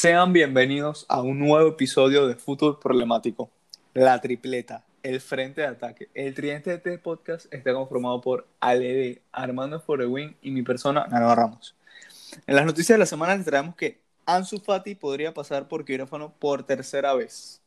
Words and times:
Sean 0.00 0.32
bienvenidos 0.32 1.04
a 1.10 1.20
un 1.20 1.38
nuevo 1.38 1.68
episodio 1.68 2.26
de 2.26 2.34
Fútbol 2.34 2.78
Problemático. 2.78 3.50
La 3.92 4.18
tripleta, 4.18 4.82
el 5.02 5.20
frente 5.20 5.60
de 5.60 5.66
ataque. 5.66 6.08
El 6.14 6.32
tridente 6.32 6.70
de 6.70 6.76
este 6.76 6.96
podcast 6.96 7.52
está 7.52 7.74
conformado 7.74 8.18
por 8.22 8.46
ALD, 8.60 9.18
Armando 9.30 9.78
Forewin 9.78 10.34
y 10.40 10.52
mi 10.52 10.62
persona, 10.62 11.06
Nano 11.10 11.34
Ramos. 11.34 11.76
En 12.46 12.56
las 12.56 12.64
noticias 12.64 12.94
de 12.94 13.00
la 13.00 13.04
semana 13.04 13.36
les 13.36 13.44
traemos 13.44 13.76
que 13.76 14.00
Ansu 14.24 14.58
Fati 14.60 14.94
podría 14.94 15.34
pasar 15.34 15.68
por 15.68 15.84
quirófano 15.84 16.32
por 16.32 16.62
tercera 16.62 17.12
vez. 17.12 17.60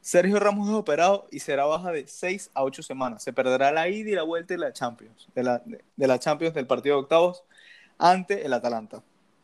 Sergio 0.00 0.40
Ramos 0.40 0.70
es 0.70 0.74
operado 0.74 1.28
y 1.30 1.40
será 1.40 1.66
baja 1.66 1.92
de 1.92 2.06
6 2.06 2.50
a 2.54 2.64
8 2.64 2.82
semanas. 2.82 3.22
Se 3.22 3.34
perderá 3.34 3.72
la 3.72 3.90
ida 3.90 4.08
y 4.08 4.14
la 4.14 4.22
vuelta 4.22 4.54
de 4.54 4.58
la 4.58 4.72
Champions, 4.72 5.28
de 5.34 5.60
de 5.96 6.06
la 6.06 6.18
Champions 6.18 6.54
del 6.54 6.66
partido 6.66 6.96
de 6.96 7.02
octavos 7.02 7.44
ante 7.98 8.46
el 8.46 8.54
Atalanta. 8.54 9.02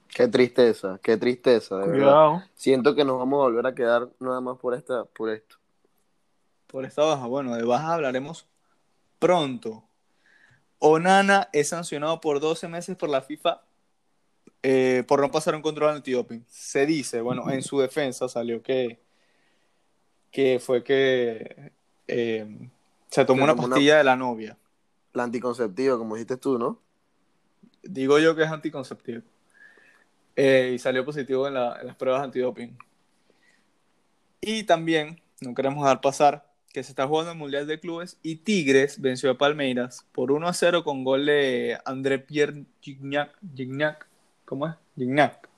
Qué 0.09 0.27
tristeza, 0.29 0.99
qué 1.03 1.17
tristeza, 1.17 1.79
de 1.79 1.89
verdad. 1.89 2.45
Siento 2.55 2.95
que 2.95 3.05
nos 3.05 3.19
vamos 3.19 3.41
a 3.41 3.45
volver 3.45 3.67
a 3.67 3.75
quedar 3.75 4.09
nada 4.19 4.41
más 4.41 4.59
por 4.59 4.75
esta, 4.75 5.05
por 5.05 5.31
esto. 5.31 5.57
Por 6.67 6.85
esta 6.85 7.03
baja, 7.03 7.27
bueno, 7.27 7.55
de 7.55 7.63
baja 7.65 7.95
hablaremos 7.95 8.47
pronto. 9.19 9.85
Onana 10.79 11.49
es 11.53 11.69
sancionado 11.69 12.21
por 12.21 12.41
12 12.41 12.69
meses 12.69 12.97
por 12.97 13.09
la 13.09 13.23
FIFA 13.23 13.63
eh, 14.63 15.05
por 15.07 15.21
no 15.21 15.31
pasar 15.31 15.55
un 15.55 15.63
control 15.63 15.91
antidoping. 15.91 16.45
Se 16.49 16.85
dice, 16.85 17.21
bueno, 17.21 17.49
en 17.51 17.63
su 17.63 17.79
defensa 17.79 18.29
salió 18.29 18.63
que, 18.63 18.99
que 20.31 20.59
fue 20.59 20.83
que 20.83 21.73
eh, 22.09 22.47
se 23.09 23.25
tomó 23.25 23.45
una 23.45 23.55
pastilla 23.55 23.99
de 23.99 24.05
la 24.05 24.17
novia. 24.17 24.57
La 25.13 25.23
anticonceptiva, 25.23 25.97
como 25.97 26.17
dijiste 26.17 26.37
tú, 26.37 26.59
¿no? 26.59 26.79
Digo 27.83 28.19
yo 28.19 28.35
que 28.35 28.43
es 28.43 28.51
anticonceptivo. 28.51 29.23
Eh, 30.41 30.71
y 30.75 30.79
salió 30.79 31.05
positivo 31.05 31.49
en, 31.49 31.55
las 31.55 31.97
pruebas 31.97 32.23
antidoping. 32.23 32.79
Y 34.41 34.63
también, 34.63 35.21
no 35.41 35.53
queremos 35.53 35.83
dejar 35.83 36.01
pasar, 36.01 36.47
que 36.73 36.85
se 36.85 36.93
está 36.93 37.09
jugando 37.09 37.33
el 37.33 37.39
Mundial 37.39 37.67
de 37.67 37.81
Clubes 37.81 38.19
y 38.23 38.37
Tigres 38.37 39.01
venció 39.01 39.33
a 39.33 39.37
Palmeiras 39.37 40.07
por 40.13 40.31
1 40.31 40.47
a 40.47 40.53
0 40.53 40.85
con 40.85 41.03
gol 41.03 41.27
de 41.27 41.77
André 41.85 42.21
Pierre 42.21 42.67
Gignac. 42.81 43.37
Gignac 43.53 44.07
¿Cómo 44.45 44.69
es? 44.69 44.75
Gignac. 44.97 45.49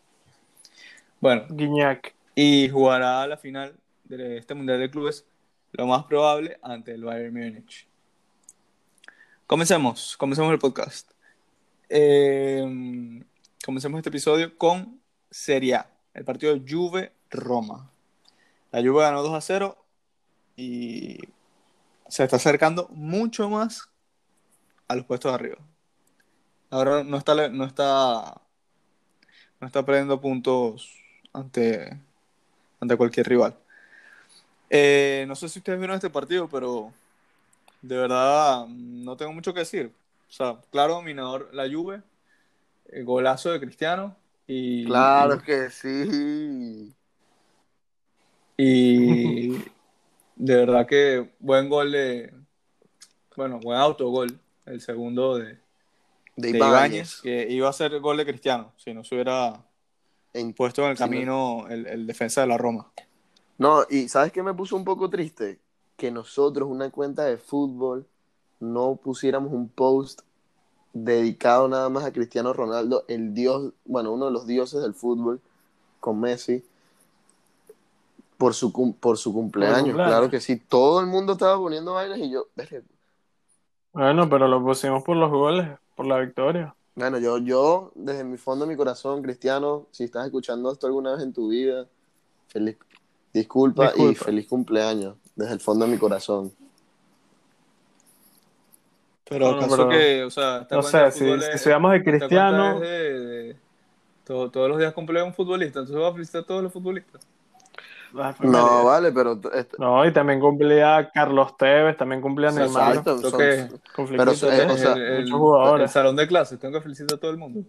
Bueno. 1.20 1.46
Gignac. 1.54 2.14
Y 2.34 2.70
jugará 2.70 3.22
a 3.22 3.26
la 3.26 3.36
final 3.36 3.74
de 4.04 4.38
este 4.38 4.54
Mundial 4.54 4.80
de 4.80 4.90
Clubes, 4.90 5.26
lo 5.72 5.86
más 5.86 6.04
probable, 6.04 6.58
ante 6.62 6.92
el 6.92 7.04
Bayern 7.04 7.34
Múnich. 7.34 7.86
Comencemos, 9.46 10.16
comencemos 10.16 10.50
el 10.50 10.58
podcast. 10.58 11.10
Eh, 11.90 13.20
comencemos 13.64 13.98
este 13.98 14.08
episodio 14.08 14.56
con 14.56 15.00
Serie 15.30 15.74
A, 15.74 15.90
el 16.14 16.24
partido 16.24 16.54
de 16.54 16.62
Juve-Roma. 16.68 17.90
La 18.72 18.80
Juve 18.80 19.02
ganó 19.02 19.22
2 19.22 19.34
a 19.34 19.40
0 19.40 19.84
y 20.56 21.18
se 22.08 22.24
está 22.24 22.36
acercando 22.36 22.88
mucho 22.90 23.48
más 23.50 23.88
a 24.88 24.96
los 24.96 25.04
puestos 25.04 25.30
de 25.30 25.34
arriba. 25.34 25.58
Ahora 26.70 27.04
no 27.04 27.18
está, 27.18 27.48
no 27.48 27.64
está, 27.64 28.40
no 29.60 29.66
está 29.66 29.84
perdiendo 29.84 30.20
puntos 30.20 30.96
ante, 31.32 31.98
ante 32.80 32.96
cualquier 32.96 33.28
rival. 33.28 33.56
Eh, 34.70 35.24
no 35.28 35.34
sé 35.34 35.48
si 35.48 35.58
ustedes 35.58 35.78
vieron 35.78 35.96
este 35.96 36.10
partido, 36.10 36.48
pero 36.48 36.92
de 37.82 37.96
verdad 37.96 38.66
no 38.68 39.16
tengo 39.16 39.32
mucho 39.32 39.52
que 39.52 39.60
decir. 39.60 39.92
O 40.28 40.32
sea, 40.32 40.60
claro, 40.70 40.94
dominador 40.94 41.50
la 41.52 41.68
Juve, 41.68 42.02
el 42.92 43.04
golazo 43.04 43.50
de 43.52 43.60
Cristiano. 43.60 44.16
Y, 44.46 44.84
claro 44.84 45.40
que 45.40 45.70
sí. 45.70 46.92
Y 48.56 49.50
de 50.36 50.56
verdad 50.56 50.86
que 50.86 51.30
buen 51.38 51.68
gol 51.68 51.92
de. 51.92 52.34
Bueno, 53.36 53.60
buen 53.60 53.78
autogol. 53.78 54.38
El 54.66 54.80
segundo 54.80 55.38
de, 55.38 55.58
de, 56.36 56.50
Ibáñez, 56.50 57.20
que 57.22 57.46
iba 57.50 57.68
a 57.68 57.72
ser 57.72 57.98
gol 58.00 58.18
de 58.18 58.26
Cristiano, 58.26 58.72
si 58.76 58.92
no 58.92 59.02
se 59.02 59.14
hubiera 59.14 59.64
puesto 60.56 60.84
en 60.84 60.90
el 60.90 60.96
camino 60.96 61.66
el, 61.68 61.86
el 61.86 62.06
defensa 62.06 62.42
de 62.42 62.46
la 62.46 62.58
Roma. 62.58 62.92
No, 63.58 63.84
y 63.90 64.08
¿sabes 64.08 64.32
qué 64.32 64.42
me 64.42 64.54
puso 64.54 64.76
un 64.76 64.84
poco 64.84 65.10
triste? 65.10 65.58
Que 65.96 66.10
nosotros, 66.10 66.68
una 66.68 66.90
cuenta 66.90 67.24
de 67.24 67.36
fútbol, 67.36 68.06
no 68.60 68.96
pusiéramos 68.96 69.52
un 69.52 69.68
post 69.68 70.20
dedicado 70.92 71.68
nada 71.68 71.88
más 71.88 72.04
a 72.04 72.12
Cristiano 72.12 72.52
Ronaldo, 72.52 73.04
el 73.08 73.34
dios, 73.34 73.72
bueno, 73.84 74.12
uno 74.12 74.26
de 74.26 74.32
los 74.32 74.46
dioses 74.46 74.82
del 74.82 74.94
fútbol, 74.94 75.40
con 76.00 76.20
Messi, 76.20 76.64
por 78.36 78.54
su, 78.54 78.72
por 78.98 79.18
su 79.18 79.32
cumpleaños, 79.32 79.94
claro 79.94 80.30
que 80.30 80.40
sí. 80.40 80.56
Todo 80.56 81.00
el 81.00 81.06
mundo 81.06 81.34
estaba 81.34 81.58
poniendo 81.58 81.94
vainas 81.94 82.18
y 82.18 82.30
yo... 82.30 82.46
Bueno, 83.92 84.28
pero 84.30 84.48
lo 84.48 84.62
pusimos 84.62 85.02
por 85.02 85.16
los 85.16 85.30
goles, 85.30 85.68
por 85.94 86.06
la 86.06 86.18
victoria. 86.18 86.74
Bueno, 86.94 87.18
yo, 87.18 87.38
yo, 87.38 87.92
desde 87.94 88.24
mi 88.24 88.36
fondo 88.36 88.64
de 88.64 88.70
mi 88.70 88.76
corazón, 88.76 89.22
Cristiano, 89.22 89.86
si 89.90 90.04
estás 90.04 90.26
escuchando 90.26 90.72
esto 90.72 90.86
alguna 90.86 91.12
vez 91.12 91.22
en 91.22 91.32
tu 91.32 91.48
vida, 91.48 91.86
feliz, 92.48 92.76
disculpa. 93.32 93.92
y 93.96 94.14
feliz 94.14 94.46
cumpleaños, 94.48 95.16
desde 95.34 95.54
el 95.54 95.60
fondo 95.60 95.86
de 95.86 95.92
mi 95.92 95.98
corazón. 95.98 96.52
Pero 99.30 99.50
acaso 99.50 99.88
que, 99.88 100.24
o 100.24 100.30
sea, 100.30 100.66
no 100.68 100.82
sé, 100.82 101.12
si, 101.12 101.18
si 101.56 101.70
de 101.70 102.02
cristiano. 102.02 102.80
todos 104.24 104.68
los 104.68 104.76
días 104.76 104.92
cumple 104.92 105.22
un 105.22 105.32
futbolista, 105.32 105.78
entonces 105.78 106.02
va 106.02 106.08
a 106.08 106.12
felicitar 106.12 106.42
a 106.42 106.46
todos 106.46 106.64
los 106.64 106.72
futbolistas. 106.72 107.24
No, 108.40 108.84
vale, 108.84 109.12
pero. 109.12 109.40
No, 109.78 110.04
y 110.04 110.12
también 110.12 110.40
cumplía 110.40 111.08
Carlos 111.14 111.56
Tevez, 111.56 111.96
también 111.96 112.20
cumplía 112.20 112.50
Neymar. 112.50 112.96
Exacto, 112.96 113.18
son, 113.18 113.38
pero, 114.10 114.32
eh, 114.32 114.66
o 114.68 114.76
sea, 114.76 114.94
el, 114.94 115.88
salón 115.88 116.16
de 116.16 116.26
clases, 116.26 116.58
tengo 116.58 116.74
que 116.74 116.82
felicitar 116.82 117.16
a 117.16 117.20
todo 117.20 117.30
el 117.30 117.36
mundo. 117.36 117.62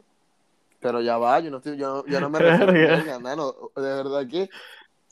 Pero 0.80 1.00
ya 1.00 1.20
va, 1.20 1.40
yo 1.42 1.52
no, 1.52 1.58
estoy, 1.58 1.78
yo, 1.78 2.04
yo 2.08 2.20
no 2.20 2.32
me 2.32 2.40
refiero 2.40 2.72
a 3.76 3.82
de 3.82 3.88
verdad 3.94 4.28
que 4.28 4.50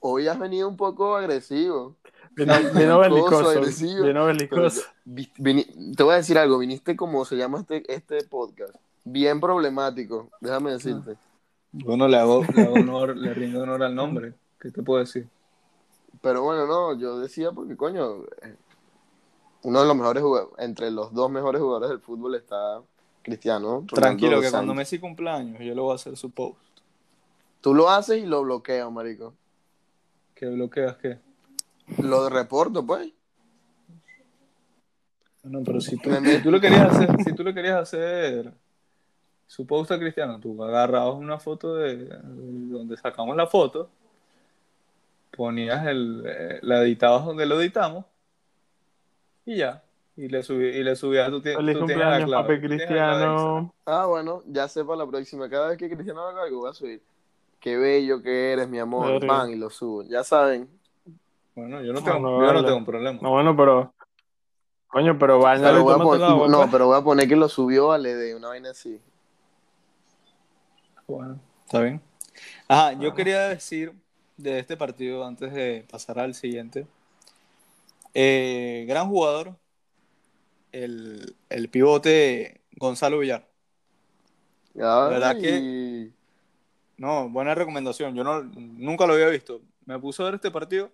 hoy 0.02 0.28
has 0.28 0.40
venido 0.40 0.68
un 0.68 0.78
poco 0.78 1.16
agresivo. 1.16 1.96
Vino, 2.36 3.00
belicoso. 3.00 3.62
Vino 4.04 4.26
belicoso. 4.26 4.82
te 5.06 6.04
voy 6.04 6.14
a 6.14 6.18
decir 6.18 6.38
algo, 6.38 6.60
viniste 6.60 6.96
como 6.96 7.26
se 7.26 7.36
llama 7.36 7.60
este, 7.60 7.84
este 7.94 8.24
podcast. 8.24 8.76
Bien 9.04 9.40
problemático, 9.40 10.30
déjame 10.40 10.72
decirte. 10.72 11.18
Bueno, 11.72 12.08
le 12.08 12.18
hago, 12.18 12.44
le 12.56 12.68
honor, 12.68 13.16
le 13.16 13.34
rindo 13.34 13.62
honor 13.62 13.84
al 13.84 13.96
nombre. 13.96 14.34
¿Qué 14.60 14.72
te 14.72 14.82
puedo 14.82 15.00
decir? 15.00 15.28
Pero 16.22 16.44
bueno, 16.44 16.66
no, 16.66 16.98
yo 16.98 17.20
decía 17.20 17.52
porque, 17.52 17.78
coño, 17.78 18.24
uno 19.64 19.82
de 19.82 19.88
los 19.88 19.96
mejores 19.96 20.24
jugadores, 20.24 20.54
entre 20.60 20.92
los 20.92 21.14
dos 21.14 21.30
mejores 21.30 21.62
jugadores 21.62 21.90
del 21.90 22.00
fútbol 22.00 22.36
está 22.36 22.82
Cristiano. 23.22 23.86
Tranquilo, 23.94 24.42
que 24.42 24.50
cuando 24.50 24.74
Messi 24.74 25.00
cumpleaños, 25.00 25.60
yo 25.60 25.76
le 25.76 25.82
voy 25.82 25.92
a 25.92 25.96
hacer 25.96 26.18
su 26.18 26.32
post. 26.32 26.60
Tú 27.62 27.74
lo 27.74 27.90
haces 27.90 28.24
y 28.24 28.26
lo 28.26 28.42
bloqueas, 28.44 28.90
marico. 28.92 29.34
¿Qué 30.34 30.48
bloqueas 30.48 30.98
qué? 30.98 31.20
Lo 31.98 32.24
de 32.24 32.30
reporto, 32.30 32.86
pues. 32.86 33.12
No, 35.44 35.64
pero 35.64 35.82
si 35.82 35.98
tú, 35.98 36.10
lo 36.52 36.60
querías 36.60 36.94
hacer, 36.94 37.24
si 37.24 37.34
tú 37.34 37.44
lo 37.44 37.54
querías 37.54 37.78
hacer 37.78 38.54
su 39.48 39.66
post 39.66 39.92
a 39.92 40.00
Cristiano, 40.00 40.40
tú 40.40 40.62
agarrabas 40.64 41.16
una 41.16 41.40
foto 41.40 41.76
de, 41.76 42.08
donde 42.24 42.98
sacamos 42.98 43.36
la 43.36 43.48
foto, 43.48 43.90
ponías 45.36 45.86
el, 45.88 46.24
eh, 46.26 46.60
la 46.62 46.84
editabas 46.84 47.26
donde 47.26 47.46
lo 47.46 47.60
editamos 47.60 48.06
y 49.46 49.58
ya. 49.58 49.84
Y 50.16 50.28
le, 50.28 50.44
subí, 50.44 50.66
y 50.66 50.84
le 50.84 50.98
subías 50.98 51.30
a 51.30 51.32
tu, 51.32 51.42
Feliz 51.42 51.78
cumpleaños, 51.78 52.30
papi 52.30 52.60
Cristiano. 52.60 53.74
Ah, 53.86 54.06
bueno, 54.06 54.44
ya 54.48 54.68
sé 54.68 54.84
para 54.84 54.98
la 54.98 55.08
próxima. 55.08 55.50
Cada 55.50 55.70
vez 55.70 55.78
que 55.78 55.90
Cristiano 55.90 56.28
haga 56.28 56.44
algo, 56.44 56.60
voy 56.60 56.70
a 56.70 56.74
subir. 56.74 57.02
Qué 57.60 57.78
bello 57.78 58.22
que 58.22 58.52
eres, 58.52 58.68
mi 58.68 58.80
amor. 58.80 59.26
Van 59.26 59.50
y 59.50 59.56
lo 59.56 59.70
subo. 59.70 60.04
Ya 60.04 60.26
saben, 60.26 60.70
bueno, 61.56 61.82
yo 61.82 61.94
no 61.94 62.04
tengo, 62.04 62.46
yo 62.46 62.54
no 62.54 62.64
tengo 62.64 62.78
un 62.78 62.86
problema. 62.86 63.20
No, 63.22 63.32
bueno, 63.32 63.56
pero. 63.56 63.94
Coño, 64.88 65.20
pero 65.20 65.40
vaina 65.40 65.72
No, 65.72 66.68
pero 66.72 66.88
voy 66.88 66.98
a 66.98 67.04
poner 67.04 67.28
que 67.28 67.36
lo 67.36 67.48
subió 67.48 67.92
a 67.92 68.00
de 68.00 68.36
una 68.36 68.50
vaina 68.50 68.72
así. 68.72 69.00
Bueno, 71.08 71.40
está 71.66 71.82
bien. 71.82 72.02
Ajá, 72.68 72.94
yo 72.94 73.14
quería 73.14 73.50
decir 73.50 73.94
de 74.38 74.60
este 74.60 74.78
partido 74.78 75.26
antes 75.26 75.54
de 75.54 75.86
pasar 75.92 76.20
al 76.20 76.34
siguiente. 76.34 76.88
Eh, 78.14 78.86
gran 78.88 79.08
jugador, 79.08 79.56
el, 80.72 81.36
el, 81.50 81.70
pivote 81.70 82.62
Gonzalo 82.72 83.20
Villar. 83.20 83.48
La 84.74 85.08
verdad 85.08 85.38
que. 85.40 86.10
No, 86.98 87.30
buena 87.30 87.54
recomendación. 87.54 88.16
Yo 88.16 88.24
no, 88.24 88.44
nunca 88.44 89.06
lo 89.06 89.14
había 89.14 89.28
visto. 89.28 89.62
Me 89.86 90.00
puse 90.00 90.22
a 90.22 90.26
ver 90.26 90.36
este 90.36 90.52
partido 90.52 90.92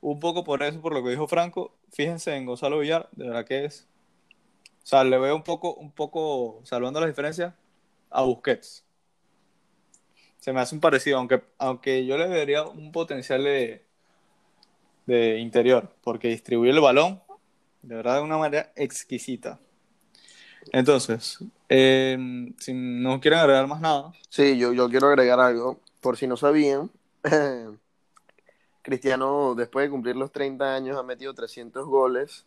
un 0.00 0.20
poco 0.20 0.44
por 0.44 0.62
eso, 0.62 0.80
por 0.80 0.94
lo 0.94 1.02
que 1.02 1.10
dijo 1.10 1.28
Franco, 1.28 1.74
fíjense 1.90 2.34
en 2.34 2.46
Gonzalo 2.46 2.78
Villar, 2.78 3.08
de 3.12 3.26
verdad 3.28 3.44
que 3.44 3.64
es. 3.64 3.86
O 4.82 4.86
sea, 4.86 5.04
le 5.04 5.18
veo 5.18 5.36
un 5.36 5.42
poco, 5.42 5.74
un 5.74 5.92
poco, 5.92 6.60
salvando 6.64 7.00
las 7.00 7.08
diferencias, 7.10 7.54
a 8.10 8.22
Busquets. 8.22 8.84
Se 10.38 10.52
me 10.52 10.60
hace 10.60 10.74
un 10.74 10.80
parecido, 10.80 11.18
aunque, 11.18 11.42
aunque 11.58 12.06
yo 12.06 12.16
le 12.16 12.26
vería 12.28 12.62
un 12.64 12.92
potencial 12.92 13.44
de, 13.44 13.84
de 15.06 15.38
interior, 15.38 15.94
porque 16.02 16.28
distribuye 16.28 16.70
el 16.70 16.80
balón 16.80 17.20
de 17.82 17.94
verdad 17.94 18.16
de 18.16 18.22
una 18.22 18.38
manera 18.38 18.72
exquisita. 18.76 19.58
Entonces, 20.72 21.38
eh, 21.68 22.18
si 22.58 22.72
no 22.74 23.20
quieren 23.20 23.40
agregar 23.40 23.66
más 23.66 23.80
nada, 23.80 24.12
Sí, 24.28 24.58
yo, 24.58 24.72
yo 24.72 24.88
quiero 24.88 25.08
agregar 25.08 25.40
algo. 25.40 25.80
Por 26.00 26.16
si 26.16 26.26
no 26.26 26.36
sabían, 26.36 26.90
Cristiano, 28.90 29.54
después 29.54 29.86
de 29.86 29.90
cumplir 29.90 30.16
los 30.16 30.32
30 30.32 30.74
años, 30.74 30.98
ha 30.98 31.02
metido 31.04 31.32
300 31.32 31.86
goles 31.86 32.44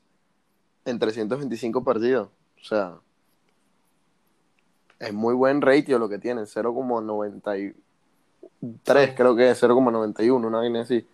en 0.86 1.00
325 1.00 1.84
partidos. 1.84 2.28
O 2.62 2.64
sea, 2.66 2.96
es 5.00 5.14
muy 5.14 5.34
buen 5.34 5.62
ratio 5.62 5.98
lo 6.00 6.10
que 6.10 6.20
tiene, 6.20 6.42
0,93 6.46 7.74
creo 9.16 9.36
que 9.38 9.52
es, 9.52 9.64
0,91, 9.64 10.48
una 10.48 10.58
vaina 10.60 10.82
así. 10.82 11.06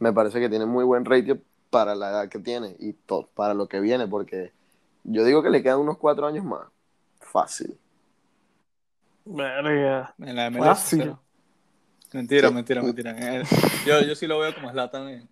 Me 0.00 0.12
parece 0.12 0.40
que 0.40 0.48
tiene 0.48 0.66
muy 0.66 0.84
buen 0.84 1.04
ratio 1.04 1.38
para 1.70 1.94
la 1.94 2.10
edad 2.10 2.28
que 2.28 2.40
tiene 2.40 2.74
y 2.80 2.92
to- 2.92 3.28
para 3.34 3.54
lo 3.54 3.68
que 3.68 3.78
viene, 3.80 4.08
porque 4.08 4.50
yo 5.04 5.24
digo 5.24 5.42
que 5.44 5.50
le 5.50 5.62
quedan 5.62 5.78
unos 5.78 5.96
4 5.98 6.26
años 6.26 6.44
más. 6.44 6.62
Fácil. 7.20 7.78
Verga. 9.24 10.12
en 10.18 10.34
la 10.36 10.50
MLS. 10.50 10.66
Fácil. 10.66 11.02
cero. 11.02 11.21
Mentira, 12.12 12.48
Sí. 12.48 12.54
mentira, 12.54 12.82
mentira. 12.82 13.16
Yo, 13.86 14.00
yo 14.02 14.14
sí 14.14 14.26
lo 14.26 14.38
veo 14.38 14.54
como 14.54 14.70
Zlatan 14.70 15.08
en, 15.08 15.28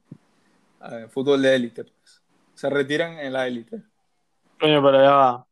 en 0.82 1.10
fútbol 1.10 1.42
de 1.42 1.54
élite. 1.54 1.84
pues. 1.84 2.22
Se 2.54 2.68
retiran 2.70 3.18
en 3.18 3.32
la 3.32 3.46
élite. 3.46 3.82
Coño, 4.58 4.82
pero 4.82 5.02
ya 5.02 5.10
va. 5.14 5.46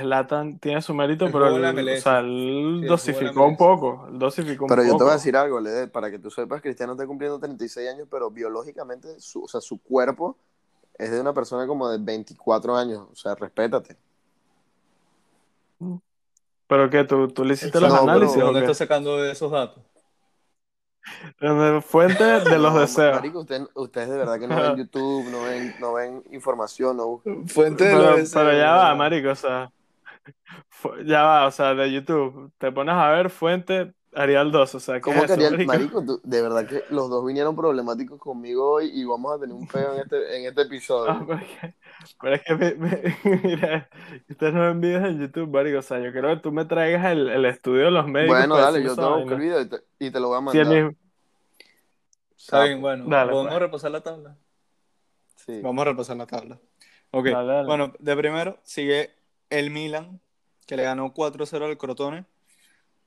Zlatan 0.00 0.58
tiene 0.58 0.80
su 0.80 0.94
mérito, 0.94 1.26
pero 1.30 1.54
o 1.54 2.00
sea, 2.00 2.20
él 2.20 2.84
dosificó 2.86 3.44
un 3.46 3.56
poco. 3.56 4.06
Él 4.10 4.18
dosificó 4.18 4.64
un 4.64 4.68
Pero 4.68 4.84
yo 4.84 4.96
te 4.96 5.02
voy 5.02 5.10
a 5.10 5.14
decir 5.16 5.36
algo, 5.36 5.60
Lede, 5.60 5.88
para 5.88 6.10
que 6.10 6.18
tú 6.18 6.30
sepas, 6.30 6.62
Cristiano 6.62 6.92
está 6.92 7.06
cumpliendo 7.06 7.38
36 7.38 7.88
años, 7.90 8.08
pero 8.10 8.30
biológicamente, 8.30 9.18
su, 9.20 9.42
o 9.44 9.48
sea, 9.48 9.60
su 9.60 9.78
cuerpo 9.82 10.36
es 10.98 11.10
de 11.10 11.20
una 11.20 11.32
persona 11.34 11.66
como 11.66 11.88
de 11.90 11.98
24 11.98 12.76
años. 12.76 13.06
O 13.12 13.16
sea, 13.16 13.34
respétate. 13.34 13.96
Pero 16.68 16.88
que 16.88 17.04
tú, 17.04 17.28
tú 17.28 17.44
le 17.44 17.54
hiciste 17.54 17.78
No, 17.80 17.88
los 17.88 17.98
pero- 17.98 18.10
análisis. 18.10 18.36
¿De 18.36 18.42
¿o 18.42 18.46
dónde 18.46 18.60
qué? 18.60 18.64
estás 18.66 18.78
sacando 18.78 19.22
esos 19.24 19.50
datos? 19.50 19.82
Fuente 21.82 22.24
de 22.24 22.58
los 22.58 22.72
No, 22.74 22.80
deseos. 22.80 23.14
Marico, 23.16 23.40
usted- 23.40 23.66
ustedes 23.74 24.08
de 24.10 24.16
verdad 24.16 24.38
que 24.38 24.46
no 24.48 24.56
ven 24.56 24.76
YouTube, 24.76 25.30
no 25.30 25.42
ven, 25.42 25.74
no 25.80 25.92
ven 25.94 26.22
información, 26.30 26.96
no 26.96 27.06
buscan. 27.08 27.48
Fuente 27.48 27.84
de 27.84 27.90
Pero, 27.90 28.02
los 28.10 28.16
deseos. 28.16 28.44
pero 28.44 28.56
ya 28.56 28.72
va, 28.72 28.94
marico, 28.94 29.30
o 29.30 29.34
sea, 29.34 29.70
ya 31.04 31.22
va, 31.22 31.46
o 31.46 31.50
sea, 31.50 31.74
de 31.74 31.92
YouTube, 31.92 32.52
te 32.58 32.72
pones 32.72 32.94
a 32.94 33.10
ver 33.10 33.30
fuente 33.30 33.92
Arial 34.14 34.52
2, 34.52 34.74
o 34.74 34.80
sea, 34.80 34.96
¿qué 34.96 35.00
¿Cómo 35.00 35.20
es 35.20 35.26
que 35.26 35.32
haría 35.32 35.48
el- 35.48 35.66
marico? 35.66 36.04
Tú- 36.04 36.20
de 36.22 36.42
verdad 36.42 36.66
que 36.66 36.84
los 36.90 37.08
dos 37.08 37.24
vinieron 37.24 37.56
problemáticos 37.56 38.18
conmigo 38.20 38.72
hoy 38.72 38.90
y 38.92 39.04
vamos 39.04 39.32
a 39.34 39.40
tener 39.40 39.54
un 39.54 39.66
peo 39.66 39.94
en 39.94 40.00
este, 40.00 40.36
en 40.38 40.46
este 40.46 40.62
episodio. 40.62 41.10
Ah, 41.10 41.24
pero 41.26 41.38
es 41.38 41.48
que, 41.48 41.74
pero 42.20 42.34
es 42.34 42.42
que 42.42 42.54
me- 42.54 42.74
me- 42.74 43.16
mira, 43.44 43.88
ustedes 44.28 44.52
no 44.52 44.60
ven 44.60 44.80
videos 44.82 45.04
en 45.08 45.18
YouTube, 45.20 45.48
marico, 45.50 45.78
o 45.78 45.82
sea, 45.82 45.98
yo 45.98 46.12
quiero 46.12 46.28
que 46.28 46.36
tú 46.42 46.52
me 46.52 46.64
traigas 46.66 47.06
el, 47.12 47.28
el 47.28 47.44
estudio 47.46 47.84
de 47.86 47.90
los 47.90 48.06
médicos 48.06 48.36
bueno, 48.38 48.56
dale, 48.58 48.82
yo 48.82 48.88
te 48.88 48.92
esa 48.92 49.02
voy 49.08 49.12
a 49.12 49.16
buscar 49.22 49.38
el 49.40 49.40
video 49.44 49.60
y 49.62 49.68
te, 49.68 49.76
y 49.98 50.10
te 50.10 50.20
lo 50.20 50.28
voy 50.28 50.36
a 50.36 50.52
Sí, 50.52 50.58
el 50.58 50.64
mandar. 50.66 50.84
mismo. 50.84 50.98
Está 52.36 52.64
bien, 52.64 52.80
bueno. 52.80 53.04
Dale, 53.08 53.30
Podemos 53.32 53.52
pues. 53.52 53.62
repasar 53.62 53.90
la 53.92 54.00
tabla. 54.02 54.36
Sí. 55.36 55.60
Vamos 55.62 55.82
a 55.82 55.84
repasar 55.90 56.16
la 56.16 56.26
tabla. 56.26 56.58
Ok. 57.12 57.26
Dale, 57.26 57.46
dale. 57.52 57.66
Bueno, 57.66 57.92
de 57.98 58.16
primero 58.16 58.58
sigue 58.62 59.10
el 59.48 59.70
Milan, 59.70 60.20
que 60.66 60.76
le 60.76 60.82
ganó 60.82 61.12
4-0 61.14 61.64
al 61.64 61.78
Crotone 61.78 62.24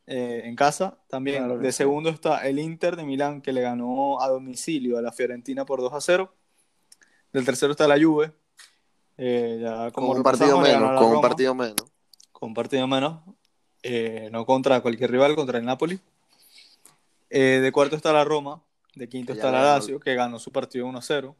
eh, 0.07 0.41
en 0.45 0.55
casa. 0.55 0.97
También 1.07 1.45
Claro 1.45 1.57
de 1.59 1.71
segundo 1.71 2.09
está 2.09 2.47
el 2.47 2.59
Inter 2.59 2.95
de 2.95 3.03
Milán, 3.03 3.41
que 3.41 3.51
le 3.53 3.61
ganó 3.61 4.21
a 4.21 4.27
domicilio 4.29 4.97
a 4.97 5.01
la 5.01 5.11
Fiorentina 5.11 5.65
por 5.65 5.81
2-0. 5.81 6.29
Del 7.33 7.45
tercero 7.45 7.71
está 7.71 7.87
la 7.87 7.99
Juve. 8.01 8.31
eh, 9.17 9.59
ya 9.61 9.91
Con 9.91 10.05
un 10.05 10.23
partido 10.23 10.59
menos, 10.59 10.91
a 10.91 10.95
con 10.95 11.15
un 11.15 11.21
partido 11.21 11.53
menos. 11.55 11.75
con 12.31 12.49
un 12.49 12.53
partido 12.53 12.87
menos. 12.87 13.19
eh, 13.83 14.29
no 14.31 14.45
contra 14.45 14.81
cualquier 14.81 15.11
rival, 15.11 15.35
contra 15.35 15.57
el 15.59 15.65
Napoli. 15.65 15.99
Eh, 17.29 17.59
de 17.61 17.71
cuarto 17.71 17.95
está 17.95 18.13
la 18.13 18.23
Roma. 18.23 18.61
De 18.95 19.09
quinto 19.09 19.33
Que 19.33 19.39
está 19.39 19.51
la. 19.51 19.61
Lazio, 19.61 19.99
que 19.99 20.15
ganó 20.15 20.39
su 20.39 20.51
partido 20.51 20.87
1-0. 20.87 21.35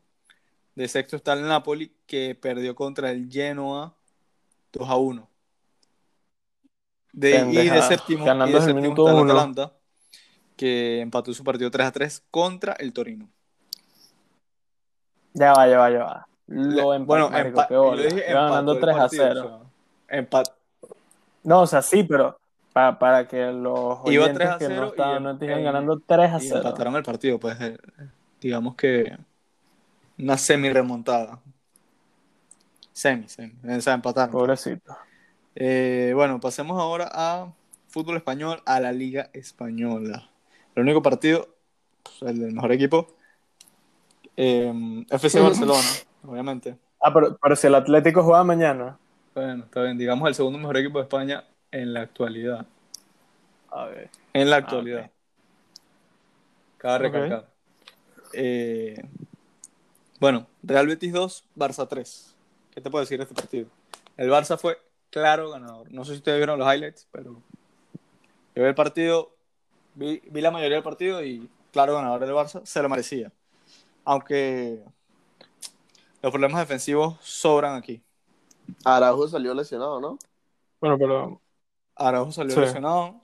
De 0.75 0.87
sexto 0.89 1.15
está 1.15 1.33
el 1.33 1.43
Napoli, 1.47 1.93
que 2.05 2.35
perdió 2.35 2.75
contra 2.75 3.11
el 3.11 3.29
Genoa 3.31 3.95
2-1. 4.73 5.25
De, 7.15 7.47
y 7.49 7.69
de 7.69 7.81
séptimo, 7.81 8.25
Ganando 8.25 8.51
y 8.51 8.59
de 8.59 8.59
séptimo 8.65 8.81
minuto 8.81 9.07
está 9.07 9.17
el 9.17 9.23
uno. 9.23 9.33
Atalanta, 9.33 9.73
que 10.57 10.99
empató 10.99 11.33
su 11.33 11.45
partido 11.45 11.71
3-3 11.71 12.23
contra 12.29 12.73
el 12.73 12.91
Torino. 12.91 13.29
Ya 15.33 15.53
va, 15.53 15.67
ya 15.67 15.77
va, 15.79 15.89
ya 15.91 16.03
va. 16.03 16.27
Lo 16.47 16.93
empató, 16.93 17.05
bueno, 17.05 17.29
marico, 17.29 17.61
empa- 17.61 17.95
dije 17.95 18.33
ganando 18.33 18.73
el 18.73 18.79
3 18.81 18.95
a 18.95 18.99
partido, 18.99 19.23
0. 19.27 19.41
o 19.41 20.33
sea, 20.33 20.43
No, 21.43 21.61
o 21.61 21.67
sea, 21.67 21.81
sí, 21.81 22.03
pero 22.03 22.37
para, 22.73 22.99
para 22.99 23.27
que 23.27 23.45
los 23.51 23.99
Iba 24.05 24.25
oyentes 24.25 24.33
3 24.33 24.49
a 24.49 24.57
que 24.57 24.65
0 24.67 24.81
no 24.81 24.87
estaban, 24.89 25.21
y 25.21 25.23
no 25.23 25.31
en- 25.53 25.63
ganando 25.63 26.01
3 26.05 26.31
a 26.33 26.37
y 26.37 26.47
0. 26.47 26.57
empataron 26.57 26.95
el 26.97 27.03
partido, 27.03 27.39
pues 27.39 27.59
eh, 27.61 27.77
digamos 28.41 28.75
que 28.75 29.17
una 30.19 30.37
semi 30.37 30.69
remontada. 30.69 31.39
Semi, 32.91 33.27
semi, 33.29 33.53
o 33.77 33.81
sea, 33.81 33.93
empataron. 33.93 34.31
Pobrecito. 34.31 34.95
Eh, 35.55 36.11
bueno, 36.15 36.39
pasemos 36.39 36.79
ahora 36.79 37.09
a 37.13 37.53
fútbol 37.87 38.17
español, 38.17 38.61
a 38.65 38.79
la 38.79 38.91
Liga 38.91 39.29
Española. 39.33 40.29
El 40.75 40.83
único 40.83 41.01
partido, 41.01 41.47
pues, 42.03 42.21
el 42.31 42.39
del 42.39 42.53
mejor 42.53 42.71
equipo, 42.73 43.07
eh, 44.35 45.05
FC 45.09 45.39
Barcelona, 45.39 45.87
obviamente. 46.27 46.77
Ah, 47.01 47.13
pero, 47.13 47.37
pero 47.41 47.55
si 47.55 47.67
el 47.67 47.75
Atlético 47.75 48.23
juega 48.23 48.43
mañana. 48.43 48.97
Bueno, 49.33 49.63
está 49.65 49.83
bien, 49.83 49.97
digamos 49.97 50.27
el 50.27 50.35
segundo 50.35 50.57
mejor 50.59 50.77
equipo 50.77 50.97
de 50.97 51.03
España 51.03 51.45
en 51.71 51.93
la 51.93 52.01
actualidad. 52.01 52.65
A 53.71 53.85
ver. 53.85 54.09
En 54.33 54.49
la 54.49 54.57
Ah, 54.57 54.59
actualidad. 54.59 55.05
ok. 55.05 55.11
Cabe 56.77 57.07
Ok. 57.07 57.13
recalcar. 57.13 57.49
Eh, 58.33 59.01
bueno, 60.19 60.47
Real 60.63 60.87
Betis 60.87 61.13
2, 61.13 61.45
Barça 61.55 61.87
3. 61.87 62.35
¿Qué 62.71 62.81
te 62.81 62.89
puedo 62.89 63.03
decir 63.03 63.17
de 63.17 63.23
este 63.23 63.35
partido? 63.35 63.67
El 64.17 64.29
Barça 64.29 64.57
fue 64.57 64.77
claro 65.15 65.49
ganador. 65.51 65.89
No 65.93 66.03
sé 66.03 66.11
si 66.11 66.17
ustedes 66.17 66.37
vieron 66.39 66.59
los 66.59 66.67
highlights, 66.73 67.07
pero 67.09 67.41
yo 68.53 68.61
vi 68.61 68.63
el 68.63 68.75
partido, 68.75 69.33
vi, 69.93 70.21
vi 70.29 70.41
la 70.41 70.51
mayoría 70.51 70.75
del 70.75 70.83
partido 70.83 71.23
y 71.23 71.49
claro 71.71 71.95
ganador 71.95 72.19
del 72.19 72.31
Barça, 72.31 72.65
se 72.65 72.81
lo 72.81 72.89
merecía. 72.89 73.31
Aunque 74.03 74.83
los 76.21 76.31
problemas 76.31 76.59
defensivos 76.59 77.15
sobran 77.21 77.75
aquí. 77.75 78.01
Araujo 78.83 79.27
salió 79.29 79.53
lesionado, 79.53 80.01
¿no? 80.01 80.19
Bueno, 80.81 80.97
pero 80.97 81.41
Araujo 81.95 82.31
salió 82.33 82.55
Sí. 82.55 82.59
lesionado. 82.61 83.21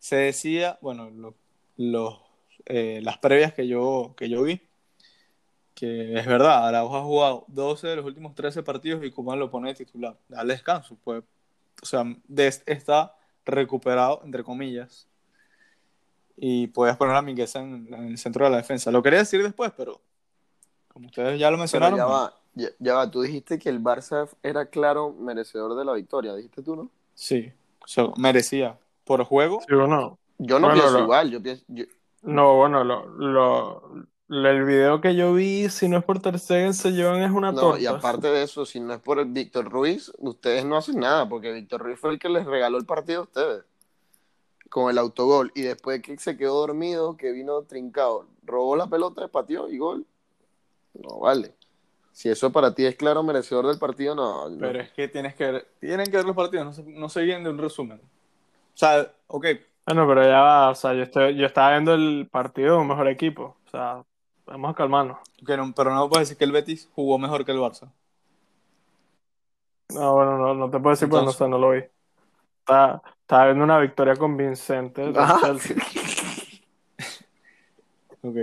Se 0.00 0.16
decía, 0.16 0.78
bueno, 0.82 1.10
lo- 1.10 1.34
los, 1.76 2.18
eh, 2.66 3.00
las 3.04 3.18
previas 3.18 3.54
que 3.54 3.68
yo, 3.68 4.14
que 4.16 4.28
yo 4.28 4.42
vi, 4.42 4.60
que 5.80 6.18
es 6.18 6.26
verdad, 6.26 6.68
Araujo 6.68 6.96
ha 6.98 7.02
jugado 7.02 7.44
12 7.48 7.88
de 7.88 7.96
los 7.96 8.04
últimos 8.04 8.34
13 8.34 8.62
partidos 8.62 9.02
y 9.02 9.10
Koeman 9.10 9.38
lo 9.38 9.50
pone 9.50 9.68
de 9.70 9.74
titular. 9.76 10.14
Dale 10.28 10.52
descanso, 10.52 10.94
pues. 11.02 11.24
O 11.82 11.86
sea, 11.86 12.04
está 12.66 13.16
recuperado, 13.46 14.20
entre 14.24 14.44
comillas. 14.44 15.06
Y 16.36 16.66
puedes 16.68 16.96
poner 16.96 17.16
a 17.16 17.22
Mingueza 17.22 17.60
en, 17.60 17.88
en 17.92 18.08
el 18.08 18.18
centro 18.18 18.44
de 18.44 18.50
la 18.50 18.58
defensa. 18.58 18.90
Lo 18.90 19.02
quería 19.02 19.20
decir 19.20 19.42
después, 19.42 19.72
pero 19.76 20.00
como 20.92 21.06
ustedes 21.06 21.38
ya 21.38 21.46
lo 21.50 21.56
Pero 21.56 21.60
mencionaron, 21.60 21.98
ya 21.98 22.04
pues, 22.06 22.14
va, 22.16 22.34
ya, 22.54 22.68
ya 22.78 22.94
va. 22.94 23.10
Tú 23.10 23.22
dijiste 23.22 23.58
que 23.58 23.68
el 23.70 23.82
Barça 23.82 24.28
era 24.42 24.66
claro 24.66 25.12
merecedor 25.12 25.74
de 25.76 25.84
la 25.84 25.92
victoria, 25.94 26.34
dijiste 26.34 26.62
tú, 26.62 26.76
¿no? 26.76 26.90
sí, 27.14 27.50
o 27.82 27.88
sea, 27.88 28.08
merecía. 28.16 28.78
Por 29.04 29.24
juego, 29.24 29.60
sí 29.66 29.74
o 29.74 29.86
no. 29.86 30.18
Yo 30.38 30.58
no 30.58 30.68
Bueno, 30.68 30.82
pienso 30.82 30.98
lo- 30.98 31.04
igual, 31.04 31.30
yo 31.30 31.42
pienso... 31.42 31.64
yo- 31.68 31.84
No, 32.22 32.56
bueno, 32.58 32.84
lo, 32.84 33.06
lo, 33.06 34.06
el 34.30 34.64
video 34.64 35.00
que 35.00 35.14
yo 35.16 35.32
vi, 35.34 35.68
si 35.68 35.88
no 35.88 35.98
es 35.98 36.04
por 36.04 36.20
Ter 36.20 36.38
Stegen, 36.38 36.72
se 36.74 36.92
llevan 36.92 37.22
es 37.22 37.30
una 37.32 37.52
No, 37.52 37.60
torta. 37.60 37.80
y 37.80 37.86
aparte 37.86 38.28
de 38.28 38.42
eso, 38.44 38.64
si 38.64 38.78
no 38.80 38.92
es 38.94 39.00
por 39.00 39.18
el 39.18 39.26
Víctor 39.26 39.68
Ruiz, 39.70 40.12
ustedes 40.18 40.64
no 40.64 40.76
hacen 40.76 41.00
nada, 41.00 41.28
porque 41.28 41.52
Víctor 41.52 41.82
Ruiz 41.82 41.98
fue 41.98 42.10
el 42.10 42.18
que 42.18 42.28
les 42.28 42.46
regaló 42.46 42.78
el 42.78 42.86
partido 42.86 43.20
a 43.20 43.24
ustedes. 43.24 43.64
Con 44.68 44.88
el 44.90 44.98
autogol. 44.98 45.50
Y 45.56 45.62
después 45.62 46.00
que 46.00 46.16
se 46.18 46.36
quedó 46.36 46.60
dormido, 46.60 47.16
que 47.16 47.32
vino 47.32 47.62
trincado, 47.62 48.26
robó 48.44 48.76
la 48.76 48.86
pelota, 48.86 49.26
pateó 49.28 49.68
y 49.68 49.78
gol. 49.78 50.06
No, 50.94 51.18
vale. 51.18 51.54
Si 52.12 52.28
eso 52.28 52.52
para 52.52 52.74
ti 52.74 52.86
es 52.86 52.94
claro 52.96 53.22
merecedor 53.24 53.66
del 53.66 53.78
partido, 53.78 54.14
no. 54.14 54.48
no. 54.48 54.58
Pero 54.58 54.80
es 54.80 54.90
que 54.92 55.08
tienes 55.08 55.34
que 55.34 55.50
ver, 55.50 55.68
tienen 55.80 56.06
que 56.06 56.16
ver 56.16 56.24
los 56.26 56.36
partidos, 56.36 56.66
no 56.66 56.72
se, 56.72 56.82
no 56.84 57.08
se 57.08 57.22
guíen 57.22 57.42
de 57.42 57.50
un 57.50 57.58
resumen. 57.58 57.98
O 57.98 58.76
sea, 58.76 59.12
ok, 59.26 59.46
Bueno, 59.86 60.06
pero 60.06 60.22
ya 60.22 60.40
va, 60.40 60.70
o 60.70 60.74
sea, 60.74 60.94
yo, 60.94 61.02
estoy, 61.02 61.34
yo 61.36 61.46
estaba 61.46 61.72
viendo 61.72 61.94
el 61.94 62.28
partido 62.30 62.74
de 62.76 62.80
un 62.82 62.88
mejor 62.88 63.08
equipo. 63.08 63.56
O 63.66 63.70
sea, 63.70 64.04
vamos 64.50 64.70
a 64.72 64.74
calmarnos. 64.74 65.18
que 65.46 65.56
no- 65.56 65.72
pero 65.74 65.94
no 65.94 66.08
puedes 66.08 66.28
decir 66.28 66.38
que 66.38 66.44
el 66.44 66.52
Betis 66.52 66.88
jugó 66.94 67.18
mejor 67.18 67.44
que 67.44 67.52
el 67.52 67.58
Barça. 67.58 67.90
No, 69.94 70.14
bueno, 70.14 70.36
no, 70.38 70.54
no 70.54 70.70
te 70.70 70.78
puedo 70.78 70.90
decir 70.94 71.08
porque 71.08 71.24
no 71.24 71.32
sé, 71.32 71.48
no 71.48 71.58
lo 71.58 71.70
vi. 71.70 71.82
Estaba, 72.60 73.02
estaba 73.22 73.46
viendo 73.46 73.64
una 73.64 73.78
victoria 73.78 74.14
convincente. 74.16 75.12
Chelsea. 75.40 75.76
Ok. 78.22 78.36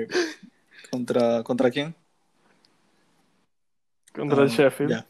¿Contra, 0.90 1.44
¿Contra 1.44 1.70
quién? 1.70 1.94
Contra 4.12 4.42
el 4.42 4.50
Ah, 4.50 4.52
Sheffield. 4.52 4.90
ya. 4.92 5.06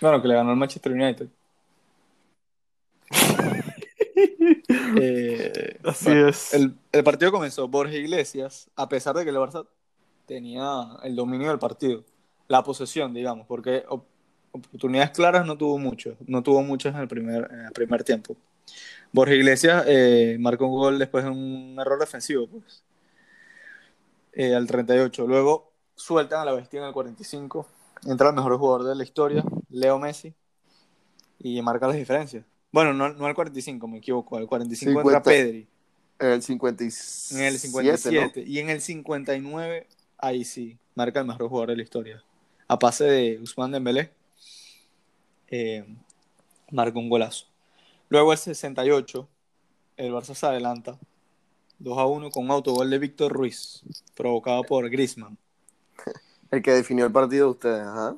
Bueno, 0.00 0.20
que 0.20 0.26
le 0.26 0.34
ganó 0.34 0.50
el 0.50 0.56
Manchester 0.56 0.90
United. 0.92 1.28
Eh, 5.00 5.29
Así 5.90 6.04
bueno, 6.04 6.28
es. 6.28 6.54
El, 6.54 6.74
el 6.92 7.04
partido 7.04 7.32
comenzó 7.32 7.68
Borja 7.68 7.94
Iglesias, 7.94 8.70
a 8.76 8.88
pesar 8.88 9.16
de 9.16 9.24
que 9.24 9.30
el 9.30 9.36
Barça 9.36 9.66
tenía 10.26 10.64
el 11.02 11.16
dominio 11.16 11.48
del 11.48 11.58
partido, 11.58 12.04
la 12.48 12.62
posesión, 12.62 13.14
digamos, 13.14 13.46
porque 13.46 13.84
op- 13.88 14.06
oportunidades 14.52 15.10
claras 15.12 15.46
no 15.46 15.56
tuvo 15.58 15.78
mucho, 15.78 16.16
no 16.26 16.42
tuvo 16.42 16.62
muchas 16.62 16.94
en 16.94 17.00
el 17.02 17.08
primer, 17.08 17.48
en 17.52 17.60
el 17.66 17.72
primer 17.72 18.04
tiempo. 18.04 18.36
Borja 19.12 19.34
Iglesias 19.34 19.84
eh, 19.88 20.36
marcó 20.40 20.66
un 20.66 20.78
gol 20.78 20.98
después 20.98 21.24
de 21.24 21.30
un 21.30 21.76
error 21.80 21.98
defensivo, 22.00 22.48
pues, 22.48 22.84
eh, 24.32 24.54
al 24.54 24.66
38. 24.66 25.26
Luego 25.26 25.72
sueltan 25.94 26.40
a 26.40 26.44
la 26.44 26.52
bestia 26.52 26.80
en 26.80 26.86
el 26.86 26.92
45, 26.92 27.66
entra 28.06 28.28
el 28.30 28.34
mejor 28.34 28.56
jugador 28.58 28.84
de 28.84 28.94
la 28.94 29.02
historia, 29.02 29.44
Leo 29.68 29.98
Messi, 29.98 30.34
y 31.38 31.60
marca 31.62 31.86
las 31.86 31.96
diferencias. 31.96 32.44
Bueno, 32.72 32.92
no, 32.92 33.08
no 33.12 33.26
al 33.26 33.34
45, 33.34 33.88
me 33.88 33.98
equivoco, 33.98 34.36
al 34.36 34.46
45 34.46 35.00
entra 35.00 35.22
50. 35.22 35.22
Pedri. 35.22 35.68
En 36.20 36.28
el 36.28 36.42
57. 36.42 37.40
En 37.40 37.46
el 37.46 37.54
¿no? 37.54 37.58
57 37.58 38.44
y 38.46 38.58
en 38.58 38.70
el 38.70 38.80
59, 38.80 39.86
ahí 40.18 40.44
sí, 40.44 40.78
marca 40.94 41.20
el 41.20 41.26
mejor 41.26 41.48
jugador 41.48 41.70
de 41.70 41.76
la 41.76 41.82
historia. 41.82 42.22
A 42.68 42.78
pase 42.78 43.04
de 43.04 43.40
Usman 43.40 43.72
Dembélé, 43.72 44.12
eh, 45.48 45.84
marca 46.70 46.98
un 46.98 47.08
golazo. 47.08 47.46
Luego 48.10 48.32
el 48.32 48.38
68, 48.38 49.28
el 49.96 50.12
Barça 50.12 50.34
se 50.34 50.46
adelanta 50.46 50.98
2 51.78 51.98
a 51.98 52.06
1 52.06 52.30
con 52.30 52.44
un 52.44 52.50
autogol 52.50 52.90
de 52.90 52.98
Víctor 52.98 53.32
Ruiz, 53.32 53.82
provocado 54.14 54.62
por 54.62 54.88
Griezmann. 54.90 55.38
El 56.50 56.62
que 56.62 56.72
definió 56.72 57.06
el 57.06 57.12
partido 57.12 57.46
de 57.46 57.50
ustedes, 57.52 57.86
ajá. 57.86 58.16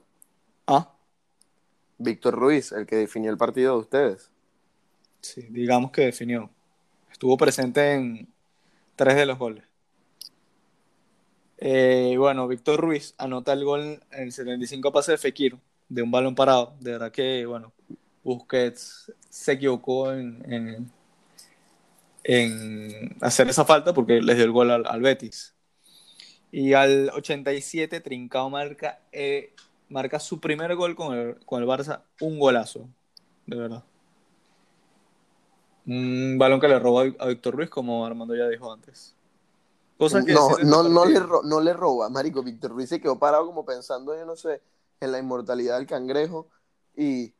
Ah, 0.66 0.90
Víctor 1.98 2.34
Ruiz, 2.34 2.72
el 2.72 2.86
que 2.86 2.96
definió 2.96 3.30
el 3.30 3.36
partido 3.36 3.74
de 3.74 3.80
ustedes. 3.80 4.30
sí, 5.20 5.42
digamos 5.50 5.90
que 5.90 6.06
definió. 6.06 6.48
Estuvo 7.12 7.36
presente 7.36 7.92
en 7.92 8.28
tres 8.96 9.16
de 9.16 9.26
los 9.26 9.38
goles. 9.38 9.64
Eh, 11.58 12.16
bueno, 12.18 12.48
Víctor 12.48 12.80
Ruiz 12.80 13.14
anota 13.18 13.52
el 13.52 13.64
gol 13.64 14.02
en 14.10 14.22
el 14.22 14.32
75 14.32 14.88
a 14.88 14.92
pase 14.92 15.12
de 15.12 15.18
Fekir, 15.18 15.56
de 15.88 16.02
un 16.02 16.10
balón 16.10 16.34
parado. 16.34 16.74
De 16.80 16.92
verdad 16.92 17.12
que, 17.12 17.46
bueno, 17.46 17.72
Busquets 18.24 19.12
se 19.30 19.52
equivocó 19.52 20.12
en, 20.12 20.42
en, 20.52 20.90
en 22.24 23.16
hacer 23.20 23.48
esa 23.48 23.64
falta 23.64 23.94
porque 23.94 24.20
les 24.20 24.36
dio 24.36 24.44
el 24.44 24.52
gol 24.52 24.70
al, 24.70 24.86
al 24.86 25.00
Betis. 25.00 25.54
Y 26.50 26.74
al 26.74 27.10
87, 27.14 28.00
Trincao 28.00 28.50
marca, 28.50 29.00
eh, 29.12 29.54
marca 29.88 30.18
su 30.20 30.40
primer 30.40 30.74
gol 30.74 30.94
con 30.94 31.16
el, 31.16 31.36
con 31.46 31.62
el 31.62 31.68
Barça, 31.68 32.02
un 32.20 32.38
golazo, 32.38 32.88
de 33.46 33.56
verdad. 33.56 33.84
Un 35.86 36.36
balón 36.38 36.60
que 36.60 36.68
le 36.68 36.78
robó 36.78 37.00
a 37.00 37.26
Víctor 37.26 37.56
Ruiz, 37.56 37.68
como 37.70 38.06
Armando 38.06 38.34
ya 38.36 38.48
dijo 38.48 38.72
antes. 38.72 39.14
Cosa 39.98 40.24
que 40.24 40.32
No, 40.32 40.48
no, 40.62 40.82
no, 40.88 41.04
le 41.04 41.20
ro- 41.20 41.42
no 41.42 41.60
le 41.60 41.72
roba, 41.72 42.08
Marico. 42.08 42.42
Víctor 42.42 42.72
Ruiz 42.72 42.88
se 42.88 43.00
quedó 43.00 43.18
parado 43.18 43.46
como 43.46 43.64
pensando, 43.64 44.14
yo 44.16 44.24
no 44.24 44.36
sé, 44.36 44.60
en 45.00 45.12
la 45.12 45.18
inmortalidad 45.18 45.78
del 45.78 45.86
cangrejo 45.86 46.48
y 46.96 47.32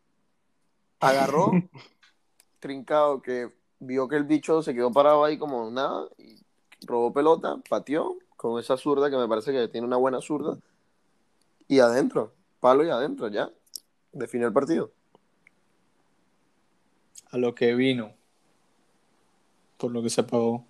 agarró, 1.01 1.53
trincado, 2.61 3.23
que 3.23 3.53
vio 3.81 4.09
que 4.09 4.17
el 4.17 4.25
bicho 4.25 4.63
se 4.63 4.75
quedó 4.75 4.93
parado 4.93 5.25
ahí 5.25 5.39
como 5.39 5.71
nada 5.71 6.09
y 6.19 6.41
robó 6.87 7.13
pelota, 7.13 7.57
pateó 7.69 8.17
con 8.37 8.61
esa 8.61 8.77
zurda 8.77 9.11
que 9.11 9.17
me 9.17 9.29
parece 9.29 9.53
que 9.53 9.69
tiene 9.69 9.87
una 9.87 9.97
buena 9.97 10.21
zurda 10.21 10.59
y 11.69 11.79
adentro, 11.79 12.33
palo 12.61 12.85
y 12.85 12.91
adentro, 12.91 13.29
ya. 13.29 13.51
Definió 14.13 14.47
el 14.47 14.53
partido. 14.53 14.91
a 17.31 17.39
lo 17.39 17.55
que 17.55 17.75
vino, 17.75 18.13
por 19.83 19.91
lo 19.91 20.01
que 20.01 20.11
se 20.11 20.23
pagó. 20.23 20.65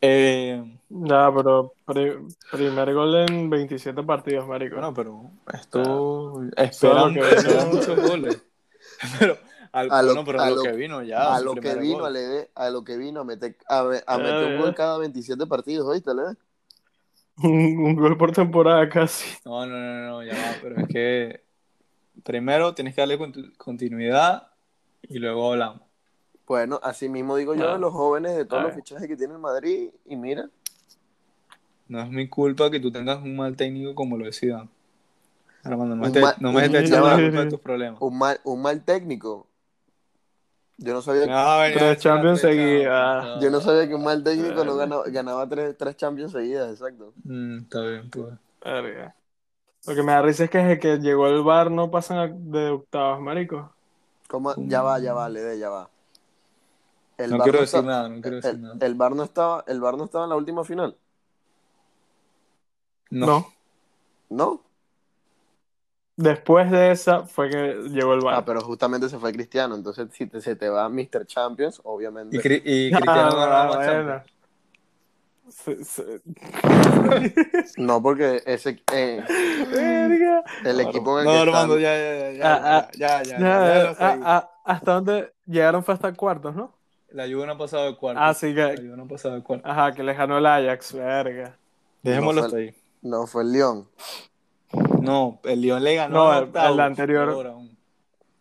Eh, 0.00 0.64
Ya, 0.88 1.30
pero 1.36 1.74
pri- 1.84 2.16
primer 2.50 2.94
gol 2.94 3.14
en 3.14 3.50
27 3.50 4.02
partidos, 4.02 4.48
marico. 4.48 4.76
bueno, 4.76 4.94
pero 4.94 5.30
esto 5.52 6.40
Solo 6.72 7.08
esperan, 7.08 7.14
que 7.14 7.66
muchos 7.76 8.00
goles. 8.00 8.42
Pero, 9.18 9.36
al, 9.72 9.90
A 9.90 10.02
lo- 10.02 10.08
bueno, 10.08 10.24
pero 10.24 10.40
a 10.40 10.48
lo, 10.50 10.56
lo- 10.56 10.62
que 10.62 10.72
vino 10.72 11.02
ya. 11.02 11.34
a 11.36 11.40
lo 11.40 11.54
que 11.54 11.74
vino, 11.76 12.00
gol. 12.00 12.16
a, 12.16 12.64
a 12.66 12.70
lo 12.70 12.82
que 12.84 12.96
vino 12.96 13.20
a 13.20 13.24
meter, 13.24 13.56
a, 13.68 13.80
a 14.06 14.18
meter 14.18 14.44
un 14.54 14.60
gol 14.62 14.74
cada 14.74 14.98
27 14.98 15.46
partidos, 15.46 15.86
¿oíste, 15.86 16.14
Lede? 16.14 16.36
Un, 17.42 17.78
un 17.78 17.94
gol 17.96 18.16
por 18.18 18.32
temporada 18.32 18.88
casi. 18.88 19.36
No, 19.44 19.64
no, 19.66 19.76
no, 19.76 20.06
no, 20.08 20.22
ya 20.22 20.32
va, 20.34 20.56
pero 20.62 20.76
es 20.80 20.88
que 20.88 21.42
primero 22.22 22.74
tienes 22.74 22.94
que 22.94 23.00
darle 23.02 23.18
continuidad 23.56 24.48
y 25.02 25.18
luego 25.18 25.52
hablamos. 25.52 25.89
Bueno, 26.50 26.80
así 26.82 27.08
mismo 27.08 27.36
digo 27.36 27.54
yo 27.54 27.68
Ah. 27.68 27.72
de 27.74 27.78
los 27.78 27.92
jóvenes, 27.92 28.36
de 28.36 28.44
todos 28.44 28.64
los 28.64 28.74
fichajes 28.74 29.06
que 29.06 29.16
tiene 29.16 29.34
el 29.34 29.38
Madrid, 29.38 29.90
y 30.04 30.16
mira, 30.16 30.48
No 31.86 32.00
es 32.02 32.08
mi 32.10 32.28
culpa 32.28 32.68
que 32.72 32.80
tú 32.80 32.90
tengas 32.90 33.18
un 33.22 33.36
mal 33.36 33.54
técnico 33.56 33.94
como 33.94 34.16
lo 34.18 34.24
decía. 34.24 34.66
Armando, 35.62 35.94
no 35.94 36.06
estés, 36.06 36.22
mal- 36.22 36.34
no 36.40 36.52
me 36.52 36.64
estés 36.64 36.88
echando 36.90 37.06
la 37.08 37.14
culpa 37.16 37.44
de 37.44 37.50
tus 37.50 37.60
problemas. 37.60 38.00
un 38.02 38.18
mal, 38.18 38.40
un 38.42 38.62
mal 38.62 38.82
técnico. 38.84 39.46
Yo 40.78 40.92
no 40.92 41.02
sabía, 41.02 41.26
Me 41.26 41.32
vas 41.34 41.46
a 41.46 41.62
venir 41.62 41.76
a 41.76 41.80
Tres 41.80 41.98
Champions 41.98 42.40
seguidas. 42.40 43.24
no. 43.26 43.40
yo 43.40 43.50
no 43.50 43.60
sabía 43.60 43.86
que 43.86 43.94
un 43.94 44.02
mal 44.02 44.24
técnico 44.24 44.64
no 44.64 44.72
Ah. 44.72 44.76
ganaba, 44.76 45.04
ganaba 45.06 45.48
tres, 45.48 45.76
tres 45.78 45.96
Champions 45.96 46.32
seguidas, 46.32 46.68
exacto. 46.72 47.12
Mm, 47.22 47.58
está 47.58 47.80
bien, 47.82 48.10
pues. 48.10 48.34
Verga. 48.64 49.14
Lo 49.86 49.94
que 49.94 50.02
me 50.02 50.10
da 50.10 50.22
risa 50.22 50.42
es 50.44 50.50
que 50.50 50.58
desde 50.58 50.78
que 50.80 50.98
llegó 50.98 51.28
el 51.28 51.42
bar 51.44 51.70
no 51.70 51.92
pasan 51.92 52.18
a- 52.18 52.26
de 52.28 52.70
octavos, 52.70 53.20
marico. 53.20 53.72
¿Cómo? 54.26 54.52
Ya 54.66 54.82
va, 54.82 54.98
ya 54.98 55.12
va, 55.14 55.28
Lede, 55.28 55.56
ya 55.56 55.70
va. 55.70 55.88
El 57.24 57.30
No 57.30 57.38
quiero 57.40 57.60
decir 57.60 57.84
nada, 57.84 58.08
no 58.08 58.20
quiero 58.22 58.36
decir 58.36 58.50
el, 58.52 58.62
nada. 58.62 58.76
el 58.80 58.94
VAR 58.94 59.14
no 59.14 59.22
estaba, 59.24 59.64
el 59.66 59.80
VAR 59.80 59.96
no 59.98 60.04
estaba 60.04 60.24
en 60.24 60.30
la 60.30 60.36
última 60.36 60.64
final, 60.64 60.96
No. 63.10 63.26
No. 63.26 63.52
¿no? 64.30 64.60
Después 66.16 66.70
de 66.70 66.90
esa 66.90 67.24
fue 67.24 67.48
que 67.50 67.74
llegó 67.90 68.12
el 68.14 68.20
Ah, 68.20 68.24
bar. 68.36 68.44
pero 68.44 68.60
justamente 68.60 69.08
se 69.08 69.18
fue 69.18 69.32
Cristiano, 69.32 69.74
entonces 69.74 70.08
si 70.12 70.26
te- 70.26 70.40
se 70.40 70.54
te 70.54 70.68
va 70.68 70.88
Mr. 70.88 71.26
Champions, 71.26 71.80
obviamente. 71.84 72.36
Y, 72.36 72.40
Cri- 72.40 72.62
y 72.64 72.90
Cristiano 72.90 73.30
Ah, 73.38 73.78
ganó. 73.80 74.22
Se- 75.50 75.82
se- 75.84 76.20
No, 77.76 78.00
porque 78.00 78.40
ese 78.46 78.80
eh, 78.92 79.24
Verga. 79.72 80.44
el 80.64 80.80
equipo 80.80 81.18
en 81.20 81.26
el 81.28 81.32
No, 81.34 81.42
que 81.44 81.48
Armando, 81.50 81.76
están- 81.76 81.82
ya, 81.82 81.96
ya, 81.98 82.32
ya, 82.32 82.54
Ah, 82.54 82.60
ah, 82.78 82.90
ya, 82.96 83.22
ya, 83.22 83.24
ya, 83.24 83.38
ya, 83.38 83.38
Ya, 83.38 83.74
ya 83.74 83.82
lo 83.88 83.94
sé. 83.94 84.04
a- 84.04 84.36
a- 84.36 84.50
¿Hasta 84.64 84.92
dónde 84.92 85.32
llegaron 85.46 85.82
fue 85.82 85.94
hasta 85.94 86.12
cuartos, 86.12 86.54
no? 86.54 86.72
La 87.12 87.24
Juve 87.26 87.46
no 87.46 87.52
ha 87.52 87.58
pasado 87.58 87.86
de 87.86 87.96
cuarto. 87.96 88.20
Ah, 88.22 88.32
sí 88.34 88.52
La 88.52 88.70
que. 88.74 88.82
Juve 88.82 88.96
no 88.96 89.02
ha 89.04 89.08
pasado 89.08 89.34
de 89.34 89.42
cuarto. 89.42 89.68
Ajá, 89.68 89.92
que 89.92 90.02
les 90.02 90.16
ganó 90.16 90.38
el 90.38 90.46
Ajax, 90.46 90.92
verga. 90.92 91.56
Dejémoslo 92.02 92.40
No 92.42 92.46
hasta 92.46 92.56
fue- 92.56 92.62
ahí. 92.68 92.74
no 93.02 93.26
fue 93.26 93.42
el 93.42 93.52
León. 93.52 93.88
No, 95.00 95.40
el 95.44 95.60
Lyon 95.60 95.82
le 95.82 95.94
ganó 95.96 96.32
No, 96.32 96.68
el- 96.68 96.80
anterior. 96.80 97.28
peor 97.28 97.46
aún. 97.48 97.76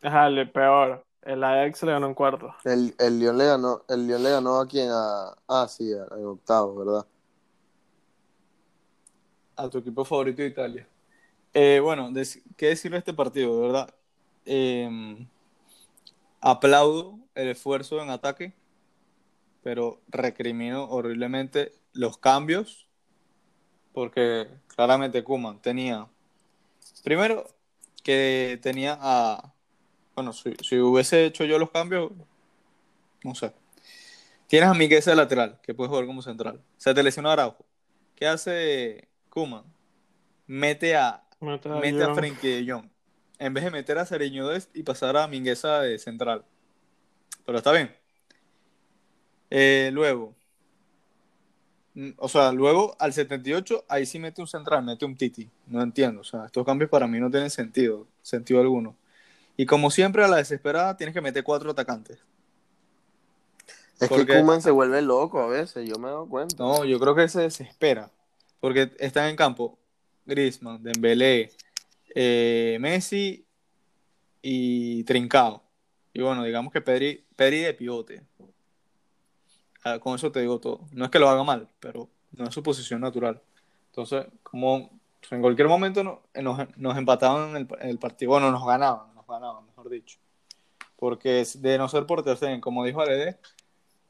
Ajá, 0.03 0.27
el 0.27 0.49
peor. 0.51 1.03
El 1.23 1.43
Ajax 1.43 1.83
le 1.83 1.91
ganó 1.91 2.07
en 2.07 2.13
cuartos. 2.13 2.53
El, 2.63 2.95
el 2.99 3.19
León 3.19 3.37
le 3.37 3.45
ganó, 3.45 3.83
el 3.89 4.07
León 4.07 4.23
le 4.23 4.29
ganó 4.31 4.59
a 4.59 4.67
quien 4.67 4.89
a, 4.91 5.35
ah 5.47 5.67
sí, 5.67 5.91
a- 5.93 6.15
en 6.15 6.25
octavos, 6.25 6.77
¿verdad? 6.85 7.05
a 9.55 9.67
tu 9.69 9.79
equipo 9.79 10.05
favorito 10.05 10.41
de 10.41 10.47
Italia. 10.47 10.87
Eh, 11.53 11.81
bueno, 11.83 12.09
des- 12.11 12.41
¿qué 12.55 12.67
decir 12.67 12.91
de 12.91 12.99
este 12.99 13.13
partido? 13.13 13.55
De 13.55 13.61
verdad, 13.67 13.93
Eh, 14.45 15.27
aplaudo 16.41 17.19
el 17.35 17.49
esfuerzo 17.49 18.01
en 18.01 18.09
ataque, 18.09 18.53
pero 19.63 20.01
recrimino 20.07 20.85
horriblemente 20.85 21.73
los 21.93 22.17
cambios, 22.17 22.87
porque 23.93 24.47
claramente 24.67 25.23
Kuman 25.23 25.61
tenía, 25.61 26.07
primero, 27.03 27.47
que 28.03 28.59
tenía 28.61 28.97
a, 28.99 29.53
bueno, 30.15 30.33
si, 30.33 30.53
si 30.61 30.79
hubiese 30.79 31.25
hecho 31.25 31.45
yo 31.45 31.59
los 31.59 31.71
cambios, 31.71 32.11
no 33.23 33.35
sé. 33.35 33.53
Tienes 34.47 34.69
a 34.69 34.73
Miguel 34.73 35.03
de 35.03 35.15
lateral, 35.15 35.59
que 35.61 35.75
puede 35.75 35.89
jugar 35.89 36.07
como 36.07 36.23
central. 36.23 36.59
Se 36.77 36.93
te 36.93 37.03
lesionó 37.03 37.29
Araujo. 37.29 37.65
¿Qué 38.15 38.25
hace 38.25 39.07
Kuman? 39.29 39.63
Mete 40.47 40.95
a, 40.95 41.23
Mete 41.39 41.69
a 41.69 41.75
mete 41.75 42.03
a 42.03 42.07
Jong. 42.07 42.15
Frenkie 42.15 42.47
de 42.47 42.71
Jong. 42.71 42.89
En 43.37 43.53
vez 43.53 43.63
de 43.63 43.71
meter 43.71 43.99
a 43.99 44.05
Cereño 44.05 44.47
Dest 44.47 44.75
y 44.75 44.81
pasar 44.81 45.15
a 45.17 45.27
Mingueza 45.27 45.81
de 45.81 45.99
central. 45.99 46.43
Pero 47.45 47.59
está 47.59 47.71
bien. 47.71 47.95
Eh, 49.49 49.89
luego. 49.93 50.33
mm, 51.95 52.11
O 52.17 52.29
sea, 52.29 52.51
luego 52.51 52.95
al 52.99 53.13
78, 53.13 53.85
ahí 53.87 54.05
sí 54.05 54.19
mete 54.19 54.41
un 54.41 54.47
central, 54.47 54.83
mete 54.83 55.05
un 55.05 55.15
Titi. 55.15 55.49
No 55.67 55.81
entiendo. 55.81 56.21
O 56.21 56.23
sea, 56.23 56.45
estos 56.45 56.65
cambios 56.65 56.89
para 56.89 57.07
mí 57.07 57.19
no 57.19 57.29
tienen 57.31 57.49
sentido. 57.49 58.07
Sentido 58.21 58.59
alguno. 58.61 58.95
Y 59.57 59.65
como 59.65 59.91
siempre, 59.91 60.23
a 60.23 60.27
la 60.27 60.37
desesperada 60.37 60.95
tienes 60.95 61.13
que 61.13 61.21
meter 61.21 61.43
cuatro 61.43 61.71
atacantes. 61.71 62.19
Es 63.99 64.07
Porque- 64.07 64.25
que 64.27 64.39
Kuman 64.39 64.61
se 64.61 64.71
vuelve 64.71 65.01
loco 65.01 65.41
a 65.41 65.47
veces, 65.47 65.87
yo 65.89 65.95
me 65.99 66.07
he 66.07 66.11
dado 66.11 66.25
cuenta. 66.29 66.55
No, 66.57 66.85
yo 66.85 66.99
creo 66.99 67.15
que 67.15 67.27
se 67.27 67.41
desespera. 67.41 68.09
Porque 68.61 68.91
están 68.99 69.27
en 69.29 69.35
campo 69.35 69.77
Griezmann, 70.25 70.81
Dembélé, 70.81 71.51
eh, 72.15 72.77
Messi 72.79 73.45
y 74.41 75.03
Trincao. 75.03 75.61
Y 76.13 76.21
bueno, 76.21 76.43
digamos 76.43 76.71
que 76.71 76.79
Pedri, 76.81 77.25
Pedri 77.35 77.59
de 77.59 77.73
pivote. 77.73 78.21
Ah, 79.83 79.99
Con 79.99 80.15
eso 80.15 80.31
te 80.31 80.41
digo 80.41 80.59
todo. 80.59 80.81
No 80.91 81.05
es 81.05 81.11
que 81.11 81.19
lo 81.19 81.29
haga 81.29 81.43
mal, 81.43 81.67
pero 81.79 82.09
no 82.31 82.45
es 82.45 82.53
su 82.53 82.61
posición 82.63 83.01
natural. 83.01 83.41
Entonces, 83.87 84.25
como 84.43 84.89
en 85.31 85.41
cualquier 85.41 85.67
momento 85.67 86.03
no- 86.03 86.21
nos, 86.41 86.77
nos 86.77 86.97
empataban 86.97 87.51
en 87.51 87.55
el, 87.57 87.67
en 87.81 87.89
el 87.89 87.99
partido, 87.99 88.31
bueno, 88.31 88.51
nos 88.51 88.65
ganaban, 88.65 89.13
nos 89.15 89.25
ganaban, 89.27 89.65
mejor 89.65 89.89
dicho. 89.89 90.19
Porque 90.97 91.45
de 91.55 91.77
no 91.77 91.87
ser 91.87 92.05
por 92.05 92.23
Ter 92.23 92.35
Stegen, 92.37 92.59
como 92.61 92.83
dijo 92.83 92.99
Alede, 93.01 93.39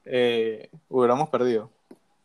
eh, 0.05 0.69
hubiéramos 0.89 1.29
perdido. 1.29 1.69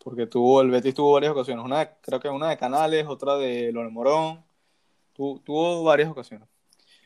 Porque 0.02 0.26
tuvo, 0.26 0.60
el 0.60 0.70
Betis 0.70 0.94
tuvo 0.94 1.12
varias 1.12 1.32
ocasiones. 1.32 1.64
Una, 1.64 1.86
creo 2.00 2.20
que 2.20 2.28
una 2.28 2.48
de 2.50 2.56
Canales, 2.58 3.06
otra 3.06 3.36
de 3.36 3.72
Lore 3.72 3.90
Morón. 3.90 4.42
Tu- 5.14 5.38
tuvo 5.44 5.82
varias 5.84 6.10
ocasiones. 6.10 6.48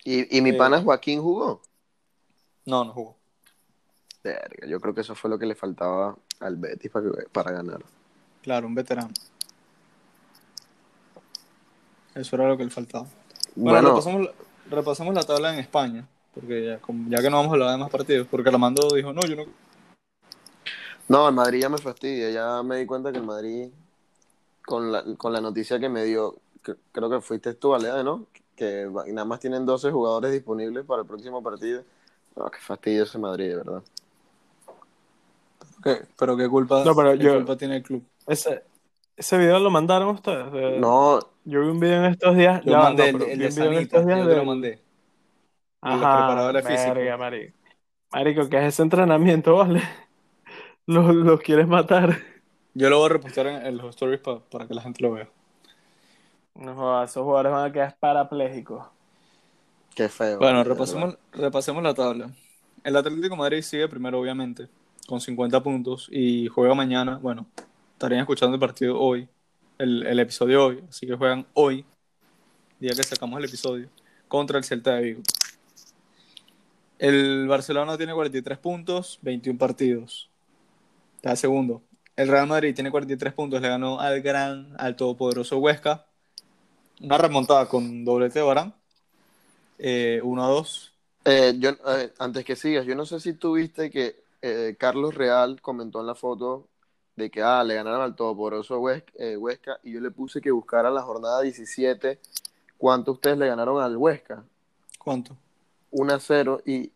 Y, 0.04 0.36
y 0.36 0.40
mi 0.40 0.50
Eh. 0.50 0.54
pana 0.54 0.82
Joaquín 0.82 1.20
jugó. 1.20 1.60
No, 2.64 2.84
no 2.84 2.92
jugó. 2.92 3.16
Verga, 4.22 4.66
yo 4.66 4.80
creo 4.80 4.94
que 4.94 5.00
eso 5.02 5.14
fue 5.14 5.30
lo 5.30 5.38
que 5.38 5.46
le 5.46 5.54
faltaba 5.54 6.16
al 6.40 6.56
Betis 6.56 6.90
para, 6.90 7.08
para 7.32 7.52
ganar. 7.52 7.80
Claro, 8.42 8.66
un 8.66 8.74
veterano. 8.74 9.10
Eso 12.14 12.36
era 12.36 12.48
lo 12.48 12.56
que 12.56 12.64
le 12.64 12.70
faltaba. 12.70 13.06
Bueno, 13.54 13.78
Bueno, 13.78 13.88
repasamos, 13.90 14.22
la- 14.26 14.32
repasamos 14.70 15.14
la 15.14 15.22
tabla 15.22 15.52
en 15.54 15.60
España. 15.60 16.06
Porque 16.34 16.64
ya, 16.64 16.80
ya 17.08 17.22
que 17.22 17.30
no 17.30 17.36
vamos 17.36 17.50
a 17.50 17.54
hablar 17.54 17.70
de 17.72 17.78
más 17.78 17.90
partidos. 17.90 18.26
Porque 18.28 18.48
Armando 18.48 18.88
dijo, 18.94 19.12
no, 19.12 19.20
yo 19.22 19.36
no. 19.36 19.44
no, 21.08 21.28
el 21.28 21.34
Madrid 21.34 21.60
ya 21.62 21.68
me 21.68 21.78
fastidia. 21.78 22.30
Ya 22.30 22.62
me 22.62 22.76
di 22.78 22.86
cuenta 22.86 23.12
que 23.12 23.18
el 23.18 23.24
Madrid, 23.24 23.68
con 24.64 24.92
la, 24.92 25.04
con 25.16 25.32
la 25.32 25.40
noticia 25.40 25.78
que 25.78 25.88
me 25.88 26.04
dio, 26.04 26.36
que- 26.62 26.76
creo 26.92 27.08
que 27.10 27.20
fuiste 27.20 27.54
tú, 27.54 27.74
Alea, 27.74 28.02
¿no? 28.02 28.26
Que 28.56 28.88
nada 29.08 29.24
más 29.24 29.40
tienen 29.40 29.64
12 29.64 29.90
jugadores 29.90 30.32
disponibles 30.32 30.84
para 30.84 31.02
el 31.02 31.08
próximo 31.08 31.42
partido. 31.42 31.82
No, 32.36 32.50
qué 32.50 32.58
fastidio 32.58 33.04
ese 33.04 33.18
Madrid, 33.18 33.48
de 33.50 33.56
verdad. 33.56 33.82
¿Qué? 35.96 36.06
Pero 36.18 36.36
qué 36.36 36.48
culpa, 36.48 36.84
No, 36.84 36.94
pero 36.94 37.12
qué 37.12 37.18
yo- 37.24 37.34
culpa 37.36 37.56
tiene 37.56 37.76
el 37.76 37.82
club. 37.82 38.04
Ese, 38.26 38.62
ese 39.16 39.38
video 39.38 39.58
lo 39.58 39.70
mandaron 39.70 40.08
ustedes. 40.10 40.52
De- 40.52 40.78
No, 40.78 41.18
Yo 41.44 41.62
vi 41.62 41.68
un 41.68 41.80
video 41.80 42.04
en 42.04 42.12
estos 42.12 42.36
días. 42.36 42.62
Yo 42.64 42.72
ya 42.72 42.78
mandé 42.78 43.12
no, 43.12 43.24
el, 43.24 43.30
el 43.30 43.38
vi 43.38 43.44
de 43.44 43.48
un 43.48 43.54
video 43.54 43.64
en 43.66 43.74
Sanita, 43.74 43.96
estos 43.96 44.06
días 44.06 44.18
yo 44.20 44.28
te 44.28 44.36
lo 44.36 44.44
mandé. 44.44 44.70
los 45.82 45.92
Ajá, 46.02 46.52
verga, 46.62 47.16
marico. 47.16 47.54
Marico, 48.12 48.48
¿qué 48.48 48.58
es 48.58 48.64
ese 48.74 48.82
entrenamiento, 48.82 49.56
vale? 49.56 49.82
Los, 50.86 51.14
los 51.14 51.40
quieres 51.40 51.68
matar. 51.68 52.18
Yo 52.74 52.88
lo 52.90 52.98
voy 52.98 53.06
a 53.06 53.08
repostar 53.14 53.46
en, 53.46 53.66
en 53.66 53.76
los 53.76 53.90
stories 53.90 54.20
pa- 54.20 54.40
para 54.40 54.66
que 54.66 54.74
la 54.74 54.80
gente 54.82 55.02
lo 55.02 55.12
vea. 55.12 55.28
No 56.54 56.74
jodas, 56.74 57.10
esos 57.10 57.22
jugadores 57.24 57.52
van 57.52 57.70
a 57.70 57.72
quedar 57.72 57.96
parapléjicos. 57.98 58.84
qué 59.94 60.08
feo. 60.08 60.38
Bueno, 60.38 60.64
repasemos, 60.64 61.16
repasemos 61.32 61.82
la 61.82 61.94
tabla. 61.94 62.30
El 62.84 62.96
Atlético 62.96 63.28
de 63.30 63.36
Madrid 63.36 63.62
sigue 63.62 63.88
primero, 63.88 64.18
obviamente, 64.20 64.68
con 65.08 65.22
50 65.22 65.62
puntos 65.62 66.06
y 66.12 66.48
juega 66.48 66.74
mañana. 66.74 67.16
Bueno, 67.16 67.46
estarían 67.94 68.20
escuchando 68.20 68.56
el 68.56 68.60
partido 68.60 69.00
hoy, 69.00 69.26
el, 69.78 70.06
el 70.06 70.18
episodio 70.18 70.66
hoy, 70.66 70.84
así 70.86 71.06
que 71.06 71.16
juegan 71.16 71.46
hoy, 71.54 71.86
día 72.78 72.90
que 72.90 73.02
sacamos 73.02 73.38
el 73.38 73.46
episodio, 73.46 73.88
contra 74.28 74.58
el 74.58 74.64
Celta 74.64 74.96
de 74.96 75.02
Vigo. 75.02 75.22
El 76.98 77.48
Barcelona 77.48 77.96
tiene 77.96 78.12
43 78.12 78.58
puntos, 78.58 79.18
21 79.22 79.58
partidos. 79.58 80.28
Está 81.16 81.34
segundo. 81.36 81.80
El 82.14 82.28
Real 82.28 82.46
Madrid 82.46 82.74
tiene 82.74 82.90
43 82.90 83.32
puntos, 83.32 83.62
le 83.62 83.68
ganó 83.68 84.00
al 84.00 84.20
gran, 84.20 84.74
al 84.76 84.94
todopoderoso 84.94 85.56
Huesca. 85.56 86.04
Una 87.00 87.16
remontada 87.16 87.66
con 87.66 88.04
doblete 88.04 88.40
de 88.40 88.44
Barán. 88.44 88.74
Eh, 89.78 90.20
1 90.22 90.44
a 90.44 90.48
2. 90.48 90.92
Eh, 91.24 91.60
eh, 91.62 92.12
antes 92.18 92.44
que 92.44 92.56
sigas, 92.56 92.84
yo 92.84 92.94
no 92.94 93.06
sé 93.06 93.20
si 93.20 93.32
tú 93.32 93.54
viste 93.54 93.90
que 93.90 94.27
eh, 94.42 94.76
Carlos 94.78 95.14
Real 95.14 95.60
comentó 95.60 96.00
en 96.00 96.06
la 96.06 96.14
foto 96.14 96.68
de 97.16 97.30
que 97.30 97.42
ah, 97.42 97.64
le 97.64 97.74
ganaron 97.74 98.00
al 98.00 98.14
todopoderoso 98.14 98.78
Huesca, 98.78 99.12
eh, 99.18 99.36
Huesca 99.36 99.80
y 99.82 99.92
yo 99.92 100.00
le 100.00 100.10
puse 100.10 100.40
que 100.40 100.50
buscara 100.50 100.90
la 100.90 101.02
jornada 101.02 101.42
17 101.42 102.20
cuánto 102.78 103.12
ustedes 103.12 103.36
le 103.36 103.48
ganaron 103.48 103.82
al 103.82 103.96
Huesca. 103.96 104.44
¿Cuánto? 104.98 105.36
1 105.90 106.14
a 106.14 106.20
0 106.20 106.62
y 106.64 106.92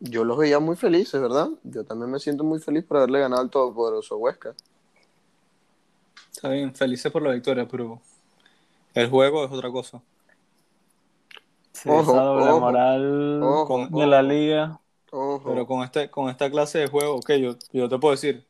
yo 0.00 0.24
los 0.24 0.38
veía 0.38 0.58
muy 0.60 0.76
felices, 0.76 1.20
¿verdad? 1.20 1.48
Yo 1.64 1.84
también 1.84 2.10
me 2.10 2.20
siento 2.20 2.44
muy 2.44 2.60
feliz 2.60 2.84
por 2.84 2.98
haberle 2.98 3.20
ganado 3.20 3.42
al 3.42 3.50
todopoderoso 3.50 4.16
Huesca. 4.16 4.54
Está 6.30 6.50
bien, 6.50 6.74
felices 6.74 7.10
por 7.10 7.22
la 7.22 7.32
victoria, 7.32 7.66
pero 7.66 8.00
el 8.94 9.08
juego 9.08 9.44
es 9.44 9.50
otra 9.50 9.70
cosa. 9.70 10.00
Sí, 11.72 11.88
Ojo, 11.88 12.12
esa 12.12 12.22
doble 12.22 12.48
ojo, 12.48 12.60
moral 12.60 13.42
ojo, 13.42 13.86
de 13.90 14.06
la 14.06 14.22
liga. 14.22 14.80
Ojo. 15.10 15.48
Pero 15.48 15.66
con 15.66 15.82
este, 15.82 16.10
con 16.10 16.28
esta 16.28 16.50
clase 16.50 16.78
de 16.78 16.86
juego, 16.88 17.16
ok, 17.16 17.30
yo, 17.34 17.56
yo 17.72 17.88
te 17.88 17.98
puedo 17.98 18.12
decir, 18.12 18.44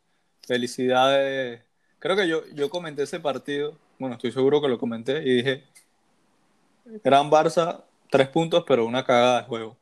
felicidades. 0.47 1.62
Creo 1.99 2.16
que 2.16 2.29
yo, 2.29 2.47
yo 2.55 2.71
comenté 2.71 3.03
ese 3.03 3.21
partido, 3.21 3.75
bueno, 3.99 4.16
estoy 4.16 4.33
seguro 4.33 4.61
que 4.61 4.68
lo 4.68 4.79
comenté 4.79 5.18
y 5.23 5.37
dije, 5.37 5.64
Gran 7.05 7.31
Barça, 7.31 7.83
tres 8.11 8.29
puntos, 8.29 8.64
pero 8.66 8.87
una 8.87 9.05
cagada 9.05 9.42
de 9.42 9.47
juego. 9.49 9.77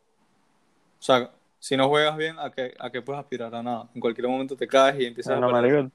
O 0.98 1.02
sea, 1.02 1.30
si 1.58 1.76
no 1.76 1.88
juegas 1.88 2.16
bien, 2.16 2.38
¿a 2.38 2.50
qué, 2.50 2.74
a 2.78 2.90
qué 2.90 3.02
puedes 3.02 3.20
aspirar? 3.20 3.54
A 3.54 3.62
nada. 3.62 3.88
En 3.94 4.00
cualquier 4.00 4.28
momento 4.28 4.56
te 4.56 4.66
caes 4.66 5.00
y 5.00 5.06
empiezas 5.06 5.38
Bueno, 5.38 5.48
a 5.48 5.52
marico, 5.52 5.90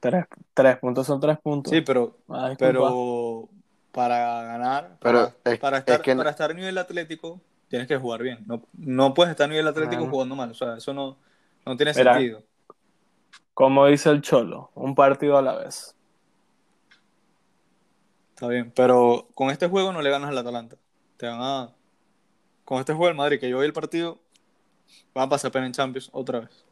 tres, 0.00 0.24
tres 0.54 0.76
puntos 0.78 1.06
son 1.06 1.20
tres 1.20 1.38
puntos. 1.38 1.72
Sí, 1.72 1.80
pero, 1.80 2.16
Ah, 2.28 2.54
pero 2.58 3.48
para 3.92 4.42
ganar, 4.42 4.96
Pero 5.00 5.18
para, 5.42 5.52
es- 5.52 5.58
para 5.58 5.76
es 5.78 5.80
estar, 5.82 6.02
que 6.02 6.14
no- 6.14 6.18
para 6.18 6.30
estar 6.30 6.50
a 6.50 6.54
nivel 6.54 6.76
atlético, 6.78 7.40
tienes 7.68 7.86
que 7.88 7.96
jugar 7.96 8.22
bien. 8.22 8.44
No, 8.46 8.62
no 8.74 9.14
puedes 9.14 9.30
estar 9.30 9.44
a 9.44 9.48
nivel 9.48 9.66
atlético 9.68 10.06
jugando 10.08 10.34
mal. 10.36 10.50
O 10.50 10.54
sea, 10.54 10.76
eso 10.76 10.92
no, 10.92 11.16
no 11.64 11.76
tiene 11.76 11.92
Mira. 11.94 12.14
sentido. 12.14 12.42
Como 13.54 13.86
dice 13.86 14.10
el 14.10 14.22
Cholo, 14.22 14.70
un 14.74 14.94
partido 14.94 15.36
a 15.36 15.42
la 15.42 15.56
vez. 15.56 15.94
Está 18.34 18.46
bien, 18.48 18.72
pero 18.74 19.26
con 19.34 19.50
este 19.50 19.68
juego 19.68 19.92
no 19.92 20.00
le 20.00 20.10
ganas 20.10 20.30
al 20.30 20.38
Atalanta. 20.38 20.76
Te 21.16 21.26
van 21.26 21.40
a... 21.40 21.74
Con 22.64 22.78
este 22.78 22.92
juego 22.92 23.06
del 23.08 23.16
Madrid, 23.16 23.40
que 23.40 23.48
yo 23.48 23.58
vi 23.58 23.66
el 23.66 23.72
partido, 23.72 24.18
van 25.14 25.26
a 25.26 25.28
pasar 25.28 25.50
pena 25.50 25.66
en 25.66 25.72
Champions 25.72 26.08
otra 26.12 26.40
vez. 26.40 26.64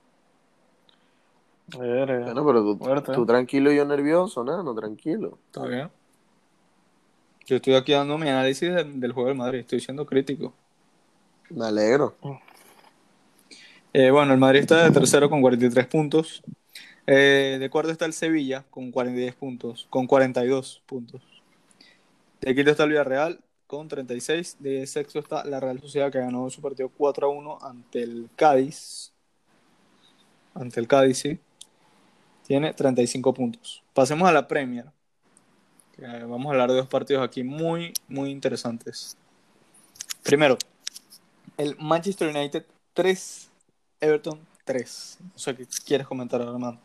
Bueno, 1.74 2.46
pero 2.46 2.62
tú, 2.62 2.78
Fuerte. 2.78 3.12
tú 3.12 3.26
tranquilo 3.26 3.72
y 3.72 3.76
yo 3.76 3.84
nervioso, 3.84 4.44
nada, 4.44 4.62
no, 4.62 4.72
tranquilo. 4.74 5.38
Está 5.46 5.66
bien. 5.66 5.90
Yo 7.46 7.56
estoy 7.56 7.74
aquí 7.74 7.92
dando 7.92 8.16
mi 8.18 8.28
análisis 8.28 8.72
del, 8.72 9.00
del 9.00 9.12
juego 9.12 9.28
del 9.30 9.38
Madrid. 9.38 9.60
Estoy 9.60 9.80
siendo 9.80 10.06
crítico. 10.06 10.54
Me 11.50 11.66
alegro. 11.66 12.16
Eh, 13.92 14.10
bueno, 14.10 14.32
el 14.32 14.38
Madrid 14.38 14.60
está 14.60 14.84
de 14.84 14.90
tercero 14.90 15.30
con 15.30 15.40
43 15.40 15.86
puntos. 15.86 16.42
Eh, 17.06 17.56
de 17.60 17.70
cuarto 17.70 17.92
está 17.92 18.04
el 18.04 18.12
Sevilla 18.12 18.64
con 18.68 18.90
40 18.90 19.36
puntos, 19.38 19.86
con 19.88 20.06
42 20.06 20.82
puntos. 20.86 21.22
De 22.40 22.54
quinto 22.54 22.72
está 22.72 22.84
el 22.84 22.90
Villarreal 22.90 23.40
con 23.66 23.88
36. 23.88 24.56
De 24.58 24.86
sexto 24.86 25.20
está 25.20 25.44
la 25.44 25.60
Real 25.60 25.80
Sociedad 25.80 26.10
que 26.10 26.18
ganó 26.18 26.50
su 26.50 26.60
partido 26.60 26.88
4 26.88 27.26
a 27.26 27.30
1 27.30 27.58
ante 27.62 28.02
el 28.02 28.28
Cádiz. 28.34 29.12
Ante 30.54 30.80
el 30.80 30.88
Cádiz, 30.88 31.18
sí. 31.18 31.38
Tiene 32.46 32.74
35 32.74 33.34
puntos. 33.34 33.82
Pasemos 33.94 34.28
a 34.28 34.32
la 34.32 34.48
Premier. 34.48 34.86
vamos 35.98 36.46
a 36.46 36.50
hablar 36.50 36.70
de 36.70 36.76
dos 36.76 36.88
partidos 36.88 37.24
aquí 37.24 37.44
muy, 37.44 37.92
muy 38.08 38.30
interesantes. 38.30 39.16
Primero, 40.22 40.58
el 41.56 41.76
Manchester 41.78 42.34
United 42.34 42.64
3, 42.94 43.48
Everton 44.00 44.40
3. 44.64 45.18
No 45.20 45.38
sé 45.38 45.56
qué 45.56 45.66
quieres 45.84 46.06
comentar, 46.06 46.42
Armando. 46.42 46.80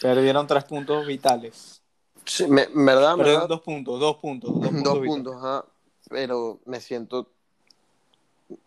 Perdieron 0.00 0.46
tres 0.46 0.64
puntos 0.64 1.06
vitales. 1.06 1.82
Sí, 2.24 2.46
me, 2.46 2.66
verdad, 2.66 3.16
Perdieron 3.16 3.42
verdad, 3.42 3.48
dos 3.48 3.60
puntos, 3.62 4.00
dos 4.00 4.16
puntos. 4.16 4.54
Dos 4.54 4.70
puntos. 4.70 4.84
dos 4.84 4.98
puntos, 5.06 5.36
ajá. 5.36 5.64
Pero 6.08 6.60
me 6.64 6.80
siento, 6.80 7.28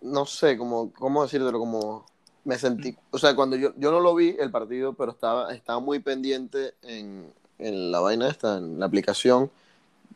no 0.02 0.26
sé, 0.26 0.58
como, 0.58 0.92
¿cómo 0.94 1.24
decírtelo? 1.24 1.60
Como 1.60 2.06
me 2.46 2.58
sentí, 2.58 2.96
o 3.12 3.18
sea, 3.18 3.36
cuando 3.36 3.56
yo, 3.56 3.74
yo 3.78 3.92
no 3.92 4.00
lo 4.00 4.16
vi 4.16 4.36
el 4.40 4.52
partido, 4.52 4.94
pero 4.94 5.12
estaba, 5.12 5.54
estaba 5.54 5.80
muy 5.80 6.00
pendiente 6.00 6.74
en, 6.82 7.32
en 7.58 7.92
la 7.92 8.00
vaina 8.00 8.28
esta, 8.28 8.58
en 8.58 8.80
la 8.80 8.86
aplicación 8.86 9.50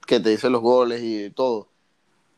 que 0.05 0.19
te 0.19 0.29
dice 0.29 0.49
los 0.49 0.61
goles 0.61 1.01
y 1.03 1.29
todo. 1.29 1.67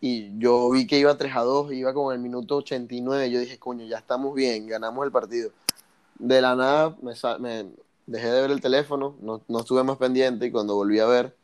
Y 0.02 0.38
yo 0.40 0.70
vi 0.70 0.88
que 0.88 0.98
iba 1.00 1.18
3 1.18 1.36
a 1.36 1.42
2, 1.42 1.74
iba 1.74 1.94
como 1.94 2.12
en 2.12 2.18
el 2.18 2.24
minuto 2.24 2.58
89, 2.58 3.30
yo 3.30 3.40
dije, 3.40 3.60
coño, 3.60 3.86
ya 3.86 3.98
estamos 3.98 4.34
bien, 4.34 4.68
ganamos 4.68 5.06
el 5.06 5.12
partido. 5.12 5.52
De 6.18 6.42
la 6.42 6.56
nada 6.56 6.96
me 7.02 7.66
dejé 8.08 8.28
de 8.28 8.42
ver 8.42 8.52
el 8.52 8.62
teléfono, 8.62 9.16
no, 9.22 9.42
no 9.48 9.60
estuve 9.60 9.84
más 9.84 9.98
pendiente 9.98 10.46
y 10.46 10.52
cuando 10.52 10.76
volví 10.76 11.00
a 11.00 11.06
ver, 11.06 11.36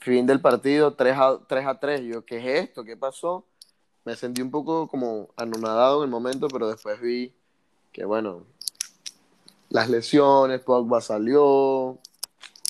fin 0.00 0.26
del 0.26 0.40
partido, 0.40 0.94
3 0.94 1.16
a, 1.16 1.38
3 1.46 1.66
a 1.66 1.78
3. 1.78 2.00
Yo, 2.02 2.24
¿qué 2.24 2.38
es 2.38 2.64
esto? 2.64 2.84
¿Qué 2.84 2.96
pasó? 2.96 3.44
Me 4.04 4.16
sentí 4.16 4.42
un 4.42 4.50
poco 4.50 4.88
como 4.88 5.28
anonadado 5.36 6.02
en 6.02 6.08
el 6.08 6.10
momento, 6.10 6.48
pero 6.48 6.68
después 6.68 7.00
vi 7.00 7.32
que 7.92 8.04
bueno, 8.04 8.44
las 9.68 9.88
lesiones, 9.90 10.60
Pogba 10.60 11.00
salió, 11.00 11.98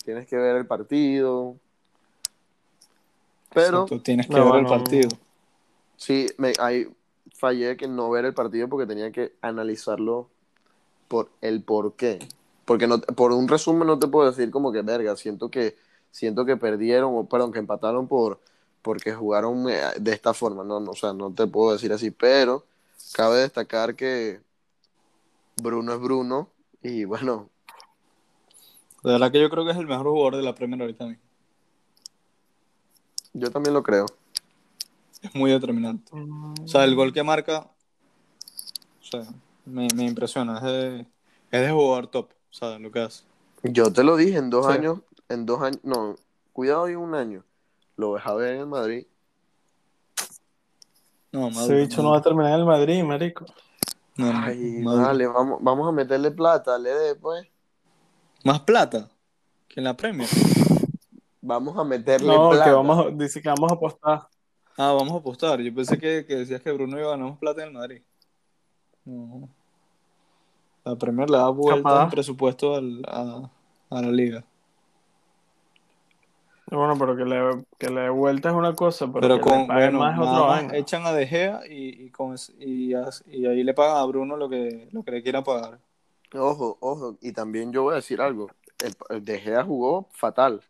tienes 0.05 0.27
que 0.27 0.37
ver 0.37 0.57
el 0.57 0.67
partido. 0.67 1.57
Pero 3.55 3.79
Exacto, 3.79 4.01
tienes 4.01 4.27
que 4.27 4.33
No, 4.35 4.47
ver 4.47 4.57
el 4.57 4.63
no. 4.63 4.69
partido. 4.69 5.09
sí, 5.97 6.27
me, 6.39 6.53
ahí 6.59 6.89
fallé 7.37 7.77
que 7.77 7.89
no 7.89 8.11
ver 8.11 8.25
el 8.25 8.35
partido 8.35 8.69
porque 8.69 8.87
tenía 8.87 9.11
que 9.13 9.33
analizarlo 9.43 10.29
por 11.09 11.31
el 11.41 11.63
por 11.63 11.95
qué. 11.97 12.19
Porque 12.65 12.87
no, 12.87 13.01
por 13.01 13.33
un 13.33 13.49
resumen 13.49 13.87
no 13.89 13.99
te 13.99 14.09
puedo 14.09 14.31
decir 14.31 14.51
como 14.51 14.73
que 14.73 14.83
verga, 14.83 15.17
siento 15.17 15.51
que 15.51 15.77
siento 16.11 16.45
que 16.45 16.57
perdieron 16.57 17.17
o 17.17 17.25
perdón, 17.29 17.53
que 17.53 17.59
empataron 17.59 18.09
por 18.09 18.41
porque 18.83 19.13
jugaron 19.13 19.69
eh, 19.69 19.81
de 20.01 20.13
esta 20.13 20.33
forma, 20.35 20.65
no, 20.65 20.81
no, 20.81 20.93
o 20.93 20.95
sea, 20.97 21.13
no 21.13 21.33
te 21.35 21.47
puedo 21.47 21.73
decir 21.73 21.93
así, 21.93 22.11
pero 22.11 22.65
cabe 23.15 23.39
destacar 23.41 23.95
que 23.97 24.41
Bruno 25.63 25.93
es 25.95 26.01
Bruno 26.01 26.49
y 26.83 27.05
bueno, 27.05 27.51
De 29.05 29.13
verdad 29.13 29.31
que 29.31 29.41
yo 29.41 29.51
creo 29.51 29.65
que 29.67 29.73
es 29.73 29.77
el 29.77 29.87
mejor 29.87 30.07
jugador 30.09 30.37
de 30.37 30.43
la 30.43 30.55
Premier 30.55 30.81
ahorita 30.81 31.05
mismo. 31.07 31.23
Yo 33.33 33.51
también 33.51 33.75
lo 33.75 33.83
creo. 33.83 34.07
Es 35.23 35.35
muy 35.35 35.51
determinante. 35.51 36.11
O 36.15 36.67
sea, 36.69 36.85
el 36.85 36.95
gol 36.95 37.13
que 37.13 37.23
marca, 37.23 37.69
o 39.01 39.05
sea, 39.05 39.23
me, 39.67 39.87
me 39.95 40.05
impresiona. 40.05 40.57
Es 40.59 40.63
de, 40.63 41.01
es 41.51 41.61
de 41.61 41.71
jugador 41.71 42.07
top, 42.07 42.31
o 42.51 42.55
sea, 42.55 42.79
lo 42.79 42.91
que 42.91 43.01
hace. 43.01 43.25
Yo 43.63 43.93
te 43.93 44.03
lo 44.03 44.17
dije 44.17 44.39
en 44.39 44.49
dos 44.51 44.67
Sí. 44.67 44.73
años, 44.73 45.01
en 45.29 45.45
dos 45.45 45.61
años, 45.63 45.81
no, 45.83 46.17
cuidado 46.53 46.89
en 46.89 46.97
un 46.97 47.15
año. 47.15 47.45
Lo 47.97 48.13
ves 48.13 48.25
a 48.25 48.33
ver 48.35 48.55
en 48.55 48.61
el 48.61 48.67
Madrid. 48.67 49.07
No, 51.33 51.49
Ese 51.49 51.57
Maduro, 51.61 51.77
bicho 51.79 52.03
no 52.03 52.11
va 52.13 52.19
a 52.19 52.23
terminar 52.23 52.55
en 52.55 52.61
el 52.61 52.67
Madrid, 52.67 53.05
marico. 53.05 53.45
No, 54.17 54.33
no, 54.33 54.39
Ay, 54.43 54.83
vale, 54.83 55.27
vamos, 55.27 55.59
vamos 55.63 55.89
a 55.89 55.93
meterle 55.93 56.31
plata, 56.31 56.79
le 56.79 56.91
de 56.91 57.15
pues. 57.15 57.47
Más 58.45 58.61
plata 58.61 59.09
que 59.69 59.81
en 59.81 59.85
la 59.85 59.97
Premier. 59.97 60.29
Vamos 61.51 61.77
a 61.77 61.83
meterle 61.83 62.29
No, 62.29 62.51
plata. 62.51 62.65
que 62.65 62.71
vamos, 62.71 63.07
a- 63.07 63.11
dice 63.11 63.43
que 63.43 63.49
vamos 63.49 63.73
a 63.73 63.75
apostar. 63.75 64.29
Ah, 64.79 64.93
vamos 64.93 65.13
a 65.13 65.17
apostar. 65.17 65.61
Yo 65.61 65.75
pensé 65.75 65.99
que, 65.99 66.25
que 66.25 66.37
decías 66.37 66.61
que 66.63 66.71
Bruno 66.71 66.97
iba 66.97 67.09
a 67.13 67.17
ganar 67.17 67.37
plata 67.41 67.63
en 67.63 67.69
el 67.69 67.75
Madrid. 67.75 68.03
No. 69.05 69.49
La 70.85 70.95
Premier 70.95 71.29
le 71.29 71.39
da 71.39 71.49
vuelta 71.49 71.89
Capaz. 71.89 72.05
el 72.05 72.11
presupuesto 72.11 72.77
al- 72.77 73.03
a, 73.09 73.51
a 73.91 74.01
la 74.01 74.11
liga. 74.13 74.45
Bueno, 76.71 76.97
pero 76.97 77.17
que 77.17 77.25
le, 77.25 77.65
que 77.79 77.91
le 77.91 78.03
dé 78.03 78.11
vuelta 78.11 78.51
es 78.51 78.55
una 78.55 78.75
cosa, 78.77 79.07
pero, 79.13 79.21
Pero 79.21 79.35
que 79.39 79.41
con, 79.41 79.59
le 79.59 79.67
bueno, 79.67 79.99
más 79.99 80.15
es 80.15 80.21
nada 80.21 80.43
otra 80.45 80.63
más 80.63 80.73
echan 80.75 81.05
a 81.05 81.13
De 81.13 81.27
Gea 81.27 81.63
y, 81.69 82.05
y, 82.05 82.11
con, 82.11 82.37
y, 82.61 82.93
y 83.27 83.47
ahí 83.47 83.65
le 83.65 83.75
pagan 83.75 83.97
a 83.97 84.05
Bruno 84.05 84.37
lo 84.37 84.49
que, 84.49 84.89
lo 84.93 85.03
que 85.03 85.11
le 85.11 85.23
quiera 85.25 85.43
pagar. 85.43 85.81
Ojo, 86.33 86.79
ojo, 86.81 87.17
y 87.21 87.33
también 87.33 87.73
yo 87.73 87.83
voy 87.83 87.95
a 87.95 87.97
decir 87.97 88.21
algo. 88.21 88.49
El, 88.79 88.95
el 89.09 89.25
De 89.25 89.41
Gea 89.41 89.65
jugó 89.65 90.07
fatal. 90.13 90.63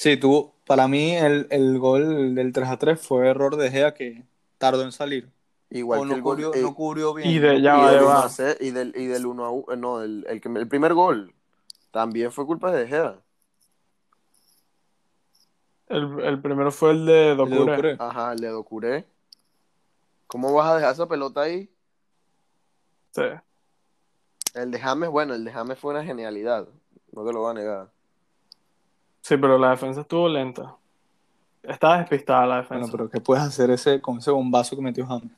Sí, 0.00 0.16
tú, 0.16 0.54
para 0.66 0.88
mí 0.88 1.14
el, 1.14 1.46
el 1.50 1.78
gol 1.78 2.34
del 2.34 2.54
3 2.54 2.70
a 2.70 2.78
3 2.78 2.98
fue 2.98 3.28
error 3.28 3.56
de 3.56 3.70
Gea 3.70 3.92
que 3.92 4.24
tardó 4.56 4.80
en 4.82 4.92
salir. 4.92 5.30
Igual 5.68 6.00
o 6.00 6.02
que 6.04 6.08
no 6.08 6.14
el 6.14 6.22
gol. 6.22 6.36
cubrió, 6.36 6.54
eh, 6.54 6.62
no 6.62 6.74
cubrió 6.74 7.12
bien. 7.12 7.28
y 7.28 7.38
de- 7.38 7.56
y 7.56 7.62
ya 7.62 7.74
va, 7.76 7.90
del 7.90 8.00
ya 8.00 8.06
1 8.06 8.08
va. 8.08 8.24
a 8.24 8.28
0 8.30 8.56
y 8.60 8.70
del, 8.70 8.94
y 8.96 9.04
del 9.08 9.26
1 9.26 9.44
a 9.44 9.50
1, 9.50 9.76
no, 9.76 10.00
el, 10.00 10.24
el, 10.26 10.40
que- 10.40 10.48
el 10.48 10.66
primer 10.68 10.94
gol 10.94 11.34
también 11.90 12.32
fue 12.32 12.46
culpa 12.46 12.72
de 12.72 12.88
Gea. 12.88 13.18
El, 15.88 16.20
el 16.20 16.40
primero 16.40 16.72
fue 16.72 16.92
el 16.92 17.04
de 17.04 17.34
Docure. 17.34 17.56
Doucouré. 17.58 17.96
Ajá, 17.98 18.32
el 18.32 18.38
de 18.40 18.48
Docuré. 18.48 19.06
¿Cómo 20.28 20.54
vas 20.54 20.70
a 20.70 20.76
dejar 20.76 20.92
esa 20.94 21.08
pelota 21.08 21.42
ahí? 21.42 21.68
Sí. 23.10 23.20
El 24.54 24.70
de 24.70 24.78
James, 24.80 25.10
bueno, 25.10 25.34
el 25.34 25.44
de 25.44 25.52
James 25.52 25.78
fue 25.78 25.90
una 25.92 26.02
genialidad. 26.06 26.66
No 27.12 27.26
te 27.26 27.34
lo 27.34 27.40
voy 27.40 27.50
a 27.50 27.54
negar. 27.54 27.90
Sí, 29.22 29.36
pero 29.36 29.58
la 29.58 29.70
defensa 29.70 30.00
estuvo 30.00 30.28
lenta. 30.28 30.74
Estaba 31.62 31.98
despistada 31.98 32.46
la 32.46 32.56
defensa. 32.58 32.90
Bueno, 32.90 32.92
pero 32.92 33.10
¿qué 33.10 33.20
puedes 33.20 33.44
hacer 33.44 33.70
ese, 33.70 34.00
con 34.00 34.18
ese 34.18 34.30
bombazo 34.30 34.74
que 34.76 34.82
metió 34.82 35.06
James? 35.06 35.30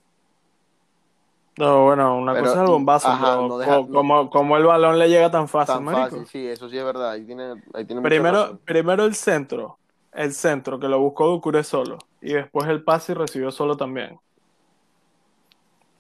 No, 1.59 1.85
bueno, 1.85 2.17
una 2.17 2.33
Pero- 2.33 2.45
cosa 2.45 2.57
es 2.57 2.61
el 2.65 2.71
bombazo, 2.73 3.09
ajá, 3.09 3.27
pero 3.37 3.49
no 3.49 3.59
deja- 3.59 3.77
co- 3.77 3.87
no- 3.89 3.93
como, 3.93 4.31
como 4.31 4.57
el 4.57 4.65
balón 4.65 4.99
le 4.99 5.09
llega 5.09 5.31
tan 5.31 5.49
fácil, 5.49 5.75
Tan 5.75 5.85
marico. 5.85 6.03
fácil, 6.17 6.27
sí, 6.27 6.47
eso 6.47 6.69
sí 6.71 6.79
es 6.79 6.85
verdad. 6.85 7.11
Ahí 7.11 7.25
tiene, 7.27 7.63
ahí 7.75 7.85
tiene 7.85 8.01
Primero, 8.01 8.59
primero 8.65 9.05
el 9.05 9.15
centro, 9.15 9.77
el 10.13 10.33
centro 10.33 10.79
que 10.81 10.89
lo 10.89 10.99
buscó 11.01 11.27
Ducure 11.27 11.63
solo, 11.65 11.99
y 12.23 12.33
después 12.33 12.67
el 12.69 12.83
pase 12.85 13.13
y 13.13 13.15
recibió 13.17 13.51
solo 13.51 13.77
también. 13.77 14.19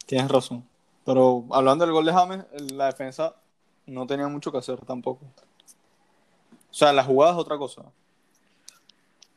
Tienes 0.06 0.30
razón. 0.30 0.64
Pero 1.04 1.44
hablando 1.50 1.84
del 1.84 1.92
gol 1.92 2.06
de 2.06 2.12
James, 2.12 2.44
la 2.72 2.86
defensa 2.86 3.34
no 3.86 4.06
tenía 4.06 4.28
mucho 4.28 4.52
que 4.52 4.58
hacer 4.58 4.78
tampoco. 4.86 5.26
O 6.72 6.74
sea, 6.74 6.92
la 6.92 7.04
jugada 7.04 7.32
es 7.32 7.38
otra 7.38 7.58
cosa. 7.58 7.82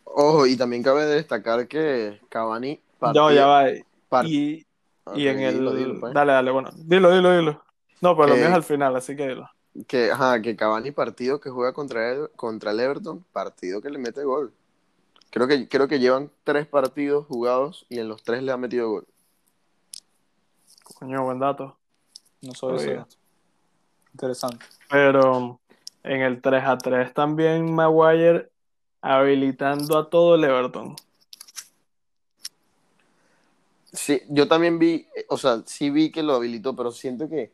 Ojo, 0.05 0.47
y 0.47 0.55
también 0.55 0.81
cabe 0.81 1.05
destacar 1.05 1.67
que 1.67 2.19
Cavani 2.29 2.79
No, 3.13 3.31
ya 3.31 3.45
va. 3.45 3.65
part- 4.09 4.27
Y, 4.27 4.65
y 5.13 5.27
en 5.27 5.39
el. 5.41 5.55
dilo, 5.55 5.73
dilo, 5.73 5.99
pues. 5.99 6.13
Dale, 6.13 6.31
dale, 6.31 6.51
bueno. 6.51 6.69
Dilo, 6.73 7.11
dilo, 7.11 7.35
dilo. 7.37 7.61
No, 8.01 8.15
pero 8.15 8.29
lo 8.29 8.33
Que- 8.35 8.39
mío 8.39 8.49
es 8.49 8.55
al 8.55 8.63
final, 8.63 8.95
así 8.95 9.15
que 9.15 9.27
dilo. 9.27 9.49
que, 9.87 10.09
ajá, 10.11 10.41
que 10.41 10.55
Cavani 10.55 10.91
partido 10.91 11.41
que 11.41 11.49
juega 11.49 11.73
contra 11.73 12.11
el, 12.13 12.29
contra 12.37 12.71
el 12.71 12.79
Everton, 12.79 13.25
partido 13.33 13.81
que 13.81 13.89
le 13.89 13.97
mete 13.97 14.23
gol. 14.23 14.53
Creo 15.29 15.47
que, 15.47 15.67
creo 15.67 15.89
que 15.89 15.99
llevan 15.99 16.31
tres 16.45 16.65
partidos 16.65 17.25
jugados 17.27 17.85
y 17.89 17.99
en 17.99 18.07
los 18.07 18.23
tres 18.23 18.41
le 18.41 18.53
ha 18.53 18.57
metido 18.57 18.89
gol. 18.89 19.05
Coño, 20.97 21.23
buen 21.25 21.39
dato. 21.39 21.75
No 22.41 22.53
sabía. 22.53 23.05
Interesante. 24.13 24.65
Pero 24.89 25.59
en 26.05 26.21
el 26.21 26.41
3 26.41 26.63
a 26.65 26.77
3 26.77 27.13
también 27.13 27.73
Maguire 27.73 28.49
habilitando 29.01 29.97
a 29.97 30.09
todo 30.09 30.35
el 30.35 30.43
Everton. 30.43 30.95
Sí, 33.93 34.21
yo 34.29 34.47
también 34.47 34.77
vi, 34.77 35.07
o 35.29 35.37
sea, 35.37 35.61
sí 35.65 35.89
vi 35.89 36.11
que 36.11 36.23
lo 36.23 36.33
habilitó, 36.33 36.75
pero 36.75 36.91
siento 36.91 37.29
que, 37.29 37.53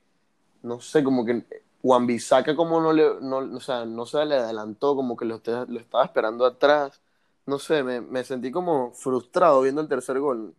no 0.63 0.79
sé, 0.79 1.03
como 1.03 1.23
que 1.23 1.43
Juan 1.81 2.07
Bisaca 2.07 2.55
como 2.55 2.81
no 2.81 2.93
le, 2.93 3.19
no, 3.21 3.37
o 3.37 3.59
sea, 3.59 3.85
no 3.85 4.05
se 4.05 4.25
le 4.25 4.35
adelantó, 4.35 4.95
como 4.95 5.15
que 5.15 5.25
lo, 5.25 5.41
lo 5.67 5.79
estaba 5.79 6.05
esperando 6.05 6.45
atrás. 6.45 7.01
No 7.45 7.59
sé, 7.59 7.83
me, 7.83 8.01
me 8.01 8.23
sentí 8.23 8.51
como 8.51 8.91
frustrado 8.91 9.61
viendo 9.61 9.81
el 9.81 9.87
tercer 9.87 10.19
gol. 10.19 10.55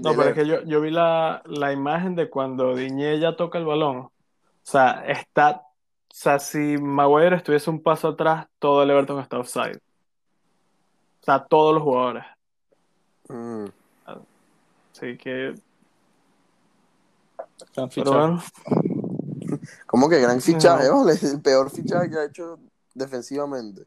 No, 0.00 0.14
pero 0.14 0.28
es 0.30 0.34
que 0.34 0.46
yo, 0.46 0.62
yo 0.62 0.80
vi 0.80 0.90
la, 0.90 1.42
la 1.46 1.72
imagen 1.72 2.14
de 2.14 2.30
cuando 2.30 2.76
Diñé 2.76 3.18
ya 3.18 3.34
toca 3.36 3.58
el 3.58 3.64
balón. 3.64 3.98
O 3.98 4.12
sea, 4.62 5.04
está. 5.06 5.66
O 6.10 6.14
sea, 6.14 6.38
si 6.38 6.76
Maguire 6.78 7.36
estuviese 7.36 7.70
un 7.70 7.82
paso 7.82 8.08
atrás, 8.08 8.46
todo 8.58 8.82
el 8.82 8.90
Everton 8.90 9.20
está 9.20 9.38
offside. 9.38 9.76
O 11.20 11.24
sea, 11.24 11.44
todos 11.44 11.74
los 11.74 11.82
jugadores. 11.82 12.24
Mm. 13.28 13.66
Así 14.92 15.16
que. 15.16 15.54
Gran 17.74 17.90
fichaje. 17.90 18.16
bueno, 18.16 18.42
Como 19.86 20.08
que 20.08 20.20
gran 20.20 20.40
fichaje, 20.40 20.88
No. 20.88 21.04
¿vale? 21.04 21.18
El 21.22 21.40
peor 21.40 21.70
fichaje 21.70 22.10
que 22.10 22.16
ha 22.18 22.24
hecho 22.24 22.58
defensivamente. 22.94 23.86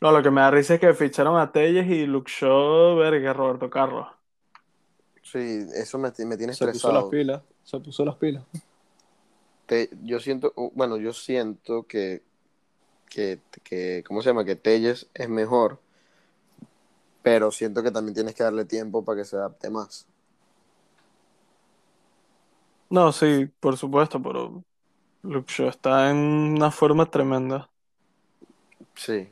no, 0.00 0.12
lo 0.12 0.22
que 0.22 0.30
me 0.30 0.40
da 0.42 0.50
risa 0.50 0.74
es 0.74 0.80
que 0.80 0.92
ficharon 0.94 1.38
a 1.38 1.50
Telles 1.50 1.86
y 1.88 2.06
Luke 2.06 2.30
Shaw, 2.30 2.96
verga, 2.96 3.32
Roberto 3.32 3.70
Carlos. 3.70 4.06
Sí, 5.22 5.66
eso 5.74 5.98
me, 5.98 6.12
me 6.26 6.36
tiene 6.36 6.52
Se 6.52 6.66
puso 6.66 6.66
las 6.66 6.74
estresado. 6.76 7.10
pilas. 7.10 7.42
Se 7.64 7.80
puso 7.80 8.04
las 8.04 8.16
pilas. 8.16 8.44
Te- 9.66 9.90
yo 10.02 10.20
siento, 10.20 10.52
bueno, 10.74 10.96
yo 10.98 11.12
siento 11.12 11.86
que, 11.86 12.22
que, 13.10 13.40
que, 13.64 14.04
¿cómo 14.06 14.22
se 14.22 14.30
llama? 14.30 14.44
Que 14.44 14.56
Telles 14.56 15.08
es 15.14 15.28
mejor, 15.28 15.80
pero 17.22 17.50
siento 17.50 17.82
que 17.82 17.90
también 17.90 18.14
tienes 18.14 18.34
que 18.36 18.44
darle 18.44 18.64
tiempo 18.64 19.04
para 19.04 19.18
que 19.20 19.24
se 19.24 19.36
adapte 19.36 19.70
más. 19.70 20.06
No, 22.90 23.12
sí, 23.12 23.46
por 23.60 23.76
supuesto, 23.76 24.22
pero 24.22 24.64
Luke 25.22 25.52
Shaw 25.52 25.68
está 25.70 26.10
en 26.10 26.18
una 26.18 26.70
forma 26.70 27.10
tremenda. 27.10 27.70
Sí, 28.96 29.28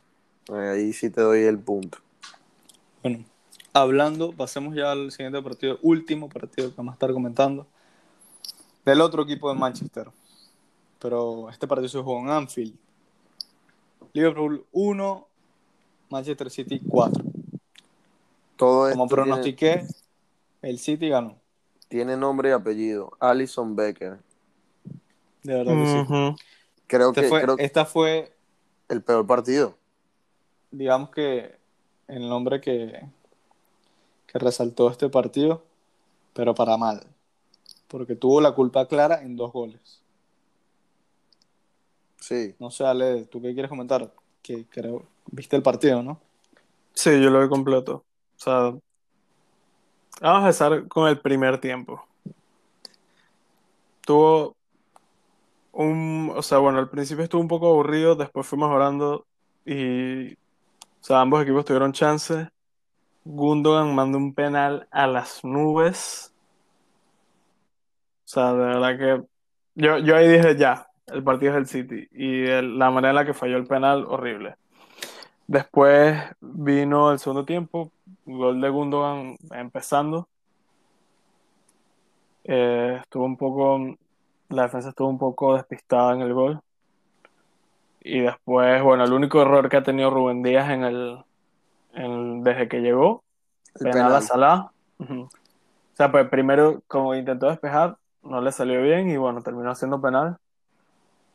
ahí 0.51 0.93
sí 0.93 1.11
te 1.11 1.21
doy 1.21 1.43
el 1.43 1.59
punto. 1.59 1.99
Bueno, 3.03 3.25
hablando, 3.75 4.33
pasemos 4.33 4.75
ya 4.75 4.93
al 4.93 5.11
siguiente 5.13 5.43
partido, 5.43 5.79
último 5.83 6.29
partido 6.29 6.71
que 6.71 6.77
vamos 6.77 6.93
a 6.93 6.95
estar 6.95 7.13
comentando, 7.13 7.67
del 8.85 9.01
otro 9.01 9.23
equipo 9.25 9.49
de 9.53 9.59
Manchester. 9.59 10.09
Pero 11.03 11.51
este 11.51 11.67
partido 11.67 11.89
se 11.89 11.99
jugó 11.99 12.21
en 12.21 12.31
Anfield. 12.31 12.75
Liverpool 14.13 14.65
1, 14.73 15.27
Manchester 16.11 16.51
City 16.51 16.81
4. 16.89 17.25
Todo 18.57 18.91
Como 18.93 19.07
tiene, 19.09 19.25
pronostiqué, 19.25 19.87
el 20.63 20.79
City 20.79 21.09
ganó. 21.09 21.37
tiene 21.89 22.17
nombre 22.17 22.51
y 22.51 22.53
apellido, 22.53 23.11
Alison 23.19 23.75
Becker. 23.75 24.19
De 25.43 25.55
verdad 25.55 25.73
que 25.75 25.87
sí. 25.87 26.45
Creo 26.87 27.09
Este 27.09 27.23
que, 27.23 27.29
fue- 27.29 27.43
creo 27.43 27.57
que 27.57 27.65
esta 27.65 27.85
fue, 27.85 28.33
el 28.89 29.03
peor 29.03 29.27
partido. 29.27 29.77
digamos 30.71 31.11
que, 31.11 31.57
el 32.07 32.29
nombre 32.29 32.61
que, 32.61 33.03
que 34.27 34.39
resaltó 34.39 34.91
este 34.91 35.09
partido, 35.09 35.65
pero 36.33 36.55
para 36.55 36.77
mal. 36.77 37.07
porque 37.89 38.15
tuvo 38.15 38.41
la 38.41 38.53
culpa 38.55 38.87
clara 38.87 39.23
en 39.23 39.37
dos 39.37 39.53
goles. 39.53 40.02
Sí. 42.23 42.55
No 42.61 42.71
sé, 42.71 42.87
Ale, 42.87 43.25
¿tú 43.25 43.43
qué 43.43 43.53
quieres 43.53 43.69
comentar? 43.69 44.09
Que 44.43 44.65
creo, 44.67 45.03
viste 45.27 45.57
el 45.57 45.63
partido, 45.63 46.05
¿no? 46.05 46.21
Sí, 46.95 47.21
yo 47.21 47.31
lo 47.31 47.43
vi 47.43 47.49
completo. 47.49 47.95
O 47.95 48.41
sea, 48.41 48.73
vamos 50.21 50.39
a 50.39 50.39
empezar 50.39 50.87
con 50.87 51.09
el 51.09 51.21
primer 51.21 51.59
tiempo. 51.59 52.07
Tuvo 54.03 54.55
un, 55.73 56.33
o 56.37 56.43
sea, 56.43 56.59
bueno, 56.59 56.79
al 56.79 56.91
principio 56.91 57.25
estuvo 57.25 57.41
un 57.41 57.49
poco 57.49 57.69
aburrido, 57.69 58.15
después 58.15 58.47
fue 58.47 58.57
mejorando 58.57 59.27
y, 59.65 60.35
o 60.35 60.37
sea, 61.01 61.23
ambos 61.23 61.43
equipos 61.43 61.65
tuvieron 61.65 61.93
chance. 61.93 62.49
Gundogan 63.25 63.97
mandó 63.97 64.19
un 64.19 64.33
penal 64.33 64.87
a 64.93 65.09
las 65.09 65.43
nubes. 65.43 66.33
O 68.25 68.29
sea, 68.29 68.53
de 68.53 68.65
verdad 68.65 68.97
que 68.97 69.25
yo, 69.75 69.99
yo 69.99 70.15
ahí 70.15 70.29
dije 70.29 70.57
ya, 70.57 70.87
el 71.13 71.23
partido 71.23 71.53
es 71.53 71.59
el 71.59 71.67
City 71.67 72.09
y 72.13 72.47
el- 72.47 72.79
la 72.79 72.91
manera 72.91 73.11
en 73.11 73.17
la 73.17 73.25
que 73.25 73.35
falló 73.35 73.57
el 73.57 73.67
penal, 73.67 74.05
horrible. 74.09 74.57
Después 75.47 76.19
vino 76.41 77.11
el 77.13 77.19
segundo 77.19 77.45
tiempo, 77.45 77.91
gol 78.25 78.61
de 78.61 78.69
Gundogan 78.69 79.37
empezando. 79.51 80.29
Eh, 82.45 82.99
estuvo 83.01 83.25
un 83.25 83.37
poco, 83.37 83.97
la 84.49 84.63
defensa 84.63 84.89
estuvo 84.91 85.09
un 85.09 85.19
poco 85.19 85.55
despistada 85.55 86.15
en 86.15 86.23
el 86.23 86.33
gol. 86.35 86.61
Y 88.05 88.21
después, 88.21 88.83
bueno, 88.83 89.05
el 89.05 89.13
único 89.13 89.41
error 89.43 89.69
que 89.69 89.77
ha 89.77 89.83
tenido 89.83 90.11
Rubén 90.11 90.43
Díaz 90.43 90.71
en 90.71 90.85
el, 90.85 91.19
en- 91.95 92.43
desde 92.43 92.69
que 92.69 92.81
llegó, 92.81 93.23
El 93.77 93.91
penal 93.91 94.01
a 94.01 94.07
penal. 94.07 94.23
Salah. 94.23 94.71
Ujú. 94.99 95.23
O 95.23 95.31
sea, 95.95 96.11
pues 96.11 96.29
primero, 96.29 96.83
como 96.89 97.15
intentó 97.15 97.49
despejar, 97.49 97.97
no 98.23 98.41
le 98.41 98.51
salió 98.51 98.83
bien 98.83 99.11
y 99.11 99.17
bueno, 99.17 99.43
terminó 99.43 99.71
haciendo 99.71 100.01
penal. 100.01 100.37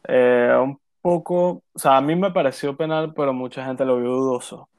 Eh, 0.07 0.57
un 0.61 0.79
poco, 1.01 1.63
o 1.73 1.79
sea, 1.79 1.97
a 1.97 2.01
mí 2.01 2.15
me 2.15 2.31
pareció 2.31 2.75
penal, 2.75 3.13
pero 3.13 3.33
mucha 3.33 3.65
gente 3.65 3.85
lo 3.85 3.97
vio 3.97 4.09
dudoso. 4.09 4.69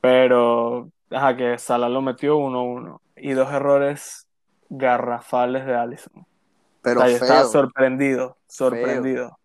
Pero, 0.00 0.88
ajá, 1.10 1.36
que 1.36 1.58
Salah 1.58 1.88
lo 1.88 2.00
metió 2.00 2.36
1-1 2.38 3.00
y 3.16 3.32
dos 3.32 3.50
errores 3.52 4.26
garrafales 4.68 5.66
de 5.66 5.74
Alisson. 5.74 6.26
Pero 6.82 7.00
O 7.00 7.02
sea, 7.02 7.10
yo 7.10 7.16
estaba 7.16 7.44
sorprendido, 7.44 8.36
sorprendido. 8.46 9.38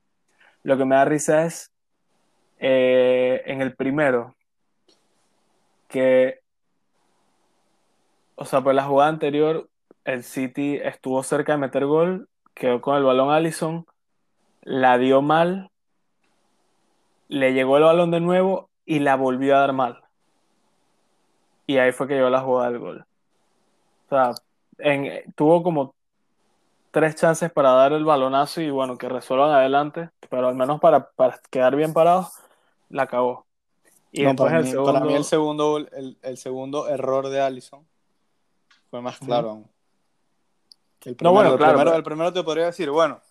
Lo 0.64 0.78
que 0.78 0.86
me 0.86 0.96
da 0.96 1.06
risa 1.06 1.46
es 1.46 1.72
eh, 2.60 3.42
en 3.46 3.62
el 3.62 3.76
primero, 3.76 4.36
que, 5.88 6.42
o 8.36 8.46
sea, 8.46 8.62
pues 8.62 8.76
la 8.76 8.84
jugada 8.84 9.10
anterior, 9.10 9.68
el 10.06 10.24
City 10.24 10.80
estuvo 10.84 11.24
cerca 11.24 11.54
de 11.54 11.58
meter 11.58 11.86
gol, 11.86 12.30
quedó 12.54 12.82
con 12.82 12.98
el 12.98 13.04
balón 13.04 13.32
Allison, 13.32 13.86
la 14.62 14.98
dio 14.98 15.22
mal, 15.22 15.70
le 17.28 17.54
llegó 17.54 17.78
el 17.78 17.84
balón 17.84 18.12
de 18.12 18.20
nuevo 18.20 18.70
y 18.86 19.00
la 19.00 19.16
volvió 19.16 19.56
a 19.56 19.60
dar 19.62 19.74
mal. 19.74 20.02
Y 21.68 21.78
ahí 21.78 21.92
fue 21.92 22.08
que 22.08 22.16
llegó 22.16 22.30
la 22.30 22.42
jugada 22.42 22.70
del 22.72 22.80
gol. 22.80 23.06
O 24.08 24.10
sea, 24.10 24.32
en- 24.80 25.32
tuvo 25.34 25.64
como 25.64 25.96
tres 26.92 27.16
chances 27.16 27.50
para 27.52 27.72
dar 27.72 27.94
el 27.94 28.04
balonazo 28.04 28.60
y 28.62 28.70
bueno, 28.70 28.98
que 28.98 29.08
resuelvan 29.08 29.52
adelante, 29.52 30.10
pero 30.30 30.50
al 30.50 30.56
menos 30.56 30.80
para, 30.82 31.10
para 31.12 31.40
quedar 31.50 31.76
bien 31.76 31.94
parados, 31.94 32.34
la 32.90 33.04
acabó. 33.04 33.46
Y 34.12 34.24
No, 34.24 34.30
después 34.30 34.50
para, 34.50 34.58
el 34.60 34.66
mí, 34.66 34.72
segundo, 34.72 34.94
para 34.94 35.06
mí 35.06 35.14
el 35.14 35.24
segundo, 35.24 35.72
gol- 35.72 35.90
el, 35.94 36.18
el 36.22 36.38
segundo 36.38 36.90
error 36.90 37.30
de 37.30 37.40
Allison 37.40 37.88
fue 38.90 39.02
más 39.02 39.18
claro 39.20 39.52
aún. 39.52 39.72
El 41.06 41.16
primero, 41.16 41.34
bueno, 41.34 41.52
el 41.52 41.58
claro, 41.58 41.72
primero- 41.74 41.90
pero- 41.92 41.98
el 41.98 42.04
primero 42.04 42.34
te 42.34 42.44
podría 42.44 42.66
decir, 42.66 42.90
bueno, 42.90 43.22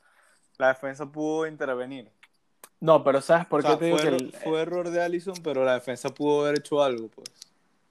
la 0.60 0.68
defensa 0.68 1.06
pudo 1.06 1.46
intervenir. 1.46 2.08
No, 2.78 3.02
pero 3.02 3.20
¿sabes 3.20 3.46
por 3.46 3.60
O 3.60 3.62
sea, 3.62 3.72
qué 3.72 3.76
te 3.78 3.84
digo 3.86 3.98
fue, 3.98 4.08
que 4.08 4.16
el- 4.16 4.32
fue 4.32 4.60
error 4.62 4.88
de 4.90 5.02
Allison, 5.02 5.34
pero 5.42 5.64
la 5.64 5.74
defensa 5.74 6.08
pudo 6.10 6.42
haber 6.46 6.58
hecho 6.60 6.82
algo, 6.82 7.08
pues. 7.08 7.28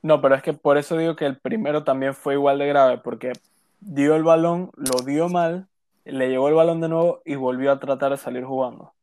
No, 0.01 0.21
pero 0.21 0.35
es 0.35 0.41
que 0.41 0.53
por 0.53 0.77
eso 0.77 0.97
digo 0.97 1.15
que 1.15 1.25
el 1.25 1.37
primero 1.37 1.83
también 1.83 2.13
fue 2.13 2.35
igual 2.35 2.57
de 2.59 2.67
grave, 2.67 2.97
porque 2.99 3.33
dio 3.81 4.15
el 4.15 4.23
balón, 4.23 4.71
lo 4.75 5.01
dio 5.05 5.27
mal, 5.27 5.67
le 6.05 6.29
llegó 6.29 6.47
el 6.47 6.55
balón 6.55 6.79
de 6.81 6.87
nuevo 6.89 7.21
y 7.25 7.35
volvió 7.35 7.71
a 7.71 7.79
tratar 7.79 8.11
de 8.11 8.17
salir 8.17 8.43
jugando. 8.45 8.93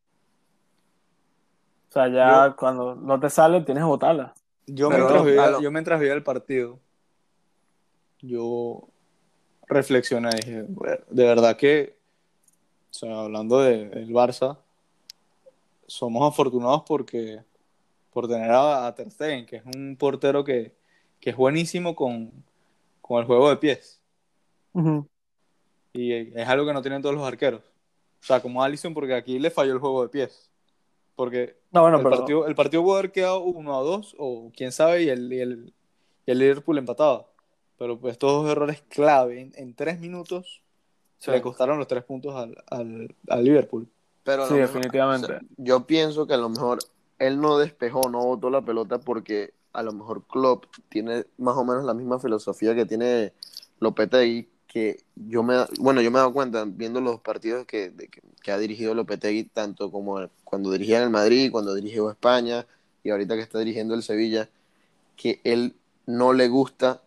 O 1.89 1.93
sea, 1.93 2.09
ya 2.09 2.49
Yo- 2.49 2.57
cuando 2.57 2.95
no 2.95 3.21
te 3.21 3.31
sale, 3.31 3.61
tienes 3.61 3.83
que 3.83 3.89
botarla. 3.89 4.35
Yo, 4.67 4.89
Pero 4.89 5.09
mientras 5.23 5.53
no, 5.53 5.61
yo 5.61 5.71
mientras 5.71 6.03
el 6.03 6.23
partido, 6.23 6.81
yo 8.21 8.89
reflexioné, 9.69 10.31
dije, 10.45 10.65
"Bueno, 10.69 11.05
de 11.09 11.25
verdad 11.25 11.57
que, 11.57 11.96
o 12.91 12.95
sea, 12.95 13.21
hablando 13.21 13.61
de- 13.61 13.89
del 13.89 14.11
Barça, 14.11 14.59
somos 15.87 16.29
afortunados 16.33 16.83
porque 16.87 17.43
por 18.13 18.27
tener 18.29 18.51
a, 18.51 18.87
a 18.87 18.95
Ter 18.95 19.11
Stegen, 19.11 19.47
que 19.47 19.57
es 19.57 19.63
un 19.75 19.97
portero 19.97 20.43
que, 20.45 20.75
que 21.21 21.31
es 21.31 21.37
buenísimo 21.37 21.95
con, 21.95 22.33
con 23.01 23.21
el 23.21 23.27
juego 23.27 23.49
de 23.51 23.57
pies. 23.57 24.01
Y 25.93 26.13
es 26.13 26.49
algo 26.49 26.67
que 26.67 26.73
no 26.73 26.83
tienen 26.83 27.03
todos 27.03 27.15
los 27.15 27.25
arqueros. 27.27 27.63
O 28.21 28.25
sea, 28.27 28.41
como 28.41 28.63
Allison, 28.63 28.93
porque 28.95 29.15
aquí 29.15 29.39
le 29.39 29.51
falló 29.51 29.73
el 29.73 29.79
juego 29.79 30.03
de 30.03 30.09
pies. 30.09 30.51
Porque 31.15 31.57
No, 31.73 31.83
bueno, 31.83 31.99
el, 31.99 32.03
pero 32.05 32.17
partido, 32.17 32.47
el 32.47 32.55
partido 32.55 32.83
pudo 32.83 32.97
haber 32.97 33.13
quedado 33.13 33.43
1 33.45 33.79
a 33.79 33.83
2 33.83 34.15
o 34.19 34.51
quién 34.55 34.73
sabe 34.73 35.05
y 35.05 35.09
el, 35.09 35.33
y 35.33 35.41
el, 35.41 35.73
y 36.27 36.31
el 36.31 36.39
Liverpool 36.39 36.79
empataba. 36.79 37.27
Pero 37.79 37.99
pues 37.99 38.13
estos 38.13 38.33
dos 38.33 38.51
errores 38.51 38.83
clave 38.89 39.41
en, 39.41 39.53
en 39.57 39.75
tres 39.75 40.01
minutos 40.01 40.63
sí. 41.19 41.31
le 41.31 41.43
costaron 41.43 41.79
los 41.79 41.89
tres 41.89 42.05
puntos 42.05 42.35
al, 42.35 42.57
al, 42.71 43.15
al 43.29 43.45
Liverpool. 43.45 43.89
Pero 44.25 44.45
a 44.45 44.47
Sí, 44.49 44.55
lo 44.55 44.61
mejor- 44.61 44.73
definitivamente. 44.75 45.27
o 45.27 45.29
sea, 45.29 45.41
yo 45.57 45.87
pienso 45.87 46.27
que 46.27 46.35
a 46.35 46.39
lo 46.39 46.49
mejor 46.49 46.79
él 47.19 47.41
no 47.41 47.59
despejó, 47.59 48.09
no 48.11 48.25
botó 48.25 48.51
la 48.51 48.63
pelota 48.63 48.99
porque 48.99 49.55
a 49.73 49.83
lo 49.83 49.93
mejor 49.93 50.25
Klopp 50.27 50.65
tiene 50.89 51.27
más 51.39 51.57
o 51.57 51.65
menos 51.65 51.85
la 51.85 51.95
misma 51.95 52.19
filosofía 52.19 52.75
que 52.75 52.87
tiene 52.87 53.33
Lopetegui, 53.81 54.49
que 54.67 55.05
yo 55.15 55.43
me, 55.43 55.57
bueno, 55.79 56.01
yo 56.03 56.11
me 56.11 56.17
he 56.19 56.21
dado 56.21 56.33
cuenta 56.33 56.65
viendo 56.67 57.01
los 57.01 57.21
partidos 57.21 57.67
que, 57.67 57.91
de 57.91 58.09
que, 58.09 58.21
que 58.43 58.51
ha 58.53 58.59
dirigido 58.59 58.95
Lopetegui, 58.95 59.45
tanto 59.45 59.91
como 59.91 60.29
cuando 60.45 60.71
dirigía 60.73 60.99
en 60.99 61.05
el 61.05 61.11
Madrid, 61.11 61.51
cuando 61.53 61.75
dirigió 61.75 62.11
España 62.11 62.67
y 63.05 63.11
ahorita 63.11 63.35
que 63.37 63.43
está 63.43 63.59
dirigiendo 63.61 63.95
el 63.95 64.03
Sevilla, 64.03 64.49
que 65.17 65.41
él 65.45 65.75
no 66.07 66.33
le 66.33 66.49
gusta 66.49 67.03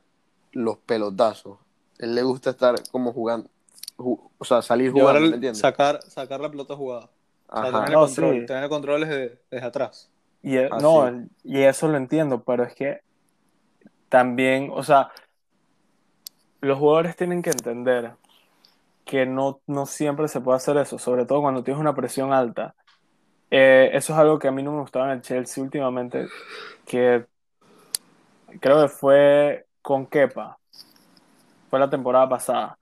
los 0.52 0.78
pelotazos. 0.78 1.58
Él 2.00 2.16
le 2.16 2.24
gusta 2.24 2.52
estar 2.52 2.76
como 2.92 3.14
jugando, 3.14 3.50
ju- 3.50 3.52
o 4.00 4.46
sea, 4.46 4.62
salir 4.62 4.92
jugando, 4.92 5.20
el- 5.20 5.30
¿me 5.32 5.36
entiendes? 5.36 5.62
sacar, 5.62 6.02
sacar 6.04 6.40
la 6.40 6.50
pelota 6.50 6.76
jugada. 6.76 7.10
O 7.52 7.58
sea, 7.58 7.68
Ajá. 7.68 7.72
tener, 7.72 7.92
el 7.92 7.94
No, 7.96 8.08
control, 8.08 8.36
sí. 8.36 8.46
tener 8.48 8.64
el 8.64 8.70
control 8.70 9.02
desde, 9.02 9.42
desde 9.52 9.66
atrás. 9.68 10.10
Y, 10.42 10.58
e- 10.58 10.70
Ah, 10.72 10.80
no, 10.80 11.28
y 11.44 11.62
eso 11.62 11.88
lo 11.88 11.98
entiendo, 11.98 12.44
pero 12.44 12.64
es 12.64 12.74
que 12.74 13.02
también, 14.10 14.72
o 14.74 14.84
sea, 14.84 15.12
los 16.62 16.78
jugadores 16.78 17.16
tienen 17.16 17.42
que 17.42 17.50
entender 17.52 18.14
que 19.06 19.26
no, 19.26 19.62
no 19.68 19.86
siempre 19.86 20.28
se 20.28 20.42
puede 20.42 20.58
hacer 20.58 20.78
eso, 20.78 21.00
sobre 21.00 21.26
todo 21.26 21.42
cuando 21.42 21.64
tienes 21.64 21.82
una 21.82 21.96
presión 21.96 22.34
alta. 22.34 22.76
Eh, 23.52 23.92
eso 23.94 24.14
es 24.14 24.20
algo 24.20 24.40
que 24.40 24.48
a 24.48 24.52
mí 24.52 24.64
no 24.64 24.72
me 24.74 24.82
gustaba 24.82 25.06
en 25.08 25.12
el 25.14 25.22
Chelsea 25.22 25.64
últimamente, 25.64 26.28
que 26.86 27.26
creo 28.60 28.82
que 28.82 28.88
fue 28.90 29.68
con 29.82 30.06
Kepa, 30.08 30.60
fue 31.70 31.80
la 31.80 31.90
temporada 31.90 32.28
pasada, 32.30 32.79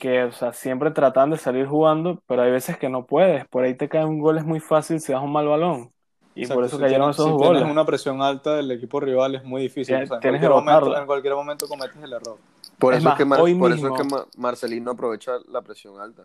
que, 0.00 0.24
o 0.24 0.32
sea, 0.32 0.52
siempre 0.52 0.90
tratan 0.90 1.30
de 1.30 1.36
salir 1.38 1.66
jugando, 1.66 2.20
pero 2.26 2.42
hay 2.42 2.50
veces 2.50 2.76
que 2.76 2.88
no 2.88 3.06
puedes, 3.06 3.46
por 3.46 3.62
ahí 3.62 3.74
te 3.76 3.88
caen 3.88 4.08
un 4.08 4.18
gol 4.18 4.36
es 4.38 4.44
muy 4.44 4.58
fácil 4.58 4.98
si 5.00 5.12
das 5.12 5.22
un 5.22 5.30
mal 5.30 5.46
balón. 5.46 5.92
Y 6.34 6.46
por 6.46 6.64
eso 6.64 6.76
si 6.76 6.82
cayeron 6.82 7.12
tienes- 7.12 7.16
esos 7.16 7.26
si 7.26 7.30
dos 7.32 7.40
tienes 7.42 7.60
goles. 7.60 7.72
una 7.72 7.84
presión 7.84 8.22
alta 8.22 8.56
del 8.56 8.70
equipo 8.72 8.98
rival 8.98 9.34
es 9.36 9.44
muy 9.44 9.62
difícil. 9.62 9.94
Tienes- 9.94 10.10
O 10.10 10.14
sea, 10.14 10.16
en, 10.16 10.20
cualquier 10.22 10.40
que 10.40 10.48
momento, 10.48 10.96
en 10.98 11.06
cualquier 11.06 11.34
momento 11.34 11.68
cometes 11.68 12.02
el 12.02 12.12
error. 12.12 12.36
Por 12.78 12.94
Es 12.94 12.98
eso, 13.00 13.04
más, 13.08 13.14
es, 13.14 13.18
que 13.18 13.24
Mar- 13.26 13.40
hoy 13.40 13.54
por 13.54 13.72
eso 13.72 13.86
es 13.88 13.92
que 14.00 14.04
Ma- 14.14 14.24
Marcelino 14.38 14.90
aprovecha 14.92 15.32
la 15.48 15.60
presión 15.62 16.00
alta. 16.00 16.22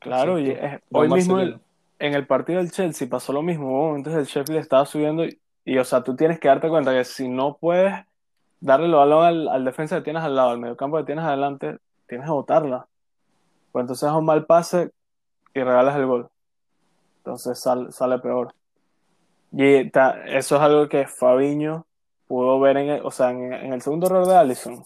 Claro, 0.00 0.38
y 0.38 0.50
es- 0.50 0.80
hoy 0.92 1.08
mismo 1.08 1.38
en 1.40 2.14
el 2.14 2.26
partido 2.26 2.58
del 2.58 2.70
Chelsea 2.70 3.08
pasó 3.08 3.32
lo 3.32 3.42
mismo. 3.42 3.68
Hubo 3.70 3.88
momentos 3.88 4.14
el 4.14 4.24
Sheffield 4.24 4.60
estaba 4.60 4.86
subiendo 4.86 5.24
y, 5.24 5.38
y, 5.64 5.78
o 5.78 5.84
sea, 5.84 6.02
tú 6.04 6.14
tienes 6.16 6.38
que 6.38 6.48
darte 6.48 6.68
cuenta 6.68 6.92
que 6.92 7.04
si 7.04 7.28
no 7.28 7.56
puedes 7.60 7.94
darle 8.60 8.86
el 8.86 8.92
balón 8.94 9.24
al, 9.24 9.48
al 9.48 9.64
defensa 9.64 9.96
que 9.96 10.02
tienes 10.02 10.22
al 10.22 10.34
lado, 10.36 10.50
al 10.50 10.58
mediocampo 10.58 10.96
que 10.98 11.04
tienes 11.04 11.24
adelante, 11.24 11.78
tienes 12.08 12.26
que 12.26 12.32
botarla. 12.32 12.86
Pues 13.72 13.82
entonces 13.82 14.08
es 14.08 14.14
un 14.14 14.24
mal 14.24 14.46
pase 14.46 14.90
y 15.54 15.62
regalas 15.62 15.96
el 15.96 16.06
gol. 16.06 16.28
Entonces 17.18 17.58
sal- 17.58 17.92
sale 17.92 18.18
peor. 18.18 18.54
Y 19.52 19.90
eso 20.26 20.56
es 20.56 20.62
algo 20.62 20.88
que 20.88 21.06
Fabiño 21.06 21.86
pudo 22.26 22.60
ver 22.60 22.76
en 22.78 22.88
el, 22.90 23.06
o 23.06 23.10
sea, 23.10 23.30
en, 23.30 23.72
el 23.72 23.82
segundo 23.82 24.06
error 24.06 24.26
de 24.26 24.36
Allison, 24.36 24.84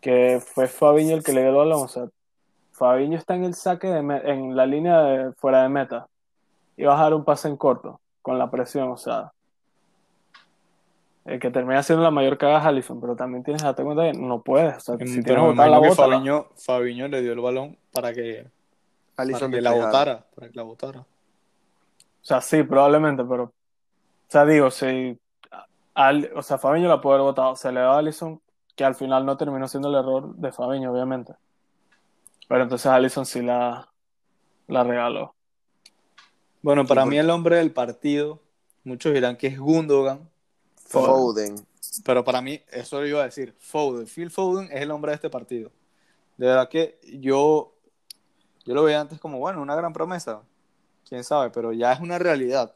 que 0.00 0.42
fue 0.44 0.66
Fabiño 0.66 1.14
el 1.14 1.22
que 1.22 1.32
le 1.32 1.42
dio 1.42 1.50
el 1.50 1.56
balón. 1.56 1.84
O 1.84 1.88
sea, 1.88 2.08
Fabiño 2.72 3.18
está 3.18 3.34
en 3.36 3.44
el 3.44 3.54
saque 3.54 3.88
de 3.88 3.98
en 3.98 4.56
la 4.56 4.66
línea 4.66 5.32
fuera 5.36 5.62
de 5.62 5.68
meta 5.68 6.08
y 6.76 6.84
va 6.84 6.98
a 6.98 7.02
dar 7.02 7.14
un 7.14 7.24
pase 7.24 7.48
en 7.48 7.56
corto 7.56 8.00
con 8.22 8.38
la 8.38 8.50
presión, 8.50 8.90
o 8.90 8.96
sea, 8.96 9.33
El 11.24 11.40
que 11.40 11.50
termina 11.50 11.82
siendo 11.82 12.02
la 12.02 12.10
mayor 12.10 12.36
cagada 12.36 12.60
es 12.60 12.66
Allison, 12.66 13.00
pero 13.00 13.16
también 13.16 13.42
tienes 13.42 13.62
que 13.62 13.66
darte 13.66 13.82
cuenta 13.82 14.02
que 14.04 14.12
no 14.18 14.42
puedes. 14.42 14.76
O 14.76 14.80
sea, 14.80 14.98
si 14.98 15.04
tienes 15.22 15.24
que 15.24 15.36
botar 15.40 15.70
la 15.70 15.78
bota, 15.78 15.94
Fabiño, 15.94 16.48
Fabiño 16.56 17.08
le 17.08 17.22
dio 17.22 17.32
el 17.32 17.40
balón 17.40 17.78
para 17.92 18.12
que, 18.12 18.46
para 19.14 19.24
Alisson 19.28 19.50
que 19.50 19.60
la 19.62 19.72
botara. 19.72 20.26
Para 20.34 20.48
que 20.50 20.54
la 20.54 20.62
botara. 20.64 21.00
O 21.00 21.06
sea, 22.26 22.40
sí, 22.42 22.62
probablemente, 22.62 23.24
pero. 23.24 23.44
O 23.44 23.52
sea, 24.28 24.44
digo, 24.44 24.70
si. 24.70 25.18
al- 25.94 26.30
o 26.34 26.42
sea, 26.42 26.58
Fabiño 26.58 26.88
la 26.88 27.00
puede 27.00 27.14
haber 27.16 27.24
votado. 27.24 27.56
Se 27.56 27.72
le 27.72 27.80
da 27.80 27.94
a 27.94 27.98
Allison, 27.98 28.40
que 28.76 28.84
al 28.84 28.94
final 28.94 29.24
no 29.24 29.36
terminó 29.38 29.66
siendo 29.66 29.88
el 29.88 29.94
error 29.94 30.34
de 30.34 30.52
Fabiño, 30.52 30.92
obviamente. 30.92 31.32
Pero 32.48 32.64
entonces 32.64 32.86
Allison 32.86 33.24
sí 33.24 33.40
la, 33.40 33.88
la 34.68 34.84
regaló. 34.84 35.34
Bueno, 36.60 36.84
para 36.84 37.06
mí 37.06 37.16
el 37.16 37.30
hombre 37.30 37.56
del 37.56 37.72
partido, 37.72 38.40
muchos 38.84 39.14
dirán 39.14 39.36
que 39.36 39.46
es 39.46 39.58
Gundogan, 39.58 40.28
Foden. 40.86 41.66
pero 42.04 42.24
para 42.24 42.40
mí, 42.40 42.60
eso 42.70 43.00
lo 43.00 43.06
iba 43.06 43.20
a 43.20 43.24
decir, 43.24 43.54
Foden. 43.58 44.06
Phil 44.06 44.30
Foden 44.30 44.68
es 44.72 44.82
el 44.82 44.90
hombre 44.90 45.10
de 45.10 45.16
este 45.16 45.30
partido. 45.30 45.70
De 46.36 46.46
verdad 46.46 46.68
que 46.68 46.98
yo, 47.18 47.74
yo 48.64 48.74
lo 48.74 48.82
veía 48.84 49.00
antes 49.00 49.20
como, 49.20 49.38
bueno, 49.38 49.62
una 49.62 49.76
gran 49.76 49.92
promesa, 49.92 50.42
quién 51.08 51.22
sabe, 51.24 51.50
pero 51.50 51.72
ya 51.72 51.92
es 51.92 52.00
una 52.00 52.18
realidad. 52.18 52.74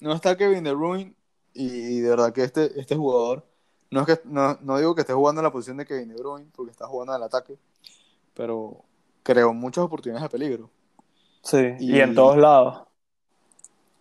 No 0.00 0.14
está 0.14 0.36
Kevin 0.36 0.64
De 0.64 0.72
Bruyne 0.72 1.14
y 1.52 2.00
de 2.00 2.08
verdad 2.10 2.32
que 2.32 2.42
este, 2.44 2.78
este 2.80 2.96
jugador, 2.96 3.44
no, 3.90 4.00
es 4.00 4.06
que, 4.06 4.20
no, 4.24 4.56
no 4.62 4.78
digo 4.78 4.94
que 4.94 5.02
esté 5.02 5.12
jugando 5.12 5.40
en 5.40 5.44
la 5.44 5.52
posición 5.52 5.76
de 5.76 5.84
Kevin 5.84 6.08
De 6.08 6.14
Bruyne, 6.16 6.46
porque 6.54 6.70
está 6.70 6.86
jugando 6.86 7.12
en 7.12 7.18
el 7.18 7.24
ataque, 7.24 7.58
pero 8.34 8.84
creó 9.22 9.52
muchas 9.52 9.84
oportunidades 9.84 10.22
de 10.22 10.30
peligro. 10.38 10.70
Sí, 11.42 11.74
y, 11.78 11.96
Y- 11.96 12.00
en 12.00 12.14
todos 12.14 12.36
lados. 12.38 12.82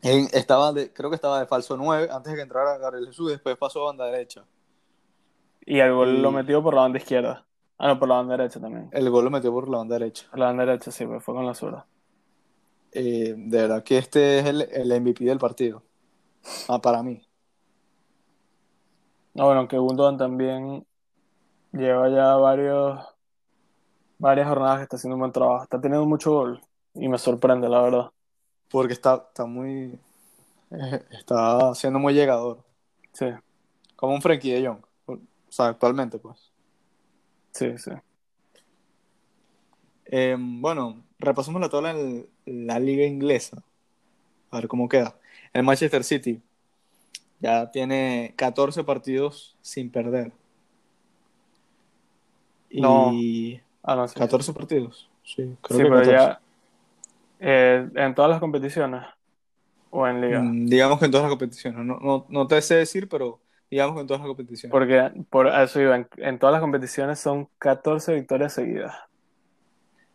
En- 0.01 0.27
estaba 0.33 0.71
de, 0.71 0.93
creo 0.93 1.09
que 1.09 1.15
estaba 1.15 1.39
de 1.39 1.45
falso 1.45 1.75
9 1.77 2.07
antes 2.11 2.31
de 2.31 2.37
que 2.37 2.43
entrara 2.43 2.77
Gabriel 2.77 3.07
Jesús, 3.07 3.31
después 3.31 3.57
pasó 3.57 3.81
a 3.81 3.85
banda 3.87 4.05
derecha. 4.05 4.45
Y 5.65 5.79
el 5.79 5.93
gol 5.93 6.15
Y- 6.17 6.21
lo 6.21 6.31
metió 6.31 6.63
por 6.63 6.73
la 6.73 6.81
banda 6.81 6.97
izquierda. 6.99 7.45
Ah, 7.77 7.87
no, 7.87 7.99
por 7.99 8.07
la 8.09 8.15
banda 8.15 8.37
derecha 8.37 8.59
también. 8.59 8.89
El 8.91 9.09
gol 9.09 9.25
lo 9.25 9.29
metió 9.29 9.51
por 9.51 9.69
la 9.69 9.77
banda 9.77 9.97
derecha. 9.97 10.25
Por 10.29 10.39
la 10.39 10.45
banda 10.47 10.65
derecha 10.65 10.91
sí, 10.91 11.05
pero 11.05 11.19
fue 11.21 11.33
con 11.33 11.45
la 11.45 11.53
zurda. 11.53 11.85
Eh, 12.91 13.35
de 13.37 13.57
verdad 13.61 13.83
que 13.83 13.97
este 13.97 14.39
es 14.39 14.45
el, 14.45 14.61
el 14.63 14.91
MVP 15.01 15.23
del 15.25 15.37
partido. 15.37 15.83
Ah, 16.67 16.79
para 16.79 17.03
mí. 17.03 17.21
No, 19.33 19.45
bueno, 19.45 19.67
que 19.67 19.77
Gundogan 19.77 20.17
también 20.17 20.85
lleva 21.71 22.09
ya 22.09 22.35
varios, 22.35 22.99
varias 24.17 24.47
jornadas 24.47 24.77
que 24.79 24.83
está 24.83 24.95
haciendo 24.97 25.15
un 25.15 25.19
buen 25.21 25.31
trabajo. 25.31 25.63
Está 25.63 25.79
teniendo 25.79 26.05
mucho 26.07 26.31
gol 26.31 26.61
y 26.95 27.07
me 27.07 27.17
sorprende, 27.17 27.69
la 27.69 27.81
verdad. 27.81 28.09
Porque 28.69 28.93
está, 28.93 29.25
está 29.29 29.45
muy. 29.45 29.99
está 31.11 31.73
siendo 31.75 31.99
muy 31.99 32.13
llegador. 32.13 32.63
Sí, 33.13 33.25
Como 33.95 34.13
un 34.13 34.21
Frankie 34.21 34.51
de 34.51 34.67
Jong. 34.67 34.81
O 35.07 35.17
sea, 35.51 35.67
actualmente, 35.67 36.19
pues. 36.19 36.51
sí, 37.51 37.77
sí. 37.77 37.91
Eh, 40.05 40.35
bueno, 40.39 41.03
repasamos 41.19 41.61
la 41.61 41.69
tabla 41.69 41.91
en 41.91 42.27
la 42.45 42.79
liga 42.79 43.05
inglesa. 43.05 43.63
A 44.51 44.57
ver 44.57 44.67
cómo 44.67 44.89
queda. 44.89 45.15
El 45.53 45.63
Manchester 45.63 46.03
City 46.03 46.41
ya 47.39 47.71
tiene 47.71 48.33
14 48.35 48.83
partidos 48.83 49.55
sin 49.61 49.91
perder. 49.91 50.31
Y 52.69 52.81
No. 52.81 53.11
Ah, 53.83 53.95
no, 53.95 54.07
sí. 54.07 54.19
14 54.19 54.53
partidos. 54.53 55.09
Sí, 55.23 55.55
creo 55.61 55.77
Sí, 55.77 55.83
que 55.83 55.89
pero 55.89 55.95
14. 56.03 56.11
ya 56.11 56.41
eh, 57.39 57.89
en 57.95 58.15
todas 58.15 58.29
las 58.29 58.39
competiciones 58.39 59.03
o 59.89 60.07
en 60.07 60.21
liga. 60.21 60.41
Mm, 60.41 60.67
digamos 60.67 60.99
que 60.99 61.05
en 61.05 61.11
todas 61.11 61.23
las 61.23 61.31
competiciones. 61.31 61.83
No, 61.85 61.97
no, 61.99 62.25
no 62.29 62.47
te 62.47 62.61
sé 62.61 62.75
decir, 62.75 63.09
pero 63.09 63.39
digamos 63.71 63.95
que 63.95 64.01
en 64.01 64.07
todas 64.07 64.21
las 64.21 64.27
competiciones. 64.27 64.71
Porque 64.71 65.11
por 65.29 65.47
eso 65.47 65.81
iba, 65.81 65.95
en, 65.95 66.07
en 66.17 66.39
todas 66.39 66.53
las 66.53 66.61
competiciones 66.61 67.19
son 67.19 67.49
14 67.57 68.13
victorias 68.13 68.53
seguidas. 68.53 68.95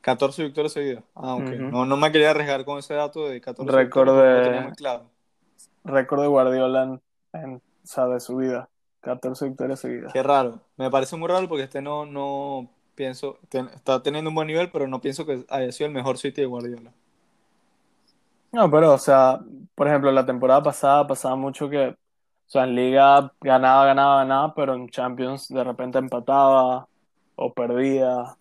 14 0.00 0.44
victorias 0.44 0.72
seguidas. 0.72 1.02
Ah, 1.14 1.36
ok. 1.36 1.50
No, 1.52 1.86
no 1.86 1.96
me 1.96 2.12
quería 2.12 2.30
arriesgar 2.30 2.64
con 2.64 2.78
ese 2.78 2.94
dato 2.94 3.26
de 3.26 3.40
14 3.40 3.72
Récord 3.74 4.08
no 4.08 4.22
de- 4.22 4.72
claro. 4.76 5.10
Récord 5.84 6.26
Guardiola 6.28 6.82
en, 6.84 7.02
en- 7.40 7.54
o 7.56 7.60
sea, 7.86 8.06
de 8.06 8.20
su 8.20 8.36
vida. 8.36 8.68
14 9.00 9.46
victorias 9.46 9.80
seguidas. 9.80 10.12
Qué 10.12 10.22
raro. 10.22 10.60
Me 10.76 10.90
parece 10.90 11.16
muy 11.16 11.28
raro 11.28 11.48
porque 11.48 11.64
este 11.64 11.80
no, 11.82 12.06
no 12.06 12.70
pienso, 12.94 13.38
ten- 13.48 13.68
está 13.74 14.02
teniendo 14.02 14.30
un 14.30 14.34
buen 14.34 14.46
nivel, 14.46 14.70
pero 14.70 14.86
no 14.86 15.00
pienso 15.00 15.26
que 15.26 15.44
haya 15.48 15.72
sido 15.72 15.88
el 15.88 15.94
mejor 15.94 16.18
City 16.18 16.40
de 16.42 16.46
Guardiola. 16.46 16.92
No, 18.54 18.70
pero, 18.70 18.94
o 18.94 18.98
sea, 18.98 19.40
por 19.74 19.88
ejemplo, 19.88 20.12
la 20.12 20.24
temporada 20.24 20.62
pasada 20.62 21.04
pasaba 21.08 21.34
mucho 21.34 21.68
que, 21.68 21.88
o 21.88 21.96
sea, 22.46 22.62
en 22.62 22.76
Liga 22.76 23.32
ganaba, 23.40 23.84
ganaba, 23.84 24.16
ganaba, 24.18 24.54
pero 24.54 24.74
en 24.74 24.88
Champions 24.88 25.48
de 25.48 25.64
repente 25.64 25.98
empataba 25.98 26.86
o 27.34 27.52
perdía. 27.52 28.36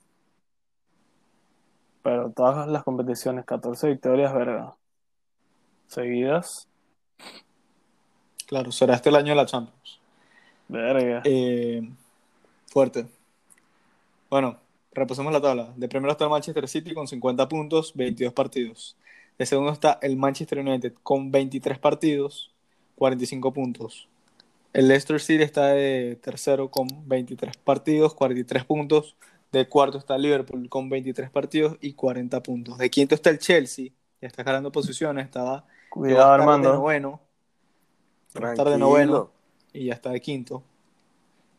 Pero 2.03 2.31
todas 2.31 2.67
las 2.67 2.83
competiciones, 2.83 3.43
14 3.45 3.89
victorias, 3.89 4.31
verga. 4.35 4.75
Seguidas, 5.87 6.67
Claro, 8.45 8.71
será 8.71 8.93
este 8.93 9.09
el 9.09 9.15
año 9.15 9.29
de 9.29 9.35
la 9.35 9.47
Champions. 9.47 9.99
verga. 10.67 11.23
Eh, 11.25 11.81
fuerte. 12.67 13.07
Bueno, 14.29 14.59
repasemos 14.91 15.33
la 15.33 15.41
tabla. 15.41 15.73
De 15.75 15.87
primero 15.87 16.11
está 16.11 16.25
el 16.25 16.29
Manchester 16.29 16.67
City 16.67 16.93
con 16.93 17.07
50 17.07 17.47
puntos, 17.47 17.93
22 17.95 18.31
partidos. 18.31 18.95
De 19.37 19.45
segundo 19.45 19.71
está 19.71 19.99
el 20.01 20.15
Manchester 20.17 20.59
United 20.59 20.93
con 21.03 21.31
23 21.31 21.79
partidos, 21.79 22.53
45 22.95 23.53
puntos. 23.53 24.07
El 24.73 24.87
Leicester 24.87 25.19
City 25.19 25.43
está 25.43 25.67
de 25.67 26.17
tercero 26.21 26.69
con 26.69 26.87
23 27.07 27.57
partidos, 27.57 28.13
43 28.13 28.65
puntos. 28.65 29.15
De 29.51 29.67
cuarto 29.69 29.99
está 29.99 30.17
Liverpool 30.17 30.67
con 30.67 30.89
23 30.89 31.29
partidos 31.29 31.77
y 31.79 31.93
40 31.93 32.41
puntos. 32.41 32.77
De 32.79 32.89
quinto 32.89 33.13
está 33.13 33.29
el 33.29 33.37
Chelsea, 33.37 33.89
ya 34.19 34.27
está 34.27 34.41
ganando 34.41 34.71
posiciones, 34.71 35.25
estaba 35.25 35.65
Cuidado, 35.89 36.09
llegó 36.09 36.21
a 36.21 36.23
estar 36.23 36.37
de 36.37 36.41
Armando. 36.41 36.73
noveno, 36.73 37.21
estar 38.33 38.69
de 38.69 38.77
noveno 38.79 39.31
y 39.73 39.85
ya 39.85 39.93
está 39.93 40.09
de 40.09 40.21
quinto. 40.21 40.63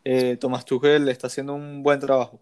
Eh, 0.03 0.35
Tomás 0.37 0.65
Tuchel 0.65 1.07
está 1.07 1.27
haciendo 1.27 1.53
un 1.53 1.83
buen 1.83 1.99
trabajo. 2.01 2.39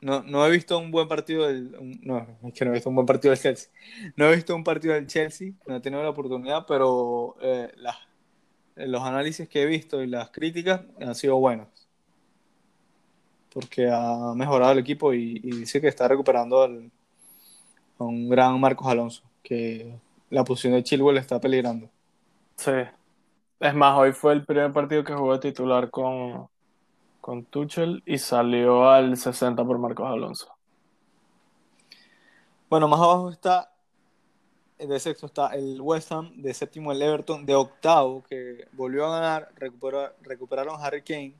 No, 0.00 0.22
no 0.22 0.46
he 0.46 0.50
visto 0.50 0.78
un 0.78 0.90
buen 0.90 1.08
partido 1.08 1.46
del. 1.46 1.72
no, 2.02 2.26
es 2.44 2.54
que 2.54 2.64
no 2.64 2.70
he 2.70 2.74
visto 2.74 2.88
un 2.88 2.94
buen 2.96 3.06
partido 3.06 3.32
del 3.32 3.40
Chelsea. 3.40 3.70
No 4.16 4.26
he 4.30 4.34
visto 4.36 4.54
un 4.56 4.64
partido 4.64 4.94
del 4.94 5.06
Chelsea, 5.06 5.52
no 5.66 5.76
he 5.76 5.80
tenido 5.80 6.02
la 6.02 6.10
oportunidad, 6.10 6.64
pero 6.66 7.36
eh, 7.42 7.70
las- 7.76 7.98
los 8.76 9.02
análisis 9.02 9.48
que 9.48 9.62
he 9.62 9.66
visto 9.66 10.02
y 10.02 10.06
las 10.08 10.30
críticas 10.30 10.82
han 11.00 11.14
sido 11.14 11.36
buenas. 11.38 11.68
Porque 13.52 13.88
ha 13.90 14.32
mejorado 14.34 14.72
el 14.72 14.78
equipo 14.78 15.12
y, 15.12 15.40
y 15.42 15.50
dice 15.52 15.80
que 15.80 15.88
está 15.88 16.06
recuperando 16.08 16.62
al- 16.62 16.90
a 17.98 18.04
un 18.04 18.28
gran 18.28 18.58
Marcos 18.60 18.86
Alonso, 18.88 19.22
que 19.42 19.94
la 20.30 20.44
posición 20.44 20.72
de 20.74 20.82
Chilwell 20.82 21.18
está 21.18 21.40
peligrando. 21.40 21.88
Sí. 22.56 22.70
Es 23.60 23.74
más, 23.74 23.98
hoy 23.98 24.12
fue 24.12 24.32
el 24.34 24.44
primer 24.46 24.72
partido 24.72 25.04
que 25.04 25.14
jugó 25.14 25.40
titular 25.40 25.90
con, 25.90 26.48
con 27.30 27.44
Tuchel 27.44 28.02
y 28.06 28.18
salió 28.18 28.90
al 28.90 29.16
60 29.16 29.64
por 29.64 29.78
Marcos 29.78 30.04
Alonso. 30.04 30.52
Bueno, 32.68 32.88
más 32.88 32.98
abajo 32.98 33.30
está, 33.30 33.72
de 34.76 34.98
sexto 34.98 35.26
está 35.26 35.54
el 35.54 35.80
West 35.80 36.10
Ham, 36.10 36.32
de 36.42 36.52
séptimo 36.52 36.90
el 36.90 37.00
Everton, 37.00 37.46
de 37.46 37.54
octavo, 37.54 38.24
que 38.28 38.66
volvió 38.72 39.06
a 39.06 39.20
ganar, 39.20 39.52
recuperaron 40.22 40.82
Harry 40.82 41.02
Kane, 41.02 41.34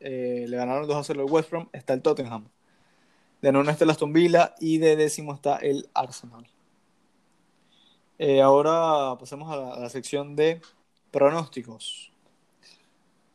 eh, 0.00 0.46
le 0.48 0.56
ganaron 0.56 0.88
2 0.88 0.96
a 0.96 1.04
0 1.04 1.20
al 1.20 1.30
West 1.30 1.52
Ham, 1.52 1.68
está 1.74 1.92
el 1.92 2.00
Tottenham. 2.00 2.48
De 3.42 3.52
nono 3.52 3.70
está 3.70 3.84
el 3.84 3.90
Aston 3.90 4.14
Villa 4.14 4.54
y 4.60 4.78
de 4.78 4.96
décimo 4.96 5.34
está 5.34 5.56
el 5.58 5.90
Arsenal. 5.92 6.48
Eh, 8.18 8.40
ahora 8.40 9.18
pasemos 9.18 9.52
a 9.52 9.78
la 9.78 9.90
sección 9.90 10.36
de 10.36 10.62
pronósticos. 11.10 12.10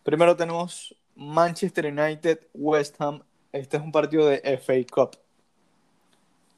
Primero 0.01 0.35
tenemos 0.35 0.95
Manchester 1.17 1.87
United, 1.87 2.47
West 2.53 2.95
Ham. 2.99 3.21
Este 3.51 3.77
es 3.77 3.83
un 3.83 3.91
partido 3.91 4.27
de 4.27 4.39
FA 4.57 4.73
Cup. 4.89 5.17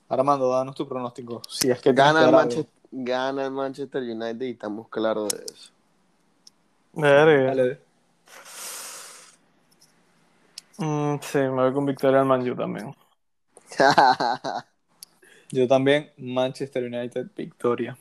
Armando, 0.10 0.52
danos 0.52 0.76
tu 0.76 0.88
pronóstico. 0.88 1.42
Si 1.48 1.72
es 1.72 1.80
que 1.80 1.94
Gana 1.94 2.26
el, 2.26 2.32
Manchester, 2.32 2.74
gana 2.92 3.46
el 3.46 3.52
Manchester 3.52 4.04
United 4.04 4.46
y 4.46 4.52
estamos 4.52 4.90
claros 4.90 5.30
de 5.30 5.46
eso. 5.46 5.72
Verga. 6.94 7.56
Dale. 7.56 7.80
Mm, 10.78 11.16
sí, 11.22 11.38
me 11.38 11.50
voy 11.50 11.74
con 11.74 11.86
victoria 11.86 12.20
al 12.20 12.26
Man 12.26 12.50
U 12.50 12.56
también. 12.56 12.96
Yo 15.52 15.68
también, 15.68 16.12
Manchester 16.18 16.84
United, 16.84 17.28
victoria. 17.36 17.98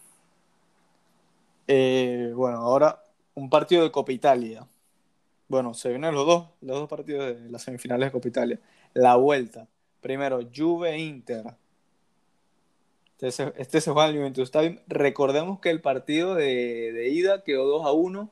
Eh, 1.67 2.33
bueno, 2.35 2.59
ahora 2.59 3.03
un 3.35 3.49
partido 3.49 3.85
de 3.85 3.93
Copa 3.93 4.13
Italia. 4.13 4.67
Bueno, 5.49 5.75
se 5.75 5.89
vienen 5.89 6.15
los 6.15 6.27
dos, 6.27 6.47
los 6.61 6.79
dos 6.79 6.89
partidos 6.89 7.27
de 7.27 7.51
las 7.51 7.63
semifinales 7.63 8.09
de 8.09 8.13
Copa 8.13 8.29
Italia. 8.29 8.61
La 8.95 9.17
vuelta. 9.17 9.67
Primero, 10.01 10.41
Juve 10.55 10.99
Inter. 10.99 11.55
Este 13.13 13.33
se, 13.33 13.53
este 13.57 13.81
se 13.81 13.91
juega 13.91 14.09
en 14.09 14.15
el 14.15 14.21
Juventus 14.21 14.45
Stadium. 14.45 14.79
Recordemos 14.87 15.59
que 15.61 15.71
el 15.71 15.81
partido 15.81 16.35
de, 16.35 16.93
de 16.93 17.09
ida 17.09 17.43
quedó 17.43 17.67
2 17.67 17.87
a 17.87 17.93
1 17.93 18.31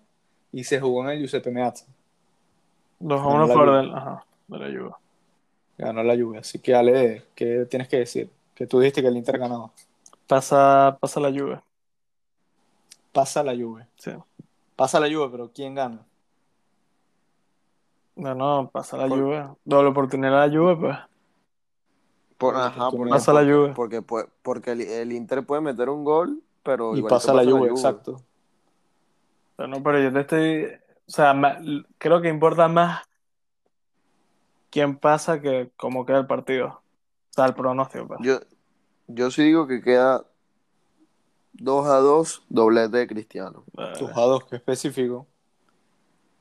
y 0.52 0.64
se 0.64 0.80
jugó 0.80 1.02
en 1.04 1.10
el 1.10 1.18
Giuseppe 1.20 1.50
Meazza. 1.50 1.86
2 3.00 3.20
a 3.20 3.24
Ganó 3.24 3.44
1 3.44 3.46
la 3.46 3.54
por 3.54 3.66
Juve. 3.66 3.76
del. 3.78 3.94
Ajá, 3.94 4.26
de 4.48 4.58
la 4.58 4.66
Juve. 4.66 4.94
Ganó 5.78 6.02
la 6.02 6.14
Juve. 6.16 6.38
Así 6.38 6.58
que, 6.58 6.74
Ale, 6.74 7.24
¿qué 7.34 7.66
tienes 7.68 7.88
que 7.88 7.98
decir? 7.98 8.30
Que 8.54 8.66
tú 8.66 8.78
dijiste 8.78 9.02
que 9.02 9.08
el 9.08 9.16
Inter 9.16 9.38
ganaba. 9.38 9.72
Pasa, 10.26 10.96
pasa 11.00 11.20
la 11.20 11.30
Juve. 11.30 11.60
Pasa 13.12 13.42
la 13.42 13.54
Juve. 13.56 13.86
Sí. 13.96 14.12
Pasa 14.76 15.00
la 15.00 15.08
Juve, 15.12 15.28
pero 15.30 15.50
¿quién 15.52 15.74
gana? 15.74 16.06
No, 18.16 18.34
no, 18.34 18.70
pasa 18.70 18.96
la 18.96 19.06
Por- 19.08 19.18
Juve. 19.20 19.46
Doble 19.64 19.90
oportunidad 19.90 20.42
a 20.42 20.46
la 20.46 20.56
Juve, 20.58 20.76
pues. 20.76 20.96
Por, 22.38 22.54
Porque 22.54 22.66
ajá, 22.66 22.90
porque, 22.90 23.10
Pasa 23.10 23.32
la 23.32 23.40
Juve. 23.42 23.72
porque, 23.74 24.02
porque 24.42 24.72
el, 24.72 24.80
el 24.82 25.12
Inter 25.12 25.44
puede 25.46 25.60
meter 25.62 25.88
un 25.88 26.04
gol, 26.04 26.42
pero 26.62 26.94
Y 26.94 26.98
igualito 26.98 27.08
pasa 27.16 27.32
la 27.34 27.44
Juve, 27.44 27.68
exacto. 27.70 28.20
Pero 29.56 29.68
no, 29.68 29.82
pero 29.82 30.00
yo 30.02 30.12
te 30.12 30.20
estoy. 30.20 30.64
O 31.08 31.10
sea, 31.10 31.32
ma- 31.34 31.58
creo 31.98 32.20
que 32.20 32.28
importa 32.28 32.68
más 32.68 33.02
quién 34.70 34.96
pasa 34.98 35.40
que 35.40 35.70
cómo 35.76 36.04
queda 36.04 36.18
el 36.18 36.26
partido. 36.26 36.66
O 36.68 37.32
sea, 37.32 37.46
el 37.46 37.54
pronóstico, 37.54 38.06
pues. 38.08 38.20
Yo, 38.22 38.40
yo 39.06 39.30
sí 39.30 39.42
digo 39.44 39.66
que 39.66 39.80
queda 39.80 40.24
2 41.54 41.86
a 41.86 41.96
2, 41.98 42.42
doblete 42.50 42.98
de 42.98 43.06
Cristiano. 43.06 43.64
Eh, 43.78 43.92
2 44.00 44.10
a 44.14 44.20
2, 44.20 44.44
que 44.44 44.56
específico. 44.56 45.26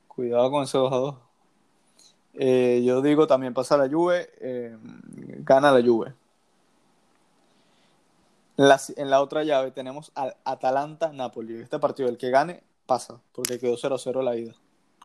Cuidado 0.07 0.51
con 0.51 0.63
ese 0.63 0.78
2 0.78 0.91
a 0.91 0.95
2. 0.97 1.15
Eh, 2.38 2.81
yo 2.86 3.01
digo 3.01 3.27
también 3.27 3.53
pasa 3.53 3.77
la 3.77 3.88
Juve, 3.89 4.29
eh, 4.41 4.75
gana 5.39 5.71
la 5.71 5.81
Juve. 5.86 6.13
En 8.57 8.67
la, 8.69 8.79
en 8.95 9.09
la 9.09 9.21
otra 9.21 9.43
llave 9.43 9.71
tenemos 9.71 10.11
al 10.15 10.36
Atalanta-Napoli. 10.45 11.61
Este 11.61 11.79
partido, 11.79 12.07
el 12.09 12.17
que 12.17 12.29
gane, 12.29 12.61
pasa, 12.86 13.19
porque 13.33 13.59
quedó 13.59 13.75
0-0 13.77 14.21
la 14.21 14.36
ida. 14.36 14.53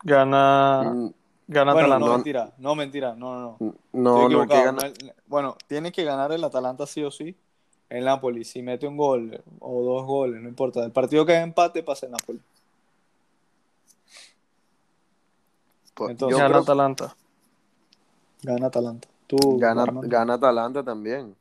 Gana, 0.03 0.83
Mm, 0.95 1.11
gana 1.49 1.73
Bueno, 1.73 1.87
Atalanta. 1.89 2.07
no, 2.09 2.15
mentira, 2.15 2.53
no, 2.59 2.75
mentira, 2.75 3.15
no, 3.15 3.35
no, 3.35 3.57
no. 3.61 3.75
No, 3.93 4.11
Estoy 4.23 4.23
no, 4.37 4.47
que 4.49 4.55
equivocado, 4.55 4.65
gana. 4.65 4.89
no 4.89 5.13
bueno, 5.27 5.57
tiene 5.67 5.93
que 5.93 6.05
ganar 6.05 6.33
el 6.33 6.43
Atalanta 6.45 6.87
sí 6.87 7.03
o 7.05 7.11
sí. 7.11 7.37
El 7.89 8.05
Napoli, 8.05 8.45
si 8.45 8.63
mete 8.63 8.87
un 8.87 8.97
gol 8.97 9.43
o 9.59 9.83
dos 9.83 10.07
goles, 10.07 10.41
no 10.41 10.49
importa. 10.49 10.85
El 10.85 10.93
partido 10.93 11.27
que 11.27 11.37
es 11.37 11.43
empate, 11.43 11.83
pasa 11.83 12.07
el 12.07 12.13
Napoli. 12.13 12.41
Pues, 15.95 16.11
Entonces, 16.11 16.39
Gana 16.39 16.51
creo- 16.51 16.63
Atalanta. 16.63 17.17
Gana 18.43 18.67
Atalanta. 18.67 19.09
Tú, 19.27 19.59
gana, 19.59 19.87
gana 20.03 20.35
Atalanta 20.35 20.83
también. 20.85 21.37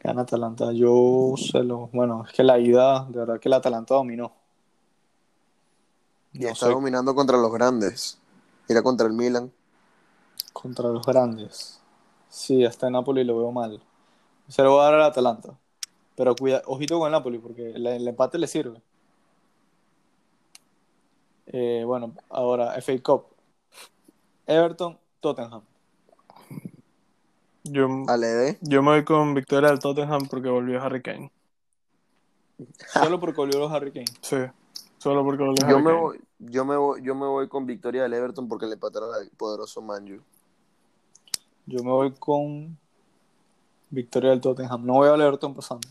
Gana 0.00 0.22
Atalanta. 0.22 0.72
Yo 0.72 1.34
se 1.36 1.62
lo. 1.62 1.88
Bueno, 1.92 2.24
es 2.26 2.32
que 2.32 2.42
la 2.42 2.58
ida, 2.58 3.04
de 3.08 3.18
verdad 3.20 3.40
que 3.40 3.48
el 3.48 3.54
Atalanta 3.54 3.94
dominó. 3.94 4.32
Y 6.32 6.46
No 6.46 6.52
está 6.52 6.66
sé, 6.66 6.70
dominando 6.70 7.14
contra 7.14 7.36
los 7.38 7.52
grandes. 7.52 8.18
Mira 8.68 8.82
contra 8.82 9.06
el 9.06 9.12
Milan. 9.12 9.52
contra 10.52 10.88
los 10.88 11.04
grandes. 11.06 11.80
Sí, 12.28 12.64
hasta 12.64 12.86
el 12.86 12.92
Napoli 12.92 13.24
lo 13.24 13.38
veo 13.38 13.52
mal. 13.52 13.82
Se 14.48 14.62
lo 14.62 14.72
voy 14.72 14.80
a 14.80 14.84
dar 14.84 14.94
al 14.94 15.02
Atalanta. 15.04 15.58
Pero 16.16 16.36
cuida, 16.36 16.62
ojito 16.66 16.98
con 16.98 17.06
el 17.06 17.12
Napoli, 17.12 17.38
porque 17.38 17.70
el, 17.72 17.86
el 17.86 18.06
empate 18.08 18.38
le 18.38 18.46
sirve. 18.46 18.82
Eh, 21.46 21.82
bueno, 21.86 22.14
ahora 22.28 22.74
FA 22.80 23.02
Cup. 23.02 23.26
Everton, 24.46 24.98
Tottenham. 25.20 25.62
Yo, 27.64 27.88
yo 28.62 28.82
me 28.82 28.90
voy 28.90 29.04
con 29.04 29.34
victoria 29.34 29.68
del 29.70 29.78
Tottenham 29.78 30.26
porque 30.28 30.48
volvió 30.48 30.82
Harry 30.82 31.02
Kane. 31.02 31.30
Solo 32.92 33.20
porque 33.20 33.36
volvió 33.36 33.58
los 33.58 33.72
Harry 33.72 33.92
Kane. 33.92 34.06
Sí, 34.22 34.36
solo 34.98 35.24
porque 35.24 35.42
volvió 35.42 35.66
Yo 35.68 35.76
Harry 35.76 35.84
me, 35.84 35.90
Kane. 35.90 36.00
voy, 36.00 36.20
yo, 36.38 36.64
me 36.64 36.76
voy, 36.76 37.02
yo 37.02 37.14
me 37.14 37.26
voy 37.26 37.48
con 37.48 37.66
victoria 37.66 38.02
del 38.02 38.14
Everton 38.14 38.48
porque 38.48 38.66
le 38.66 38.74
empataron 38.74 39.14
al 39.14 39.28
poderoso 39.30 39.82
Manju. 39.82 40.20
Yo 41.66 41.84
me 41.84 41.90
voy 41.90 42.12
con 42.12 42.78
victoria 43.90 44.30
del 44.30 44.40
Tottenham. 44.40 44.84
No 44.84 44.94
voy 44.94 45.08
a 45.08 45.14
al 45.14 45.20
Everton 45.20 45.54
pasando. 45.54 45.88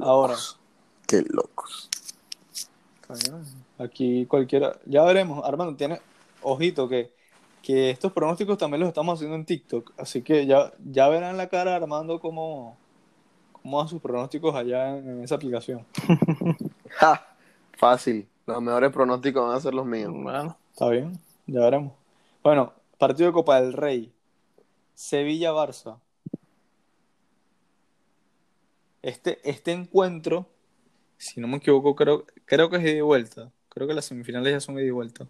Ahora. 0.00 0.36
Qué 1.06 1.22
locos. 1.28 1.90
Aquí 3.78 4.26
cualquiera. 4.26 4.78
Ya 4.86 5.04
veremos. 5.04 5.44
Armando, 5.44 5.76
tiene. 5.76 6.00
Ojito 6.42 6.88
que, 6.88 7.14
que 7.62 7.90
estos 7.90 8.12
pronósticos 8.12 8.58
también 8.58 8.80
los 8.80 8.88
estamos 8.88 9.14
haciendo 9.14 9.36
en 9.36 9.44
TikTok. 9.44 9.92
Así 9.96 10.22
que 10.22 10.46
ya, 10.46 10.72
ya 10.84 11.08
verán 11.08 11.36
la 11.36 11.48
cara 11.48 11.70
de 11.70 11.76
Armando 11.76 12.20
cómo, 12.20 12.76
cómo 13.52 13.80
hace 13.80 13.90
sus 13.90 14.02
pronósticos 14.02 14.54
allá 14.54 14.98
en, 14.98 15.08
en 15.08 15.22
esa 15.22 15.36
aplicación. 15.36 15.86
Ja, 16.94 17.26
fácil. 17.78 18.28
Los 18.46 18.60
mejores 18.60 18.92
pronósticos 18.92 19.48
van 19.48 19.56
a 19.56 19.60
ser 19.60 19.72
los 19.72 19.86
míos. 19.86 20.12
Bueno, 20.14 20.58
Está 20.72 20.88
bien, 20.88 21.18
ya 21.46 21.60
veremos. 21.60 21.92
Bueno, 22.42 22.72
partido 22.98 23.28
de 23.28 23.32
Copa 23.32 23.60
del 23.60 23.72
Rey. 23.72 24.12
Sevilla-Barça. 24.94 25.98
Este, 29.00 29.38
este 29.48 29.72
encuentro, 29.72 30.46
si 31.18 31.40
no 31.40 31.48
me 31.48 31.56
equivoco, 31.56 31.96
creo, 31.96 32.24
creo 32.44 32.70
que 32.70 32.76
es 32.76 32.82
ida 32.82 32.92
y 32.92 33.00
vuelta. 33.00 33.50
Creo 33.68 33.88
que 33.88 33.94
las 33.94 34.04
semifinales 34.04 34.52
ya 34.52 34.60
son 34.60 34.76
ida 34.76 34.86
y 34.86 34.90
vuelta. 34.90 35.26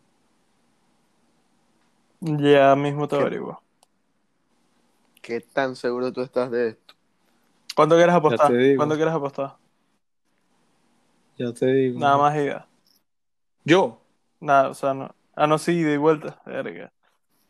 Ya 2.23 2.75
mismo 2.77 3.09
te 3.09 3.17
¿Qué? 3.17 3.23
averiguo. 3.23 3.63
¿Qué 5.21 5.41
tan 5.41 5.77
seguro 5.77 6.13
tú 6.13 6.21
estás 6.23 6.51
de 6.51 6.69
esto? 6.71 6.95
¿Cuánto 7.75 7.97
quieres 7.97 8.15
apostar? 8.15 8.51
te 8.51 8.57
digo. 8.59 8.77
¿Cuánto 8.79 8.95
quieres 8.97 9.15
apostar? 9.15 9.57
Ya 11.39 11.53
te 11.53 11.67
digo. 11.67 11.99
Nada 12.01 12.17
más 12.19 12.37
ida. 12.37 12.67
Yo, 13.65 13.99
Nada, 14.41 14.71
o 14.71 14.75
sea, 14.75 14.93
no. 14.93 15.15
Ah, 15.37 15.47
no, 15.47 15.57
sí, 15.57 15.73
ida 15.73 15.93
y 15.93 15.97
vuelta. 15.97 16.43
Verga. 16.45 16.93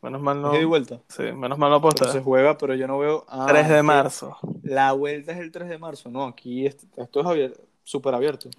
Menos 0.02 0.20
mal 0.20 0.42
no. 0.42 0.52
ida 0.52 0.60
y 0.60 0.64
vuelta. 0.64 1.00
Sí, 1.08 1.22
menos 1.22 1.58
mal 1.58 1.70
no 1.70 1.76
Pero 1.76 1.88
apostas. 1.88 2.12
se 2.12 2.20
juega, 2.22 2.58
pero 2.58 2.74
yo 2.74 2.86
no 2.86 2.98
veo. 2.98 3.24
Ah, 3.28 3.46
3 3.48 3.68
de 3.68 3.82
marzo. 3.82 4.36
La 4.62 4.92
vuelta 4.92 5.32
es 5.32 5.38
el 5.38 5.50
3 5.50 5.68
de 5.68 5.78
marzo. 5.78 6.10
No, 6.10 6.24
aquí 6.24 6.66
est- 6.66 6.84
esto 6.96 7.32
es 7.34 7.52
súper 7.82 8.14
abierto. 8.14 8.50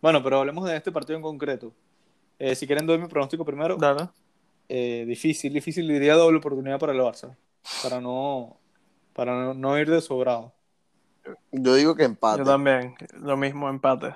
Bueno, 0.00 0.22
pero 0.22 0.38
hablemos 0.38 0.64
de 0.64 0.76
este 0.76 0.90
partido 0.90 1.16
en 1.16 1.22
concreto. 1.22 1.72
Eh, 2.38 2.54
si 2.54 2.66
quieren, 2.66 2.86
doy 2.86 2.98
mi 2.98 3.06
pronóstico 3.06 3.44
primero. 3.44 3.76
Dale. 3.76 4.08
Eh, 4.72 5.04
difícil, 5.04 5.52
difícil. 5.52 5.88
Diría 5.88 6.14
doble 6.14 6.38
oportunidad 6.38 6.78
para 6.78 6.92
el 6.92 7.00
Barça. 7.00 7.36
Para 7.82 8.00
no, 8.00 8.56
para 9.14 9.32
no, 9.32 9.52
no 9.52 9.76
ir 9.76 9.90
de 9.90 10.00
sobrado. 10.00 10.52
Yo 11.50 11.74
digo 11.74 11.96
que 11.96 12.04
empate. 12.04 12.38
Yo 12.38 12.44
también. 12.44 12.94
Lo 13.14 13.36
mismo, 13.36 13.68
empate. 13.68 14.14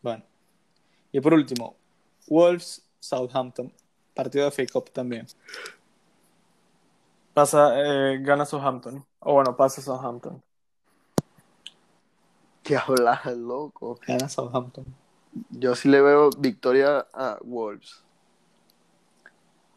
Bueno. 0.00 0.22
Y 1.10 1.20
por 1.20 1.34
último, 1.34 1.74
Wolves 2.28 2.88
Southampton. 3.00 3.72
Partido 4.14 4.44
de 4.44 4.52
FA 4.52 4.62
Cup 4.72 4.90
también. 4.90 5.26
Pasa, 7.34 7.72
eh, 7.80 8.20
gana 8.22 8.46
Southampton. 8.46 9.04
O 9.18 9.34
bueno, 9.34 9.56
pasa 9.56 9.82
Southampton. 9.82 10.40
¿Qué 12.62 12.76
hablas, 12.76 13.26
loco? 13.26 13.98
Gana 14.06 14.28
Southampton. 14.28 14.84
Yo 15.50 15.74
sí 15.74 15.88
le 15.88 16.00
veo 16.00 16.30
victoria 16.38 17.08
a 17.12 17.36
Wolves. 17.42 18.04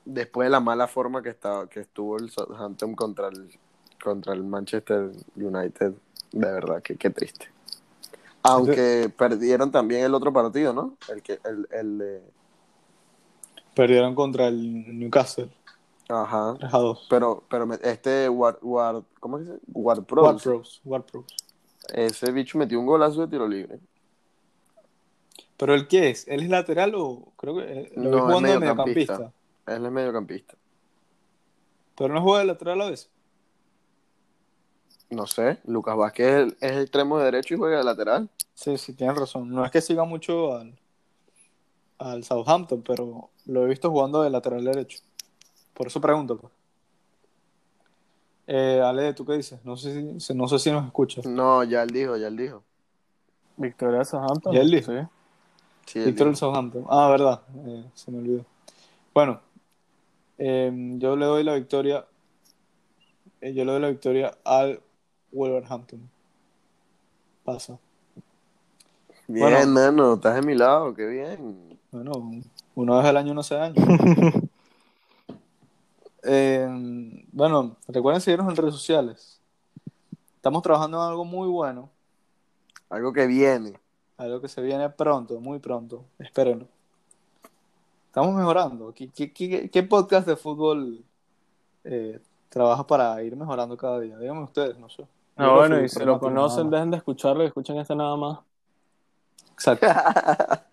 Después 0.06 0.48
de 0.48 0.50
la 0.52 0.60
mala 0.60 0.88
forma 0.88 1.22
que 1.22 1.30
estaba, 1.30 1.68
que 1.68 1.82
estuvo 1.82 2.18
el 2.18 2.30
Southampton 2.30 2.96
contra 2.96 3.30
el, 3.30 3.58
contra 4.04 4.34
el 4.34 4.44
Manchester 4.44 5.12
United. 5.36 5.94
De 6.32 6.52
verdad, 6.52 6.82
que 6.82 6.96
qué 6.98 7.10
triste. 7.10 7.48
Aunque 8.42 9.10
perdieron 9.16 9.72
también 9.72 10.04
el 10.04 10.14
otro 10.14 10.34
partido, 10.34 10.74
¿no? 10.74 10.98
El 11.08 11.22
que, 11.22 11.40
el, 11.46 11.68
el 11.72 11.98
de. 11.98 12.22
Perdieron 13.74 14.14
contra 14.16 14.48
el 14.48 15.00
Newcastle. 15.00 15.50
Ajá. 16.10 16.56
3 16.60 16.74
a 16.74 16.78
2. 16.78 17.08
Pero, 17.10 17.44
pero 17.50 17.74
este 17.82 18.28
Ward, 18.30 18.58
Ward 18.62 19.04
¿cómo 19.20 19.38
se 19.38 19.46
dice? 19.46 19.60
Ward 19.68 20.04
Prowse. 20.04 20.28
Ward 20.28 20.42
Pros. 20.42 20.82
Ward 20.84 21.04
Pros. 21.04 21.26
Ese 21.94 22.32
bicho 22.32 22.58
metió 22.58 22.80
un 22.80 22.86
golazo 22.86 23.22
de 23.22 23.28
tiro 23.28 23.48
libre. 23.48 23.80
¿Pero 25.58 25.76
el 25.76 25.88
qué 25.88 26.10
es? 26.10 26.28
¿Él 26.28 26.44
es 26.44 26.50
lateral 26.50 26.94
o 26.96 27.32
creo 27.38 27.58
que 27.58 27.92
lo 27.96 28.28
No, 28.28 28.36
es 28.36 28.60
mediocampista. 28.60 29.32
Él 29.68 29.86
es 29.86 29.92
mediocampista. 29.92 30.56
¿Pero 31.96 32.14
no 32.14 32.22
juega 32.22 32.40
de 32.40 32.46
lateral 32.46 32.82
a 32.82 32.90
veces? 32.90 33.10
No 35.10 35.28
sé, 35.28 35.60
Lucas 35.66 35.96
Vázquez 35.96 36.28
es 36.28 36.34
el, 36.36 36.58
es 36.60 36.72
el 36.72 36.82
extremo 36.82 37.20
de 37.20 37.26
derecho 37.26 37.54
y 37.54 37.58
juega 37.58 37.78
de 37.78 37.84
lateral. 37.84 38.30
Sí, 38.56 38.78
sí, 38.78 38.94
tienes 38.94 39.16
razón. 39.16 39.50
No 39.50 39.64
es 39.64 39.72
que 39.72 39.80
siga 39.80 40.04
mucho 40.06 40.56
al, 40.56 40.78
al 42.00 42.24
Southampton, 42.24 42.82
pero 42.82 43.30
lo 43.46 43.66
he 43.66 43.70
visto 43.70 43.92
jugando 43.92 44.24
de 44.24 44.30
lateral 44.32 44.64
derecho. 44.64 45.00
Por 45.74 45.88
eso 45.88 46.02
pregunto. 46.02 46.38
Pues. 46.38 46.54
Eh, 48.48 48.82
Ale, 48.84 49.14
¿tú 49.14 49.26
qué 49.26 49.34
dices? 49.34 49.64
No 49.64 49.78
sé 49.78 50.18
si, 50.20 50.34
no 50.34 50.48
sé 50.48 50.60
si 50.60 50.72
nos 50.72 50.86
escuchas. 50.86 51.26
No, 51.26 51.64
ya 51.64 51.84
él 51.84 51.92
dijo, 51.92 52.18
ya 52.18 52.28
él 52.28 52.38
dijo. 52.38 52.64
Victoria 53.58 54.00
de 54.00 54.06
Southampton. 54.06 54.54
¿Y 54.54 54.58
él 54.58 54.72
dijo? 54.72 54.92
Sí. 54.92 55.08
Sí, 55.86 56.12
dijo. 56.12 56.36
Southampton. 56.36 56.86
Ah, 56.90 57.10
verdad. 57.10 57.42
Eh, 57.68 57.86
se 57.94 58.12
me 58.12 58.18
olvidó. 58.18 58.46
Bueno, 59.14 59.40
eh, 60.38 60.72
yo 60.98 61.16
le 61.16 61.26
doy 61.26 61.44
la 61.44 61.56
victoria. 61.56 62.06
eh, 63.42 63.54
yo 63.54 63.66
le 63.66 63.72
doy 63.74 63.82
la 63.82 63.90
victoria 63.90 64.38
al 64.44 64.82
Wolverhampton. 65.32 66.10
Pasa. 67.44 67.78
Bien, 69.28 69.50
Bueno. 69.50 69.68
mano, 69.68 70.14
estás 70.16 70.36
de 70.36 70.42
mi 70.42 70.56
lado, 70.56 70.94
qué 70.94 71.06
bien. 71.06 71.80
Bueno, 71.92 72.12
una 72.76 72.98
vez 72.98 73.06
al 73.06 73.18
año 73.18 73.34
no 73.34 73.44
se 73.44 73.56
daña. 73.56 73.76
Eh, 76.26 76.66
bueno, 77.34 77.76
recuerden 77.88 78.22
seguirnos 78.22 78.50
en 78.50 78.56
redes 78.56 78.74
sociales. 78.74 79.42
Estamos 80.38 80.62
trabajando 80.64 80.98
en 81.04 81.10
algo 81.10 81.26
muy 81.26 81.50
bueno, 81.50 81.90
Algo 82.90 83.12
que 83.12 83.28
viene. 83.28 83.74
algo 84.18 84.40
que 84.40 84.48
se 84.48 84.62
viene 84.62 84.90
pronto, 84.90 85.40
muy 85.42 85.60
pronto. 85.60 86.06
Espérenlo. 86.20 86.68
Estamos 88.14 88.36
mejorando. 88.36 88.94
¿Qué, 88.94 89.10
qué- 89.10 89.34
qué- 89.34 89.72
qué 89.72 89.82
podcast 89.82 90.28
de 90.28 90.36
fútbol 90.36 91.04
eh, 91.84 92.22
trabaja 92.48 92.86
para 92.86 93.24
ir 93.24 93.36
mejorando 93.36 93.76
cada 93.76 94.00
día? 94.02 94.16
Díganme 94.20 94.44
ustedes, 94.44 94.78
no 94.78 94.88
sé. 94.88 95.08
Ah, 95.36 95.46
Yo 95.48 95.56
bueno, 95.56 95.84
y 95.84 95.90
si 95.90 96.00
lo 96.06 96.20
conocen, 96.20 96.70
dejen 96.70 96.92
de 96.92 96.98
escucharlo 96.98 97.42
y 97.42 97.48
escuchen 97.48 97.76
este 97.80 97.96
nada 97.96 98.16
más. 98.16 98.40
Exacto. 99.54 99.88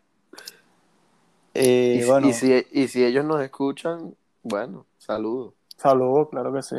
Eh, 1.55 2.01
y, 2.03 2.07
bueno, 2.07 2.29
y 2.29 2.33
si, 2.35 2.65
y 2.73 2.87
si 2.89 3.05
ellos 3.05 3.25
nos 3.25 3.41
escuchan, 3.41 4.15
bueno, 4.43 4.85
saludos. 4.99 5.55
Saludos, 5.79 6.29
claro 6.31 6.53
que 6.53 6.63
sí. 6.63 6.77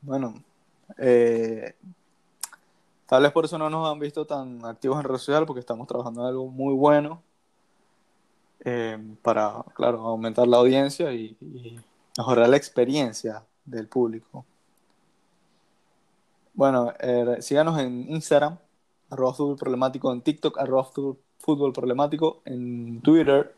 bueno. 0.00 0.34
eh, 0.98 1.76
tal 3.06 3.22
vez 3.22 3.30
por 3.32 3.44
eso 3.44 3.56
no 3.56 3.68
nos 3.70 3.88
han 3.88 3.98
visto 4.00 4.26
tan 4.26 4.64
activos 4.64 4.96
en 4.98 5.04
redes 5.04 5.20
sociales, 5.20 5.46
porque 5.46 5.60
estamos 5.60 5.86
trabajando 5.86 6.22
en 6.22 6.26
algo 6.28 6.48
muy 6.48 6.74
bueno 6.74 7.22
eh, 8.64 8.98
para, 9.22 9.64
claro, 9.74 10.00
aumentar 10.00 10.48
la 10.48 10.58
audiencia 10.58 11.12
y, 11.12 11.36
y 11.40 11.78
mejorar 12.16 12.48
la 12.48 12.56
experiencia 12.56 13.44
del 13.64 13.88
público. 13.88 14.44
Bueno, 16.54 16.92
eh, 17.00 17.38
síganos 17.40 17.78
en 17.80 18.08
Instagram, 18.10 18.56
arroba 19.10 19.34
fútbol 19.34 19.56
problemático, 19.56 20.12
en 20.12 20.22
TikTok, 20.22 20.58
arroba 20.58 20.84
fútbol, 20.84 21.18
fútbol 21.38 21.72
problemático, 21.72 22.42
en 22.44 23.00
Twitter, 23.02 23.54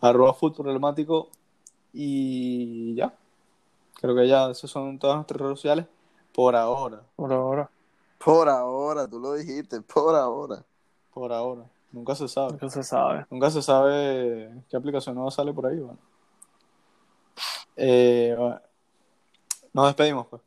arroba 0.00 0.34
fútbol 0.34 0.64
problemático 0.64 1.28
y 1.92 2.94
ya. 2.96 3.14
Creo 3.94 4.14
que 4.16 4.28
ya 4.28 4.50
esas 4.50 4.70
son 4.70 4.98
todas 4.98 5.16
nuestras 5.16 5.40
redes 5.40 5.58
sociales 5.58 5.86
por 6.34 6.54
ahora, 6.56 7.02
Por 7.16 7.32
ahora. 7.32 7.70
Por 8.22 8.48
ahora, 8.48 9.08
tú 9.08 9.20
lo 9.20 9.34
dijiste, 9.34 9.80
por 9.80 10.14
ahora. 10.14 10.64
por 11.14 11.32
ahora. 11.32 11.64
Nunca 11.96 12.14
se 12.14 12.28
sabe. 12.28 12.58
No 12.60 12.68
se 12.68 12.82
sabe. 12.82 13.24
Nunca 13.30 13.50
se 13.50 13.62
sabe 13.62 14.50
qué 14.68 14.76
aplicación 14.76 15.14
nueva 15.14 15.30
sale 15.30 15.54
por 15.54 15.66
ahí. 15.66 15.78
Bueno. 15.78 15.98
Eh, 17.74 18.34
bueno. 18.36 18.60
Nos 19.72 19.86
despedimos, 19.86 20.26
pues. 20.26 20.42